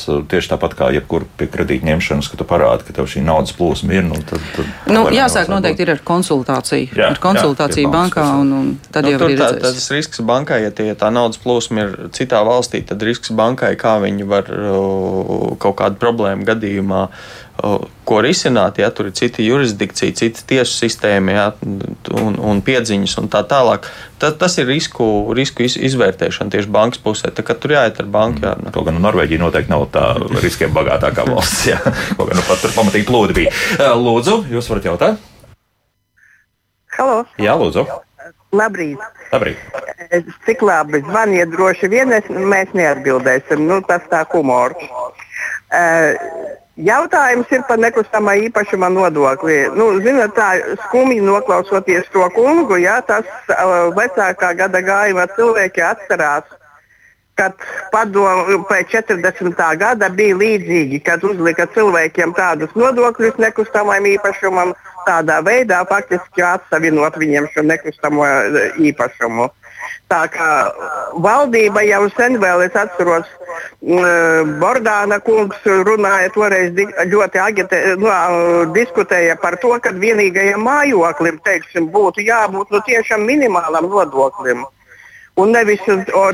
uh, 0.10 0.22
tieši 0.30 0.54
tāpat 0.54 0.78
kā 0.78 0.92
jebkur 1.00 1.26
pie 1.40 1.50
kredīta 1.50 1.90
ņemšanas, 1.90 2.30
ka 2.30 2.40
tu 2.40 2.48
parādi, 2.50 2.86
ka 2.88 2.98
tev 3.00 3.10
šī 3.10 3.24
naudas 3.26 3.56
plūsma 3.58 3.98
ir. 3.98 4.06
Nu, 4.10 4.22
tad, 4.30 4.44
tad 4.56 4.94
nu, 4.94 5.06
jāsāk 5.14 5.50
noteikti 5.52 5.86
ir 5.86 5.96
ar 5.96 6.04
konsultāciju. 6.06 6.94
Jā, 6.98 7.10
ar 7.14 7.22
konsultāciju 7.24 7.88
jā, 7.88 7.94
bankā, 7.94 8.26
un, 8.42 8.54
un 8.60 8.72
tad 8.94 9.08
nu, 9.08 9.16
jau 9.16 9.30
ir 9.30 9.40
tā, 9.40 9.50
tas 9.64 9.90
risks 9.94 10.22
bankai, 10.26 10.62
ja 10.68 10.72
tie, 10.76 10.92
tā 11.00 11.12
naudas 11.14 11.42
plūsma 11.42 11.86
ir 11.86 11.96
citā 12.16 12.42
valstī, 12.46 12.82
tad 12.86 12.99
risks 13.08 13.32
bankai, 13.36 13.76
kā 13.80 13.98
viņi 14.04 14.28
var 14.30 14.50
kaut 15.60 15.78
kādu 15.80 16.00
problēmu 16.02 16.48
gadījumā 16.48 17.06
ko 18.08 18.20
risināt, 18.24 18.80
ja 18.80 18.90
tur 18.96 19.10
ir 19.10 19.16
cita 19.18 19.44
jurisdikcija, 19.44 20.16
cita 20.18 20.44
tiesu 20.48 20.78
sistēma 20.78 21.36
ja, 21.36 21.46
un, 22.16 22.38
un 22.40 22.62
piedziņas 22.66 23.18
un 23.22 23.30
tā 23.32 23.42
tālāk. 23.48 23.88
Ta, 24.22 24.32
tas 24.32 24.58
ir 24.62 24.68
risku, 24.70 25.06
risku 25.36 25.66
izvērtēšana 25.68 26.54
tieši 26.56 26.72
bankas 26.74 27.02
pusē. 27.04 27.34
Tā, 27.36 27.44
tur 27.44 27.76
jāiet 27.76 28.00
ar 28.02 28.10
banku. 28.12 28.44
Jā. 28.48 28.56
Kaut 28.76 28.88
gan 28.88 29.00
Norvēģija 29.04 29.44
noteikti 29.44 29.74
nav 29.74 29.88
tā 29.94 30.06
riskiem 30.40 30.76
bagātākā 30.76 31.28
valsts. 31.30 31.66
Jā. 31.72 31.80
Kaut 32.18 32.30
gan 32.32 32.40
nu, 32.40 32.46
pat 32.48 32.64
tur 32.64 32.76
pamatīgi 32.76 33.10
plūdi 33.10 33.40
bija. 33.42 33.56
Lūdzu, 34.00 34.44
jūs 34.54 34.72
varat 34.72 34.92
jautāt? 34.92 35.26
Halo. 37.00 37.24
Jā, 37.40 37.56
lūdzu. 37.60 37.88
Labrīt. 38.56 39.02
Labrīt. 39.30 39.58
Cik 40.46 40.64
labi 40.66 41.04
zvaniet, 41.06 41.52
droši 41.54 41.90
vien 41.92 42.14
es, 42.16 42.26
mēs 42.30 42.72
neatbildēsim. 42.74 43.62
Nu, 43.70 43.78
tas 43.86 44.06
tā 44.10 44.24
humors. 44.32 44.80
Uh, 45.70 46.18
jautājums 46.82 47.52
ir 47.54 47.62
par 47.70 47.78
nekustamā 47.78 48.34
īpašuma 48.48 48.90
nodokli. 48.96 49.60
Nu, 49.78 49.92
zinat, 50.02 50.34
tā 50.38 50.50
skumji 50.88 51.22
noklausoties 51.22 52.10
to 52.14 52.26
kungu, 52.34 52.80
ja 52.82 52.98
tas 53.06 53.28
uh, 53.54 53.92
vecākā 53.94 54.56
gada 54.64 54.82
gājuma 54.82 55.28
cilvēki 55.36 55.86
atcerās, 55.86 56.50
kad 57.40 57.54
padomu 57.94 58.64
pēc 58.68 58.98
40. 58.98 59.62
gada 59.80 60.10
bija 60.10 60.36
līdzīgi, 60.42 61.04
kad 61.06 61.24
uzlika 61.24 61.70
cilvēkiem 61.76 62.34
tādus 62.36 62.74
nodokļus 62.76 63.38
nekustamajam 63.40 64.10
īpašumam, 64.16 64.74
tādā 65.08 65.40
veidā 65.46 65.84
faktiski 65.90 66.44
atsavinot 66.46 67.18
viņiem 67.20 67.50
šo 67.54 67.64
nekustamo 67.68 68.26
e, 68.28 68.70
īpašumu. 68.90 69.50
Tā 70.10 70.24
kā 70.34 70.50
valdība 71.24 71.84
jau 71.86 72.02
sen 72.18 72.40
vēl, 72.42 72.66
es 72.66 72.76
atceros, 72.78 73.28
Bordāna 74.60 75.20
kungs 75.24 75.62
runāja 75.88 76.32
toreiz 76.34 76.74
ļoti 77.14 77.42
agitē, 77.44 77.80
nu, 78.02 78.10
diskutēja 78.76 79.38
par 79.42 79.60
to, 79.62 79.72
ka 79.84 79.94
vienīgajam 79.96 80.66
mājoklim 80.66 81.40
teiksim, 81.46 81.88
būtu 81.94 82.26
jābūt 82.26 82.74
nu, 82.74 82.82
tiešām 82.90 83.24
minimālam 83.30 83.88
nodoklim. 83.94 84.66
Un 85.40 85.54
nevis 85.56 85.82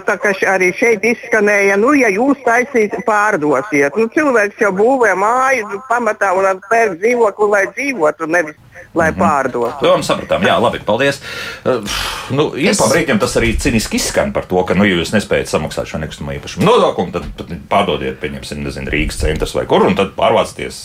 tā, 0.08 0.18
ka 0.22 0.34
arī 0.56 0.72
šeit 0.78 1.06
izskanēja, 1.06 1.78
nu, 1.82 1.94
ja 1.98 2.10
jūs 2.14 2.42
taisīt, 2.46 2.96
pārdosiet. 3.08 3.98
Nu, 4.00 4.10
cilvēks 4.14 4.62
jau 4.66 4.72
būvē 4.76 5.14
māju 5.20 5.82
pamatā 5.90 6.34
un 6.38 6.62
pērk 6.70 7.00
dzīvokli, 7.04 7.50
lai 7.52 7.66
dzīvotu, 7.74 8.30
nevis 8.32 8.62
lai 8.96 9.12
mm 9.12 9.16
-hmm. 9.16 9.20
pārdotu. 9.20 9.80
To 9.80 10.04
sapratām, 10.04 10.44
jā, 10.44 10.56
labi, 10.62 10.80
paldies. 10.86 11.22
Uh, 11.66 11.84
nu, 12.30 12.54
ir 12.56 12.70
es... 12.70 12.78
pa 12.78 12.88
brīdim 12.92 13.20
tas 13.20 13.36
arī 13.38 13.58
ciniski 13.60 13.96
izskan 13.96 14.34
par 14.34 14.46
to, 14.46 14.64
ka, 14.64 14.74
nu, 14.74 14.84
ja 14.84 14.96
jūs 14.96 15.14
nespējat 15.14 15.52
samaksāt 15.52 15.92
šo 15.92 15.98
nekustamo 15.98 16.32
īpašumu 16.32 16.66
nodokli, 16.66 17.12
tad, 17.12 17.24
tad 17.38 17.52
pārdodiet, 17.70 18.20
pieņemsim, 18.20 18.64
nezinu, 18.64 18.92
Rīgas 18.92 19.20
centrs 19.20 19.56
vai 19.56 19.66
kur, 19.66 19.84
un 19.88 19.96
tad 19.96 20.16
pārvācieties 20.16 20.82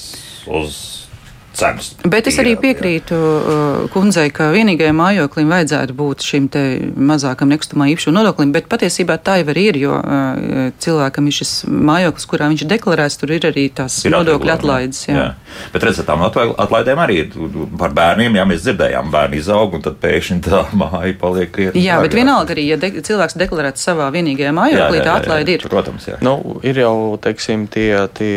uz 0.46 0.89
cenas. 1.57 1.92
Bet 2.05 2.28
es 2.30 2.38
arī 2.42 2.55
piekrītu 2.61 3.16
uh, 3.16 3.88
kundzei, 3.94 4.28
ka 4.34 4.51
vienīgajam 4.55 4.98
mājoklim 5.01 5.51
vajadzētu 5.51 5.96
būt 5.98 6.24
šim 6.26 6.48
mazākam 7.11 7.51
nekustamā 7.53 7.88
īpašuma 7.92 8.16
nodoklim, 8.20 8.53
bet 8.55 8.68
patiesībā 8.70 9.18
tā 9.24 9.40
jau 9.40 9.55
ir, 9.59 9.78
jo 9.80 9.96
uh, 9.98 10.70
cilvēkam 10.82 11.28
ir 11.28 11.36
šis 11.40 11.55
mājoklis, 11.66 12.28
kurā 12.30 12.51
viņš 12.53 12.64
ir 12.64 12.70
deklarēts, 12.74 13.18
tur 13.20 13.34
ir 13.36 13.46
arī 13.51 13.66
tās 13.74 13.98
ir 14.05 14.14
nodokļu 14.14 14.55
atlaides. 14.55 15.03
Jā. 15.09 15.16
Jā. 15.16 15.28
Bet 15.74 15.86
redzat, 15.86 16.09
tām 16.09 16.24
atlaidēm 16.26 17.03
arī 17.05 17.18
ir 17.24 17.34
par 17.78 17.94
bērniem, 17.96 18.38
jā, 18.40 18.46
mēs 18.48 18.64
dzirdējām, 18.64 19.11
bērni 19.12 19.40
izaug 19.40 19.76
un 19.78 19.84
tad 19.84 19.98
pēkšņi 20.03 20.40
tā 20.46 20.62
māja 20.80 21.14
paliek 21.20 21.53
krietni. 21.55 21.84
Jā, 21.84 22.01
bet 22.05 22.16
vienalga 22.16 22.55
arī, 22.57 22.66
ja 22.72 22.80
de 22.80 22.92
cilvēks 23.07 23.38
deklarēts 23.40 23.86
savā 23.88 24.11
vienīgajā 24.14 24.55
mājoklī, 24.57 25.03
tā 25.05 25.16
atlaide 25.20 25.57
ir. 25.57 25.66
Protams, 25.70 26.09
jā. 26.11 26.18
Nu, 26.24 26.36
ir 26.66 26.80
jau, 26.82 26.94
teiksim, 27.22 27.66
tie, 27.70 27.92
tie 28.16 28.34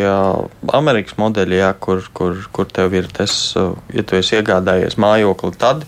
Amerikas 0.74 1.18
modeļi, 1.20 1.59
jā, 1.61 1.72
kur, 1.84 2.03
kur, 2.16 2.39
kur 2.53 2.70
tev 2.74 2.95
ir 2.97 3.03
tas, 3.12 3.56
ja 3.93 4.04
tu 4.04 4.16
esi 4.20 4.38
iegādājies 4.38 4.97
mājokli, 5.01 5.51
tad, 5.60 5.84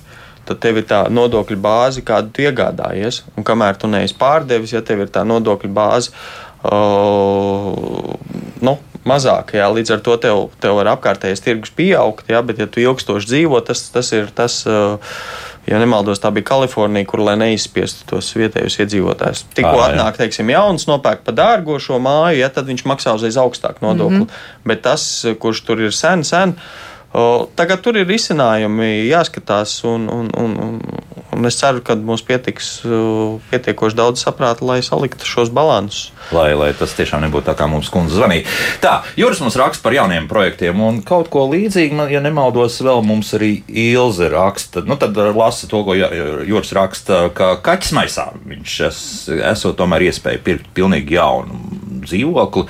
tad 0.45 0.59
tev 0.61 0.81
ir 0.81 0.87
tā 0.89 1.05
nodokļu 1.09 1.57
bāze, 1.61 2.03
kādu 2.05 2.33
tu 2.35 2.45
iegādājies. 2.45 3.23
Un 3.35 3.47
kamēr 3.47 3.79
tu 3.81 3.89
neesi 3.91 4.17
pārdevis, 4.19 4.75
ja 4.75 4.83
tev 4.85 5.05
ir 5.05 5.13
tā 5.13 5.25
nodokļu 5.27 5.71
bāze, 5.75 6.13
uh, 6.65 7.71
nu, 8.65 8.77
mazāk. 9.05 9.55
Jā, 9.57 9.69
līdz 9.73 9.95
ar 9.95 10.05
to 10.05 10.17
tev, 10.21 10.45
tev 10.61 10.77
var 10.79 10.93
apkārtējais 10.95 11.43
tirgus 11.45 11.73
pieaugt, 11.75 12.29
jā, 12.31 12.41
bet, 12.45 12.61
ja 12.61 12.69
tu 12.69 12.81
ilgstoši 12.83 13.31
dzīvo, 13.31 13.61
tas, 13.65 13.87
tas 13.93 14.11
ir 14.17 14.31
tas. 14.35 14.63
Uh, 14.69 14.97
ja 15.65 15.79
nemaldos, 15.81 16.21
tā 16.21 16.29
bija 16.33 16.45
Kalifornija, 16.51 17.07
kur 17.09 17.23
lai 17.25 17.35
neizspiestu 17.41 18.05
tos 18.11 18.29
vietējos 18.37 18.77
iedzīvotājus. 18.83 19.45
Tikko 19.57 19.79
atnāk, 19.87 20.19
teiksim, 20.19 20.51
jauns, 20.53 20.85
nopērk 20.89 21.23
pa 21.25 21.33
dārgo 21.35 21.79
šo 21.81 21.97
māju, 22.01 22.37
ja 22.43 22.51
tad 22.53 22.69
viņš 22.69 22.85
maksā 22.89 23.15
uzreiz 23.17 23.37
augstāku 23.41 23.85
nodokli. 23.85 24.23
Mm 24.23 24.27
-hmm. 24.27 24.67
Bet 24.69 24.83
tas, 24.85 25.25
kurš 25.39 25.63
tur 25.65 25.81
ir 25.81 25.93
sen, 25.93 26.23
sen, 26.23 26.53
Tagad 27.55 27.79
tur 27.85 27.95
ir 27.95 28.09
izcinājumi 28.11 29.05
jāskatās, 29.07 29.77
un, 29.87 30.09
un, 30.11 30.27
un, 30.35 30.55
un, 30.59 30.79
un 31.35 31.47
es 31.47 31.55
ceru, 31.55 31.79
ka 31.85 31.95
mums 31.95 32.23
pietiks 32.27 32.81
pietiekoši 33.51 33.95
daudz 33.95 34.23
saprāta, 34.25 34.65
lai 34.67 34.81
saliktu 34.83 35.27
šos 35.29 35.51
balansus. 35.55 36.09
Lai, 36.35 36.49
lai 36.57 36.71
tas 36.75 36.95
tiešām 36.97 37.23
nebūtu 37.23 37.47
tā, 37.47 37.55
kā 37.55 37.69
mums 37.71 37.91
kundze 37.93 38.17
zvanīja. 38.19 38.49
Tā, 38.83 38.95
Juris 39.19 39.39
mums 39.43 39.55
raksta 39.61 39.85
par 39.85 39.95
jauniem 39.95 40.27
projektiem, 40.27 40.81
un 40.83 40.99
kaut 41.07 41.29
ko 41.31 41.45
līdzīgu, 41.53 42.09
ja 42.11 42.23
nemaldos, 42.23 42.81
vēl 42.83 42.99
mums 43.05 43.31
arī 43.37 43.53
Ilze 43.69 44.27
raksta. 44.33 44.83
Nu, 44.83 44.99
tad 44.99 45.15
lasa 45.15 45.69
to, 45.71 45.85
ko 45.87 45.95
Juris 45.95 46.75
raksta, 46.75 47.29
ka 47.37 47.53
kaķis 47.63 47.95
maisā 47.95 48.27
viņš 48.43 48.75
es, 48.89 48.99
esot 49.53 49.79
tomēr 49.79 50.09
iespēja 50.09 50.43
pirkt 50.43 50.67
pilnīgi 50.75 51.15
jaunu 51.15 51.63
dzīvokli. 52.03 52.67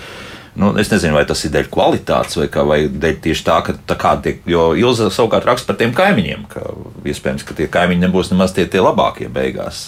Nu, 0.56 0.70
es 0.80 0.88
nezinu, 0.88 1.18
vai 1.18 1.26
tas 1.28 1.42
ir 1.44 1.52
dēļ 1.52 1.66
kvalitātes 1.68 2.38
vai, 2.40 2.46
kā, 2.52 2.64
vai 2.64 2.78
dēļ 2.88 3.18
tieši 3.26 3.44
tā, 3.44 3.58
ka 3.66 3.74
tā 3.90 3.98
kā 4.00 4.14
tiek. 4.24 4.38
Jo 4.48 4.70
Ilza 4.80 5.10
savukārt 5.12 5.48
raksta 5.50 5.68
par 5.68 5.80
tiem 5.82 5.92
kaimiņiem, 5.96 6.46
ka 6.52 6.64
iespējams, 7.12 7.44
ka 7.44 7.58
tie 7.58 7.68
kaimiņi 7.72 8.06
nebūs 8.06 8.32
nemaz 8.32 8.56
tie, 8.56 8.64
tie 8.72 8.80
labākie 8.80 9.28
beigās. 9.36 9.84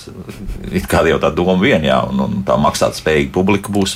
It 0.67 0.89
kā 0.91 1.05
jau 1.07 1.21
tā 1.23 1.31
doma 1.35 1.55
vien, 1.61 1.87
jā, 1.87 2.01
un, 2.09 2.19
un 2.25 2.43
tā 2.47 2.59
maksāt 2.59 2.99
spējīga 2.99 3.31
publika 3.37 3.71
būs 3.71 3.95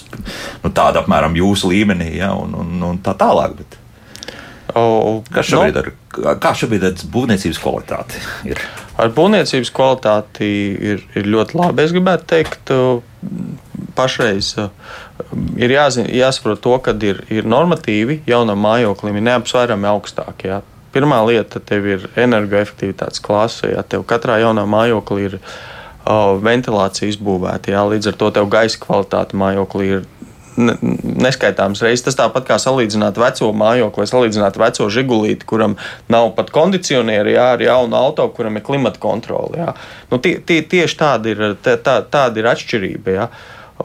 nu, 0.63 0.72
tāda 0.72 1.03
apmēram 1.03 1.36
jūsu 1.41 1.74
līmenī, 1.74 2.13
jā, 2.22 2.32
un, 2.39 2.55
un, 2.63 2.72
un 2.93 3.03
tā 3.03 3.17
tālāk. 3.19 3.59
Bet... 3.59 3.78
O, 4.72 5.19
Kas 5.28 5.49
šobrīd 5.51 5.76
no, 5.76 5.84
ar, 5.84 6.39
kā 6.39 6.53
šobrīd 6.55 6.88
ar 6.88 7.03
būvniecības 7.11 7.59
kvalitāti 7.59 8.24
ir? 8.47 8.63
Ar 9.01 9.11
būvniecības 9.11 9.72
kvalitāti 9.76 10.47
ir, 10.93 11.03
ir 11.19 11.28
ļoti 11.36 11.59
labi. 11.59 11.84
Es 11.84 11.91
gribētu 11.91 12.30
teikt, 12.32 12.72
pašreiz 13.95 14.53
ir 15.57 15.73
jāzina, 15.73 16.09
jāsaprot 16.13 16.61
to, 16.63 16.75
ka 16.83 16.93
ir, 17.07 17.23
ir 17.31 17.47
normatīvi 17.49 18.21
jaunam 18.29 18.61
mājoklim 18.65 19.17
ir 19.19 19.27
neapsvērami 19.29 19.89
augstāki. 19.91 20.51
Jā. 20.51 20.61
Pirmā 20.91 21.21
lieta 21.27 21.61
tev 21.63 21.87
ir 21.87 22.07
energoefektivitātes 22.19 23.23
klase. 23.23 23.71
Ja 23.71 23.83
tev 23.87 24.03
katrā 24.07 24.41
jaunā 24.43 24.65
mājoklī 24.67 25.29
ir 25.29 25.37
uh, 25.39 26.35
ventilācija 26.43 27.11
izbūvēta, 27.13 27.71
jā, 27.71 27.85
līdz 27.93 28.11
ar 28.11 28.19
to 28.19 28.31
tev 28.35 28.49
gaisa 28.51 28.81
kvalitāte 28.81 29.39
mājoklī 29.39 29.87
ir 29.99 30.09
neskaitāmas 30.57 31.81
reizes. 31.83 32.03
Tas 32.05 32.17
tāpat 32.19 32.47
kā 32.49 32.57
salīdzināt 32.61 33.19
veco 33.21 33.51
mājokli 33.55 34.07
salīdzināt 34.09 34.59
veco 34.59 34.89
žigulīti, 34.91 35.47
kuram 35.47 35.77
nav 36.11 36.33
pat 36.37 36.51
kondicionieri, 36.51 37.35
jā, 37.37 37.47
ar 37.55 37.63
jaunu 37.63 37.97
auto, 37.97 38.27
kuram 38.35 38.59
ir 38.59 38.65
klimata 38.65 38.99
kontrole. 39.01 39.61
Jā. 39.61 39.73
Nu, 40.11 40.19
tie, 40.19 40.37
tie, 40.43 40.61
tieši 40.61 40.99
tāda 40.99 41.33
ir, 41.33 41.43
tā, 41.63 41.77
tāda 42.11 42.41
ir 42.41 42.51
atšķirība. 42.51 43.15
Jā. 43.15 43.29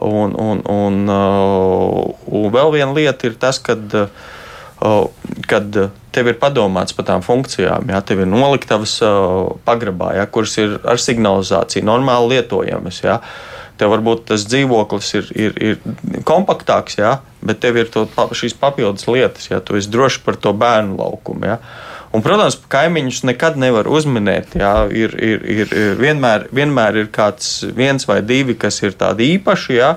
Un, 0.01 0.33
un, 0.37 0.63
un, 0.71 0.99
uh, 1.09 2.27
un 2.27 2.49
vēl 2.53 2.73
viena 2.75 2.91
lieta 2.95 3.29
ir 3.29 3.37
tas, 3.41 3.59
kad, 3.63 3.81
uh, 3.93 5.05
kad 5.49 5.77
tev 6.13 6.31
ir 6.31 6.39
padomāts 6.41 6.95
par 6.97 7.07
tām 7.09 7.25
funkcijām. 7.25 7.89
Jā, 7.93 8.01
tev 8.05 8.23
ir 8.23 8.31
noliktavas 8.31 8.97
uh, 9.05 9.53
pagrabā, 9.67 10.15
jā, 10.19 10.25
kuras 10.31 10.57
ir 10.61 10.79
ar 10.85 11.01
signalizāciju, 11.01 11.87
normāli 11.87 12.37
lietojamas. 12.37 13.03
Uh, 13.05 13.21
Tev 13.77 13.91
varbūt 13.93 14.23
tas 14.31 14.45
dzīvoklis 14.49 15.09
ir, 15.19 15.27
ir, 15.37 15.57
ir 15.61 16.21
kompaktāks, 16.25 16.97
jā, 16.97 17.17
bet 17.45 17.59
tev 17.61 17.77
ir 17.77 17.91
to, 17.93 18.07
šīs 18.33 18.57
papildus 18.57 19.05
lietas, 19.09 19.51
ja 19.51 19.61
tu 19.61 19.77
esi 19.77 19.91
drošs 19.93 20.23
par 20.25 20.39
to 20.41 20.53
bērnu 20.57 20.97
laukumu. 20.97 21.51
Jā. 21.51 21.57
Un, 22.15 22.23
protams, 22.23 22.55
kaimiņus 22.71 23.23
nekad 23.27 23.57
nevar 23.59 23.89
uzminēt. 23.91 24.55
Jā, 24.57 24.73
ir, 24.95 25.15
ir, 25.19 25.43
ir, 25.43 25.73
vienmēr, 25.99 26.47
vienmēr 26.55 27.01
ir 27.03 27.09
kāds 27.13 27.65
viens 27.75 28.07
vai 28.07 28.21
divi, 28.25 28.55
kas 28.59 28.79
ir 28.83 28.95
tādi 28.99 29.33
īpaši. 29.35 29.75
Jā, 29.77 29.91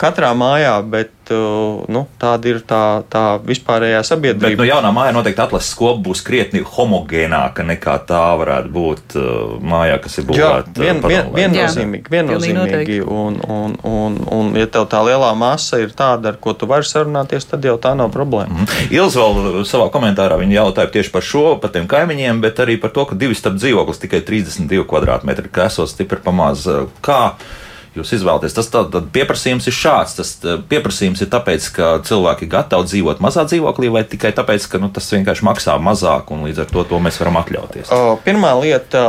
katrā 0.00 0.32
mājā, 0.36 0.74
bet 0.90 1.15
nu, 1.32 2.02
tāda 2.20 2.50
ir 2.50 2.60
tā, 2.66 3.02
tā 3.10 3.24
vispārējā 3.42 4.02
sabiedrība. 4.06 4.52
Bet 4.52 4.60
nu, 4.60 4.66
jaunā 4.68 4.92
mājā 4.94 5.14
noteikti 5.16 5.42
atlases 5.42 5.74
kopa 5.78 5.98
būs 6.06 6.22
krietni 6.26 6.62
homogēnāka 6.66 7.64
nekā 7.66 7.96
tā 8.08 8.22
varētu 8.40 8.72
būt 8.74 9.16
uh, 9.18 9.56
mājā, 9.58 9.98
kas 10.04 10.18
ir 10.20 10.28
būvēta. 10.28 10.74
Vien, 10.78 11.02
vien, 11.02 11.32
viennozīmīgi, 11.34 12.12
viennozīmīgi. 12.14 13.00
Un, 13.02 13.40
un, 13.42 13.76
un, 13.82 14.18
un, 14.38 14.54
ja 14.58 14.68
tev 14.70 14.88
tā 14.92 15.02
lielā 15.06 15.32
masa 15.38 15.80
ir 15.82 15.94
tāda, 15.96 16.34
ar 16.34 16.40
ko 16.42 16.54
tu 16.54 16.70
vari 16.70 16.86
sarunāties, 16.86 17.48
tad 17.50 17.66
jau 17.66 17.76
tā 17.80 17.96
nav 17.98 18.12
problēma. 18.14 18.54
Mm 18.54 18.64
-hmm. 18.64 18.94
Ilz 18.96 19.16
vēl 19.16 19.64
savā 19.68 19.90
komentārā 19.90 20.38
viņa 20.38 20.60
jautāja 20.60 20.92
tieši 20.92 21.12
par 21.12 21.22
šo, 21.22 21.46
par 21.60 21.70
tiem 21.70 21.86
kaimiņiem, 21.86 22.40
bet 22.40 22.58
arī 22.58 22.80
par 22.80 22.90
to, 22.90 23.04
ka 23.04 23.14
divi 23.14 23.34
starp 23.34 23.56
dzīvoklis 23.56 23.98
tikai 23.98 24.20
32 24.20 24.86
kvadrātmetri, 24.86 25.48
ka 25.52 25.66
esot 25.66 25.88
stipri 25.90 26.18
pamaz. 26.24 26.66
Kā? 27.00 27.34
Jūs 27.98 28.12
izvēlaties. 28.18 28.54
Tas 28.56 28.70
tā, 28.72 28.82
pieprasījums 29.12 29.68
ir 29.70 29.76
šāds. 29.76 30.16
Tas 30.18 30.32
pieprasījums 30.70 31.22
ir 31.24 31.30
tāpēc, 31.32 31.68
ka 31.76 31.90
cilvēki 32.06 32.46
ir 32.46 32.52
gatavi 32.52 32.90
dzīvot 32.90 33.22
mazā 33.24 33.46
dzīvoklī, 33.48 33.90
vai 33.94 34.04
tikai 34.08 34.32
tāpēc, 34.36 34.68
ka 34.72 34.80
nu, 34.82 34.90
tas 34.94 35.08
vienkārši 35.14 35.46
maksā 35.46 35.76
mazāk 35.82 36.32
un 36.34 36.46
līdz 36.48 36.64
ar 36.64 36.72
to, 36.72 36.86
to 36.90 37.00
mēs 37.02 37.20
varam 37.22 37.40
atļauties. 37.42 37.92
Pirmā 38.26 38.52
lieta, 38.60 39.04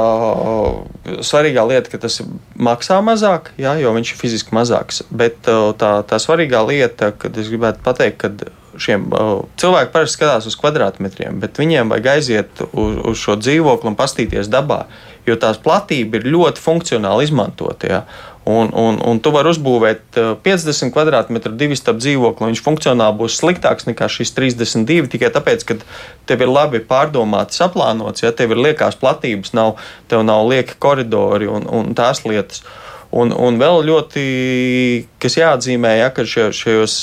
svarīgā 1.25 1.65
lieta, 1.69 1.93
ka 1.93 2.01
tas 2.07 2.21
maksā 2.55 2.99
mazāk, 3.05 3.53
jā, 3.61 3.77
jo 3.81 3.95
viņš 3.97 4.13
ir 4.13 4.21
fiziski 4.21 4.55
mazāks. 4.57 5.03
Bet 5.09 5.43
tā, 5.45 5.91
tā 6.07 6.21
svarīgā 6.23 6.63
lieta, 6.67 7.11
kad 7.15 7.37
es 7.37 7.51
gribētu 7.51 7.83
pateikt, 7.85 8.23
ka 8.23 8.55
šiem 8.81 9.07
uh, 9.11 9.41
cilvēki 9.59 9.93
parasti 9.93 10.19
skatās 10.19 10.47
uz 10.49 10.57
kvadrātmetriem, 10.59 11.39
bet 11.41 11.59
viņiem 11.59 11.91
vajag 11.93 12.09
aiziet 12.13 12.63
uz, 12.67 12.97
uz 13.11 13.21
šo 13.21 13.37
dzīvokli 13.39 13.91
un 13.91 13.97
pastīties 13.99 14.51
dabā, 14.53 14.83
jo 15.27 15.37
tās 15.39 15.59
platība 15.61 16.19
ir 16.19 16.29
ļoti 16.35 16.63
funkcionāli 16.63 17.27
izmantota. 17.27 17.89
Ja? 17.89 18.01
Un, 18.47 18.69
un, 18.71 18.95
un 19.03 19.17
tu 19.19 19.31
vari 19.35 19.51
uzbūvēt 19.51 20.15
50 20.45 20.93
km2 20.95 21.51
divu 21.59 21.75
stāvu 21.75 21.99
dzīvokli. 21.99 22.47
Viņš 22.53 22.61
funkcionāli 22.63 23.19
būs 23.19 23.35
sliktāks 23.41 23.89
nekā 23.89 24.07
šis 24.07 24.31
32 24.37 25.09
tikai 25.11 25.33
tāpēc, 25.35 25.65
ka 25.67 25.75
tev 26.29 26.45
ir 26.45 26.53
labi 26.53 26.79
pārdomāts, 26.79 27.59
saplānots, 27.59 28.23
ja 28.23 28.31
tev 28.31 28.55
ir 28.55 28.61
liekās 28.69 28.95
platības, 29.01 29.51
nav, 29.57 29.75
tev 30.07 30.23
nav 30.23 30.47
lieki 30.47 30.77
koridori 30.79 31.49
un, 31.51 31.67
un 31.67 31.91
tās 31.97 32.23
lietas. 32.23 32.63
Un, 33.11 33.35
un 33.35 33.59
vēl 33.59 33.83
ļoti, 33.87 34.23
kas 35.19 35.37
jāatzīmē, 35.39 35.97
ja, 35.99 36.07
ka 36.15 36.23
šajos 36.27 36.97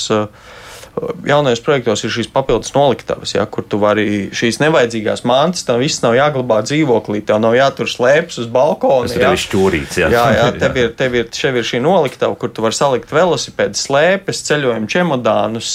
jaunajos 1.25 1.61
projektos 1.65 2.03
ir 2.05 2.13
šīs 2.13 2.29
papildus 2.33 2.73
noliktavas, 2.75 3.33
ja, 3.35 3.45
kur 3.49 3.65
tu 3.67 3.79
vari 3.81 4.27
šīs 4.35 4.59
nevajadzīgās 4.61 5.25
mantas, 5.27 5.65
tam 5.67 5.81
viss 5.81 6.03
nav 6.03 6.15
jāglabā 6.17 6.61
dzīvoklī, 6.65 7.21
tev 7.25 7.41
nav 7.43 7.55
jātur 7.57 7.89
slēpes 7.91 8.39
uz 8.43 8.51
balkona. 8.51 9.09
Tas 9.09 9.17
ja. 9.19 9.31
ir 9.33 9.41
šķūrīts. 9.45 9.99
Jā, 10.03 10.11
jā, 10.13 10.25
jā 10.39 10.47
tev, 10.61 10.79
ir, 10.81 10.93
tev 10.99 11.17
ir, 11.19 11.31
šeit 11.35 11.59
ir 11.59 11.67
šī 11.67 11.81
noliktava, 11.85 12.37
kur 12.39 12.53
tu 12.53 12.65
vari 12.65 12.77
salikt 12.77 13.13
velosipēdu 13.15 13.79
slēpes, 13.79 14.43
ceļojumu 14.49 14.91
čemodānus, 14.91 15.73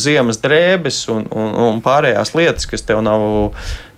ziemas 0.00 0.40
drēbes 0.42 1.04
un, 1.12 1.28
un, 1.30 1.54
un 1.68 1.84
pārējās 1.84 2.34
lietas, 2.38 2.68
kas 2.70 2.86
tev 2.86 3.04
nav 3.06 3.28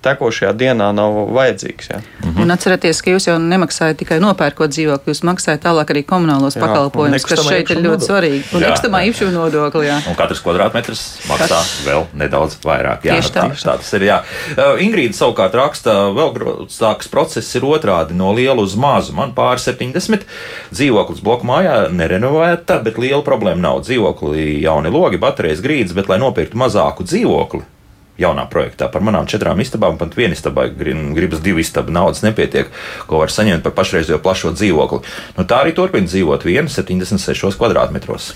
tekošajā 0.02 0.52
dienā 0.58 0.90
nav 0.94 1.16
vajadzīgs. 1.34 1.90
Ja. 1.90 2.00
Mhm. 2.22 2.42
Un 2.42 2.54
atcerieties, 2.54 3.02
ka 3.02 3.14
jūs 3.14 3.28
jau 3.28 3.36
nemaksājat 3.42 4.00
tikai 4.02 4.18
nopērkot 4.22 4.72
dzīvokli, 4.74 5.14
jūs 5.14 5.22
maksājat 5.26 5.62
tālāk 5.66 5.92
arī 5.94 6.02
komunālos 6.06 6.56
jā, 6.56 6.62
pakalpojumus, 6.64 7.26
kas 7.28 7.44
šeit 7.46 7.70
ir 7.70 7.82
ļoti 7.84 8.08
svarīgi. 8.08 8.42
Un 8.56 8.66
nekustamā 8.66 9.02
īpašuma 9.08 9.34
nodokli. 9.36 9.86
Jā. 9.88 10.00
Un 10.10 10.18
katrs 10.18 10.42
kvadrātmetrs 10.44 11.02
maksā 11.30 11.48
Katrs. 11.48 11.72
vēl 11.86 12.06
nedaudz 12.18 12.58
vairāk. 12.64 13.06
Jā, 13.06 13.18
Tieši 13.18 13.34
tā. 13.34 13.46
Tieši 13.52 13.68
tā 13.68 13.76
tas 13.80 13.92
ir. 13.98 14.06
Jā. 14.08 14.18
Uh, 14.56 14.82
Ingrīda 14.82 15.16
savukārt 15.18 15.56
raksta, 15.58 15.96
vēl 16.16 16.32
grūtāks 16.36 17.10
process 17.12 17.54
ir 17.58 17.66
otrādi 17.68 18.16
no 18.18 18.32
liela 18.36 18.62
uz 18.62 18.76
mazu. 18.78 19.14
Man 19.16 19.34
pāri 19.36 19.62
70 19.62 20.26
dzīvoklis 20.72 21.22
bloku 21.24 21.48
mājā 21.48 21.86
nerenovēta, 21.92 22.80
bet 22.84 22.98
liela 23.02 23.22
problēma 23.26 23.62
nav. 23.68 23.82
Dzīvokli 23.86 24.62
jauni 24.62 24.92
logi, 24.92 25.20
baterijas 25.22 25.62
grīdas, 25.64 25.94
bet 25.96 26.10
lai 26.10 26.18
nopirktu 26.22 26.58
mazāku 26.58 27.06
dzīvokli, 27.06 27.62
jaunā 28.20 28.46
projektā. 28.50 28.88
Par 28.92 29.04
manām 29.04 29.28
četrām 29.30 29.60
istabām, 29.62 29.98
pat 30.00 30.16
viena 30.16 30.36
istabā 30.36 30.68
gribas 30.72 31.42
divu 31.44 31.62
istabu 31.62 31.94
naudas 31.94 32.22
nepietiek, 32.24 32.70
ko 33.08 33.22
var 33.22 33.32
saņemt 33.32 33.64
par 33.64 33.76
pašreizējo 33.78 34.20
plašo 34.22 34.52
dzīvokli. 34.56 35.02
Nu, 35.38 35.46
tā 35.48 35.62
arī 35.62 35.74
turpina 35.76 36.10
dzīvot 36.10 36.46
viena 36.48 36.72
76 36.72 37.58
kvadrātmetros. 37.60 38.32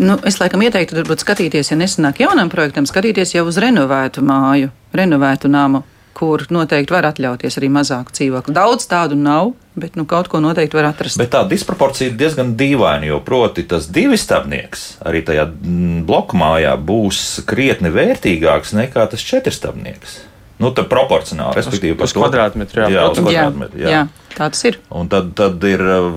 Nu, 0.00 0.16
es 0.24 0.38
laikam 0.40 0.62
ieteiktu, 0.64 0.96
varbūt 0.96 1.20
skatīties, 1.26 1.72
ja 1.72 1.76
nesanāk 1.76 2.22
jaunam 2.22 2.48
projektam, 2.52 2.86
skatīties 2.88 3.34
jau 3.34 3.44
uz 3.50 3.58
renovētu 3.60 4.24
māju, 4.24 4.70
renovētu 4.96 5.50
namu 5.52 5.82
kur 6.16 6.44
noteikti 6.52 6.94
var 6.94 7.08
atļauties 7.10 7.58
arī 7.60 7.70
mazāku 7.72 8.14
dzīvokli. 8.16 8.54
Daudz 8.56 8.86
tādu 8.90 9.18
nav, 9.18 9.52
bet 9.80 9.96
nu, 9.98 10.06
kaut 10.10 10.30
ko 10.32 10.40
noteikti 10.42 10.78
var 10.78 10.90
atrast. 10.90 11.20
Bet 11.20 11.32
tā 11.34 11.42
disproporcija 11.48 12.10
ir 12.10 12.18
diezgan 12.20 12.54
dīvaina, 12.60 13.08
jo 13.10 13.20
proti 13.24 13.64
tas 13.70 13.88
divistabnieks 13.92 14.86
arī 15.06 15.22
tajā 15.26 15.46
mm, 15.50 16.02
bloku 16.08 16.40
mājā 16.40 16.74
būs 16.76 17.44
krietni 17.48 17.92
vērtīgāks 17.94 18.74
nekā 18.78 19.06
tas 19.12 19.24
četrstabnieks. 19.32 20.20
Nu, 20.60 20.70
tā 20.76 20.84
proporcionāli, 20.84 21.56
respektīvi, 21.56 21.96
uz, 21.96 22.10
uz 22.10 22.16
kvadrātmetru. 22.18 22.82
Jā, 22.82 22.88
jā, 22.92 23.04
uz 23.08 23.20
kvadrātmetru. 23.22 23.80
Jā. 23.80 23.92
jā. 23.94 24.00
Tā 24.34 24.46
tas 24.52 24.60
ir. 24.68 24.76
Un 24.94 25.08
tad, 25.10 25.32
tad 25.36 25.64
ir 25.66 25.82
uh, 25.82 26.08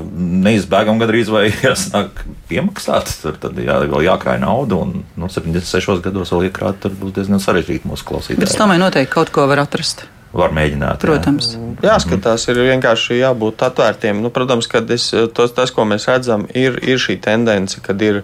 neizbēgami 0.43 1.01
gandrīz 1.01 1.31
vai 1.33 1.45
jāsāk 1.65 2.25
piemaksāt. 2.51 3.13
Tur 3.23 3.39
tad 3.41 3.61
jā, 3.63 3.79
vēl 3.87 4.03
jākrāj 4.09 4.41
naudu, 4.43 4.81
un 4.83 5.05
nu, 5.19 5.29
76 5.31 6.03
gados 6.03 6.33
vēl 6.35 6.49
iekrāt, 6.49 6.81
tad 6.83 6.97
būs 6.99 7.15
diezgan 7.15 7.39
sarežģīti 7.43 7.89
mūsu 7.89 8.07
klausītājiem. 8.09 8.43
Bet 8.43 8.51
es 8.51 8.59
domāju, 8.59 8.83
noteikti 8.83 9.15
kaut 9.15 9.31
ko 9.33 9.47
var 9.49 9.63
atrast. 9.63 10.05
Var 10.33 10.53
mēģināt. 10.55 11.03
Protams. 11.05 11.51
Jā. 11.53 11.93
Jāskatās, 11.93 12.47
ir 12.49 12.59
vienkārši 12.65 13.19
jābūt 13.19 13.63
atvērtiem. 13.67 14.17
Nu, 14.23 14.31
protams, 14.33 14.67
tos, 14.67 15.53
tas, 15.53 15.71
ko 15.71 15.85
mēs 15.85 16.07
redzam, 16.09 16.47
ir, 16.57 16.79
ir 16.81 17.01
šī 17.01 17.19
tendence, 17.21 17.77
kad 17.85 18.01
ir 18.01 18.23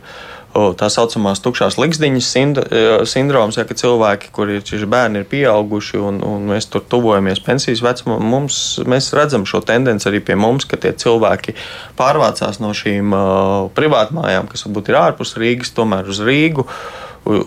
tā 0.53 0.87
saucamās 0.89 1.41
tukšās 1.45 1.77
likšdiņas 1.79 2.29
sindroms, 3.09 3.59
ja 3.59 3.65
cilvēki, 3.69 4.31
kuriem 4.33 4.63
ir 4.63 4.85
bērni, 4.89 5.21
ir 5.21 5.27
pieauguši 5.29 6.01
un, 6.01 6.19
un 6.25 6.47
mēs 6.49 6.69
tur 6.73 6.81
tuvojamies 6.89 7.41
pensijas 7.45 7.83
vecumam, 7.85 8.23
mums, 8.25 8.79
mēs 8.89 9.11
redzam 9.17 9.45
šo 9.49 9.61
tendenci 9.65 10.09
arī 10.09 10.23
pie 10.25 10.37
mums, 10.39 10.65
ka 10.65 10.79
tie 10.81 10.93
cilvēki 10.97 11.55
pārvācās 11.99 12.59
no 12.63 12.73
šīm 12.73 13.13
uh, 13.13 13.69
privātmājām, 13.77 14.49
kas 14.49 14.65
varbūt 14.65 14.89
ir 14.89 14.99
ārpus 15.03 15.37
Rīgas, 15.39 15.73
tomēr 15.77 16.09
uz 16.09 16.23
Rīgu, 16.25 16.65
uz, 17.29 17.45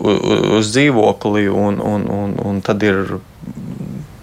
uz 0.61 0.73
dzīvokli, 0.73 1.49
un, 1.51 1.83
un, 1.83 2.07
un, 2.07 2.39
un 2.39 2.63
tad 2.65 2.87
ir 2.87 3.19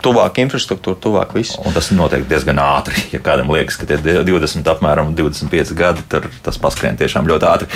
tuvāk 0.03 0.39
infrastruktūra, 0.43 0.97
tuvāk 1.01 1.33
viss. 1.37 1.57
Un 1.63 1.75
tas 1.75 1.91
notiek 1.95 2.25
diezgan 2.29 2.59
ātri. 2.63 3.01
Ja 3.13 3.21
kādam 3.23 3.51
liekas, 3.53 3.77
ka 3.79 3.87
tie 3.89 3.97
20, 3.99 4.67
apmēram 4.73 5.13
25 5.17 5.73
gadi, 5.77 6.03
tad 6.11 6.27
tas 6.45 6.59
paskrien 6.61 6.99
tiešām 6.99 7.27
ļoti 7.29 7.49
ātri. 7.49 7.69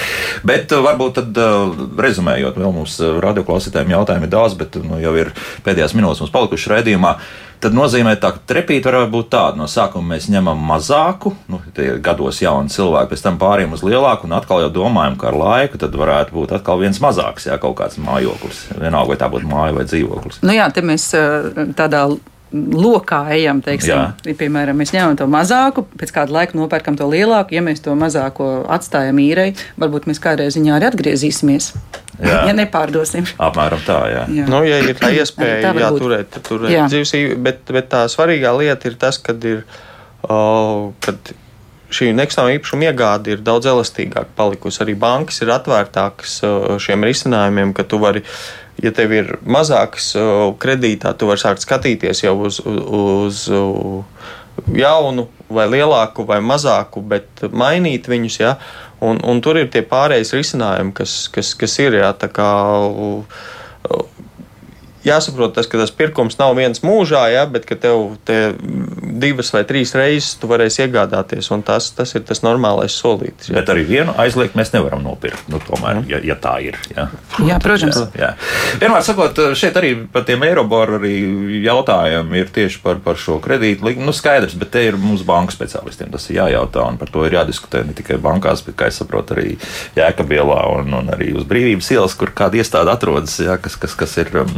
Bet 0.47 0.73
uh, 0.75 0.83
varbūt 0.85 1.17
tad 1.19 1.39
uh, 1.41 1.87
rezumējot, 2.03 2.59
vēl 2.59 2.75
mums 2.75 2.99
uh, 3.01 3.17
radioklausītājiem 3.23 3.95
jautājumi 3.95 4.29
ir 4.29 4.35
daudz, 4.35 4.57
bet 4.59 4.77
nu, 4.83 4.99
jau 5.03 5.15
ir 5.19 5.33
pēdējās 5.65 5.97
minūtes 5.97 6.23
mums 6.23 6.35
palikušas 6.35 6.77
raidījumā. 6.77 7.17
Tad 7.63 7.75
nozīmē, 7.77 8.15
tā, 8.21 8.33
ka 8.35 8.43
trepīte 8.49 8.91
var 8.91 9.07
būt 9.11 9.29
tāda. 9.33 9.59
No 9.59 9.69
sākuma 9.71 10.15
mēs 10.15 10.27
ņemam 10.33 10.59
mazāku, 10.67 11.33
nu, 11.51 11.61
tie 11.75 11.93
gados 12.03 12.41
jauni 12.43 12.73
cilvēki, 12.73 13.13
pēc 13.13 13.23
tam 13.25 13.39
pāriem 13.41 13.75
uz 13.75 13.85
lielāku, 13.85 14.27
un 14.27 14.35
atkal 14.37 14.65
jau 14.65 14.73
domājam, 14.81 15.17
ka 15.19 15.31
ar 15.31 15.39
laiku 15.39 15.81
tad 15.81 15.95
varētu 15.99 16.35
būt 16.35 16.57
atkal 16.59 16.81
viens 16.83 16.99
mazāks, 17.03 17.47
jā, 17.49 17.57
kaut 17.61 17.77
kāds 17.79 17.99
mājoklis. 18.01 18.67
Vienalga, 18.75 19.13
vai 19.13 19.19
tā 19.21 19.31
būtu 19.31 19.49
māja 19.49 19.77
vai 19.79 19.87
dzīvoklis. 19.87 20.43
Nu 20.43 20.55
jā, 20.55 20.69
te 20.73 20.85
mēs 20.85 21.09
tādā 21.79 22.05
lokā 22.53 23.23
ejam, 23.33 23.63
teiksim, 23.65 24.13
piemēram, 24.37 24.77
mēs 24.77 24.93
ņemam 24.93 25.17
to 25.17 25.27
mazāku, 25.31 25.85
pēc 25.97 26.13
kāda 26.13 26.35
laika 26.37 26.57
nopērkam 26.57 26.97
to 26.99 27.07
lielāku, 27.09 27.55
ja 27.57 27.63
mēs 27.65 27.81
to 27.81 27.95
mazāko 27.97 28.67
atstājam 28.71 29.17
īrei, 29.23 29.53
varbūt 29.81 30.05
mēs 30.09 30.21
kādreiz 30.21 30.59
viņā 30.59 30.77
arī 30.77 30.91
atgriezīsimies. 30.91 31.71
Jā. 32.21 32.43
Ja 32.49 32.53
nepārdosim. 32.53 33.25
Apmēram 33.41 33.81
tā, 33.87 33.99
jā. 34.11 34.25
jā. 34.29 34.47
Nu, 34.49 34.61
ja 34.67 34.81
ir 34.85 34.97
tā 34.99 35.09
iespēja, 35.19 35.61
tā 35.65 35.73
jā, 35.81 35.93
turēt, 35.97 36.41
turēt 36.45 36.73
jā. 36.75 36.89
dzīves, 36.91 37.15
bet, 37.41 37.63
bet 37.73 37.89
tā 37.93 38.03
svarīgā 38.11 38.53
lieta 38.59 38.91
ir 38.91 38.99
tas, 39.01 39.17
kad 39.21 39.41
ir, 39.49 39.63
uh, 40.27 40.91
kad 41.03 41.33
šī 41.93 42.11
nekustamā 42.17 42.55
īpašuma 42.57 42.89
iegāde 42.89 43.35
ir 43.35 43.41
daudz 43.45 43.69
elastīgāka 43.69 44.33
palikusi. 44.37 44.81
Arī 44.85 44.95
bankas 44.97 45.41
ir 45.45 45.51
atvērtākas 45.53 46.39
šiem 46.81 47.05
risinājumiem, 47.05 47.73
ka 47.77 47.85
tu 47.85 47.99
vari 48.01 48.23
ja 48.81 48.93
tev 48.95 49.13
ir 49.13 49.35
mazāks 49.45 50.13
kredītā, 50.61 51.13
tu 51.17 51.29
vari 51.29 51.41
sākt 51.41 51.65
skatīties 51.65 52.23
jau 52.25 52.33
uz, 52.47 52.59
uz, 52.65 53.45
uz 53.53 54.77
jaunu, 54.77 55.27
vai 55.55 55.67
lielāku, 55.71 56.25
vai 56.29 56.39
mazāku, 56.43 57.03
bet 57.13 57.45
mainīt 57.51 58.09
viņus. 58.11 58.39
Ja? 58.41 58.55
Un, 59.03 59.19
un 59.23 59.41
tur 59.43 59.59
ir 59.61 59.69
tie 59.73 59.83
pārējais 59.87 60.33
risinājumi, 60.35 60.93
kas, 60.97 61.17
kas, 61.33 61.53
kas 61.59 61.79
ir. 61.83 61.99
Ja? 62.01 62.13
Jāsaprot, 65.03 65.51
tas, 65.55 65.67
ka 65.67 65.79
tas 65.81 65.91
pirkums 65.91 66.37
nav 66.39 66.55
viens 66.55 66.79
mūžā, 66.83 67.25
ja, 67.33 67.43
bet 67.49 67.65
ka 67.67 67.75
tev 67.79 68.15
te 68.27 68.37
divas 69.19 69.51
vai 69.53 69.63
trīs 69.67 69.91
reizes 69.97 70.37
tu 70.39 70.47
varēsi 70.47 70.85
iegādāties, 70.85 71.49
un 71.55 71.63
tas, 71.65 71.89
tas 71.95 72.13
ir 72.15 72.23
tas 72.27 72.43
normālais 72.45 72.95
solītis. 72.95 73.49
Ja. 73.51 73.57
Bet 73.59 73.71
arī 73.73 73.83
vienu 73.89 74.15
aizliegt 74.19 74.55
mēs 74.59 74.71
nevaram 74.75 75.03
nopirkt, 75.03 75.49
nu, 75.51 75.59
tomēr, 75.67 76.03
ja, 76.09 76.21
ja 76.23 76.37
tā 76.39 76.55
ir. 76.63 76.79
Ja. 76.95 77.09
Jā, 77.43 77.59
protams. 77.63 77.99
Jā, 78.15 78.19
jā. 78.19 78.31
Vienmēr 78.81 79.03
sakot, 79.05 79.41
šeit 79.59 79.77
arī 79.79 79.93
par 80.13 80.23
tiem 80.27 80.45
Eiroboru 80.47 80.97
arī 81.01 81.13
jautājumi 81.65 82.39
ir 82.39 82.53
tieši 82.55 82.79
par, 82.83 83.01
par 83.03 83.19
šo 83.19 83.39
kredītu. 83.43 83.93
Nu, 83.99 84.15
skaidrs, 84.15 84.55
bet 84.59 84.71
te 84.73 84.85
ir 84.87 84.99
mūsu 84.99 85.27
banku 85.27 85.55
speciālistiem 85.55 86.11
tas 86.13 86.29
ir 86.29 86.39
jājautā, 86.39 86.87
un 86.87 86.99
par 87.01 87.11
to 87.13 87.25
ir 87.27 87.37
jādiskutē 87.37 87.83
ne 87.87 87.95
tikai 87.97 88.19
bankās, 88.23 88.63
bet, 88.65 88.77
kā 88.79 88.89
es 88.91 89.01
saprotu, 89.01 89.35
arī 89.35 89.57
Jēkabielā 89.97 90.61
un, 90.77 90.95
un 91.01 91.11
arī 91.13 91.33
uz 91.35 91.45
Brīvības 91.49 91.91
ielas, 91.95 92.15
kur 92.17 92.31
kāda 92.35 92.61
iestāde 92.61 92.93
atrodas, 92.93 93.35
ja, 93.43 93.59
kas, 93.61 93.75
kas, 93.79 93.95
kas 93.99 94.15
ir 94.23 94.31
um, 94.43 94.51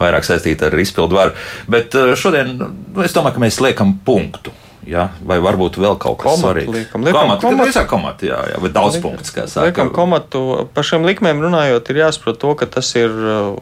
vairāk 0.00 0.26
saistīta 0.26 0.70
ar 0.70 0.78
izpildu 0.80 1.18
varu. 1.18 1.36
Bet 1.70 1.96
uh, 1.98 2.12
šodien 2.18 2.56
nu, 2.58 2.72
es 3.04 3.16
domāju, 3.16 3.38
ka 3.38 3.44
mēs 3.46 3.60
liekam 3.64 3.96
punktu. 4.06 4.54
Ja? 4.88 5.10
Vai 5.26 5.38
varbūt 5.44 5.76
vēl 5.80 5.98
kaut 6.00 6.22
kas 6.22 6.40
svarīgs? 6.40 6.72
Liekam, 6.72 7.04
liekam 7.04 7.28
komatu, 7.28 7.46
komatu. 7.46 7.72
Komatu, 7.72 7.90
komatu, 7.90 8.30
jā, 8.30 8.38
jā, 8.52 8.62
bet 8.64 8.76
daudz 8.76 8.96
liekam, 8.96 9.10
punktus, 9.10 9.34
kā 9.34 9.44
saka. 9.50 9.68
Liekam 9.68 9.92
komatu. 9.94 10.44
Par 10.74 10.86
šiem 10.88 11.04
likmēm 11.08 11.42
runājot, 11.44 11.92
ir 11.92 12.02
jāsaprot 12.04 12.40
to, 12.40 12.54
ka 12.58 12.68
tas 12.78 12.88
ir 12.98 13.12
uh, 13.12 13.60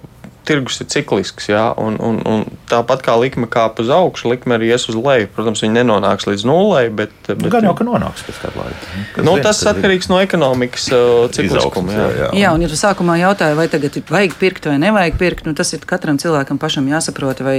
tirgus 0.49 0.81
ir 0.83 0.89
ciklisks. 0.91 1.51
Jā, 1.53 1.67
un, 1.81 1.99
un, 2.03 2.19
un 2.29 2.45
tāpat 2.71 3.05
kā 3.07 3.15
likme 3.21 3.49
kāp 3.51 3.83
uz 3.83 3.93
augšu, 3.93 4.33
likme 4.33 4.57
arī 4.57 4.73
ies 4.73 4.89
uz 4.91 4.97
leju. 4.99 5.29
Protams, 5.37 5.63
viņi 5.65 5.77
nenonāks 5.77 6.29
līdz 6.29 6.47
nulē, 6.49 6.83
bet. 6.89 7.15
bet 7.29 7.45
nu, 7.45 7.53
gan 7.53 7.69
jau, 7.69 7.77
ka 7.79 7.87
nonāks 7.89 8.27
pēc 8.27 8.43
kāda 8.47 8.65
laika. 8.65 8.91
Kas 9.15 9.29
nu, 9.29 9.37
tas 9.45 9.63
atkarīgs 9.75 10.09
ir... 10.09 10.15
no 10.15 10.21
ekonomikas 10.25 10.91
uh, 10.97 11.23
cikliskuma. 11.37 11.95
Jā. 11.95 12.09
Jā, 12.09 12.33
jā, 12.43 12.57
un 12.57 12.67
ja 12.67 12.73
tu 12.73 12.81
sākumā 12.81 13.21
jautāji, 13.23 13.61
vai 13.61 13.71
tagad 13.73 14.03
vajag 14.09 14.37
pirkt 14.41 14.69
vai 14.73 14.81
nevajag 14.83 15.21
pirkt, 15.21 15.49
nu, 15.49 15.57
tas 15.59 15.73
ir 15.77 15.87
katram 15.89 16.21
cilvēkam 16.21 16.61
pašam 16.61 16.89
jāsaprot. 16.91 17.45
Vai 17.45 17.59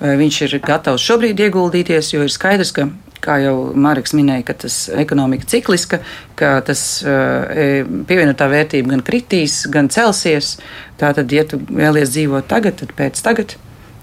vai 0.00 0.16
viņš 0.20 0.40
ir 0.46 0.58
gatavs 0.64 1.04
šobrīd 1.04 1.40
ieguldīties, 1.46 2.12
jo 2.14 2.24
ir 2.26 2.32
skaidrs, 2.32 2.72
ka, 2.76 2.88
kā 3.24 3.38
jau 3.42 3.56
Mārcis 3.74 4.14
minēja, 4.16 4.46
ka 4.50 4.56
tas 4.66 4.78
ekonomika 4.92 5.48
cikliska, 5.50 6.00
ka 6.38 6.54
tas 6.66 6.84
uh, 7.06 7.84
pievienotā 8.08 8.48
vērtība 8.52 8.94
gan 8.94 9.04
kritīs, 9.06 9.62
gan 9.72 9.90
celsies. 9.92 10.56
Tātad, 11.00 11.32
ja 11.32 11.46
tu 11.48 11.60
vēlies 11.64 12.14
dzīvot 12.14 12.48
tagad, 12.50 12.78
tad 12.82 12.94
pēc 12.96 13.20
tagad, 13.24 13.56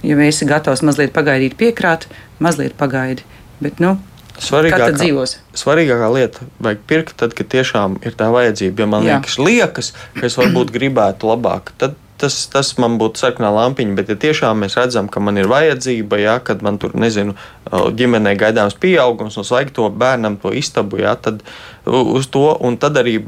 ja 0.04 0.18
esi 0.26 0.48
gatavs 0.50 0.84
mazliet 0.86 1.14
pagaidīt, 1.16 1.58
piekrāt, 1.60 2.10
mazliet 2.44 2.78
pagaidi. 2.80 3.28
Bet, 3.62 3.78
nu, 3.84 4.00
Svarīgākā, 4.42 5.26
svarīgākā 5.60 6.08
lieta 6.16 6.46
vajag 6.64 6.80
pirkt, 6.90 7.14
tad, 7.20 7.36
kad 7.38 7.50
tiešām 7.52 8.00
ir 8.02 8.16
tā 8.18 8.32
vajadzība. 8.34 8.82
Ja 8.82 8.88
man 8.90 9.06
Jā. 9.06 9.20
liekas, 9.20 9.36
liekas, 9.38 9.92
ka 10.16 10.26
es 10.26 10.38
varbūt 10.40 10.72
gribētu 10.74 11.30
labāk, 11.30 11.74
tad 11.82 11.98
tas, 12.22 12.38
tas 12.52 12.72
man 12.82 12.98
būtu 13.02 13.22
sarkanā 13.22 13.50
lampiņa, 13.56 13.96
bet 13.98 14.12
ja 14.12 14.18
tiešām 14.20 14.64
mēs 14.64 14.78
redzam, 14.80 15.10
ka 15.12 15.22
man 15.24 15.40
ir 15.42 15.50
vajadzība, 15.52 16.20
ja, 16.22 16.36
kad 16.46 16.64
man 16.66 16.78
tur, 16.82 16.94
nezinu, 16.98 17.36
ģimenē 17.72 18.36
gaidāms 18.40 18.78
pieaugums, 18.82 19.40
un 19.42 19.48
vajag 19.50 19.74
to 19.78 19.90
bērnam, 20.04 20.38
to 20.42 20.54
istabu, 20.56 21.02
ja, 21.02 21.16
tad 21.20 21.42
uz 21.86 22.30
to, 22.32 22.46
un 22.62 22.78
tad 22.82 23.00
arī 23.02 23.20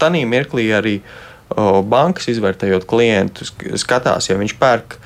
tanī 0.00 0.24
mirklī 0.28 0.70
arī 0.76 0.96
bankas 1.90 2.30
izvērtējot 2.30 2.86
klientu, 2.90 3.48
skatās, 3.80 4.30
ja 4.30 4.38
viņš 4.38 4.58
pērk 4.60 5.00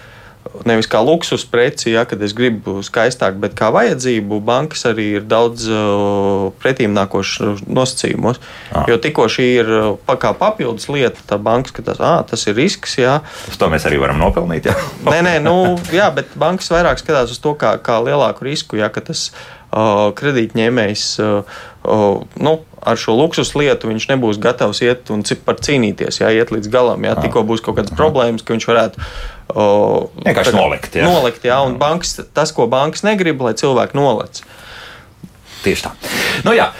nevis 0.69 0.89
kā 0.91 1.01
luksus 1.05 1.45
preci, 1.49 1.93
ja, 1.95 2.05
kad 2.09 2.23
es 2.25 2.35
gribu 2.37 2.79
skaistāk, 2.87 3.39
bet 3.41 3.57
kā 3.59 3.71
vajadzību, 3.75 4.41
bankas 4.45 4.85
arī 4.89 5.07
ir 5.19 5.27
daudz 5.29 5.67
uh, 5.71 6.53
pretīmnākošas 6.63 7.65
nosacījumos. 7.67 8.41
Ah. 8.71 8.85
Jo 8.91 8.99
tikko 9.03 9.27
šī 9.33 9.49
ir 9.63 9.73
uh, 9.75 10.15
kā 10.21 10.35
papildus 10.39 10.89
lieta, 10.93 11.25
tā 11.29 11.41
banka 11.43 11.73
skatās, 11.73 12.01
ah, 12.05 12.21
tas 12.29 12.47
ir 12.51 12.57
risks. 12.59 12.99
Jā. 13.01 13.19
Uz 13.51 13.59
to 13.61 13.71
mēs 13.73 13.89
arī 13.89 14.01
varam 14.03 14.21
nopelnīt. 14.23 14.71
Nē, 15.05 15.21
nē, 15.27 15.35
nu, 15.45 15.75
jā 15.95 16.09
bet 16.15 16.33
bankas 16.41 16.71
vairāk 16.73 17.03
skatās 17.03 17.35
uz 17.35 17.43
to 17.43 17.57
kā, 17.59 17.77
kā 17.85 17.99
lielāku 18.05 18.47
risku, 18.47 18.81
ja 18.81 18.93
tas 18.95 19.31
uh, 19.33 19.64
kredītņēmējs. 20.19 21.05
Nu, 21.85 22.53
ar 22.85 23.01
šo 23.01 23.17
luksus 23.19 23.53
lietu 23.59 23.91
viņš 23.91 24.09
nebūs 24.13 24.41
gatavs 24.43 24.81
iet 24.85 25.11
un 25.13 25.25
par 25.45 25.59
cīnīties, 25.61 26.21
jā, 26.23 26.31
iet 26.33 26.53
līdz 26.55 26.71
galam. 26.73 27.05
Jā, 27.05 27.17
tikko 27.21 27.45
būs 27.49 27.65
kaut 27.65 27.79
kādas 27.81 27.95
problēmas, 27.97 28.45
ka 28.45 28.57
viņš 28.57 28.69
varētu 28.71 29.07
vienkārši 30.25 30.57
nolikt. 30.57 30.99
Jā. 31.01 31.09
nolikt 31.09 31.47
jā, 31.49 31.61
un 31.67 31.79
bankas, 31.81 32.17
tas, 32.37 32.55
ko 32.57 32.69
bankas 32.71 33.05
negrib, 33.07 33.43
lai 33.45 33.57
cilvēki 33.59 33.99
nolec. 33.99 34.45
Tieši 35.65 35.89
tā. 35.89 35.97
Nu, 36.47 36.57
jā. 36.57 36.71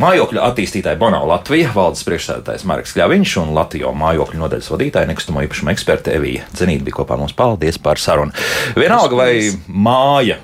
Mājokļu 0.00 0.40
attīstītāja 0.40 0.96
Bonau 0.96 1.26
Latvija, 1.28 1.74
valdes 1.74 2.06
priekšsēdētājs 2.06 2.62
Marks 2.64 2.94
Kļaviņš 2.96 3.34
un 3.42 3.50
Latvijas 3.52 3.98
mājokļu 4.00 4.38
nodaļas 4.40 4.70
vadītāja 4.72 5.10
nekustamo 5.10 5.42
īpašumu 5.44 5.74
eksperte 5.74 6.14
Evija 6.16 6.46
Zenīta 6.56 6.86
bija 6.86 7.02
kopā 7.02 7.18
mums. 7.20 7.34
Paldies 7.36 7.76
par 7.82 8.00
sarunu. 8.00 8.32
Vienalga, 8.80 9.18
vai 9.18 9.34
māja 9.68 10.38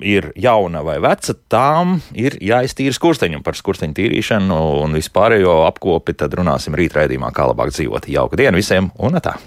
ir 0.00 0.30
jauna 0.40 0.82
vai 0.86 0.98
veca, 1.02 1.36
tām 1.52 1.98
ir 2.16 2.38
jāiztīra 2.40 2.96
skursteņi. 2.96 3.42
Par 3.44 3.58
skursteņu 3.58 3.96
tīrīšanu 4.00 4.58
un 4.82 4.98
vispārējo 4.98 5.62
apkopi 5.68 6.16
tad 6.18 6.36
runāsim 6.40 6.76
rīt 6.78 6.98
raidījumā, 6.98 7.32
kā 7.36 7.48
labāk 7.52 7.74
dzīvot. 7.74 8.10
Jauka 8.10 8.40
diena 8.40 8.58
visiem 8.60 8.92
un 8.98 9.20
tā! 9.22 9.38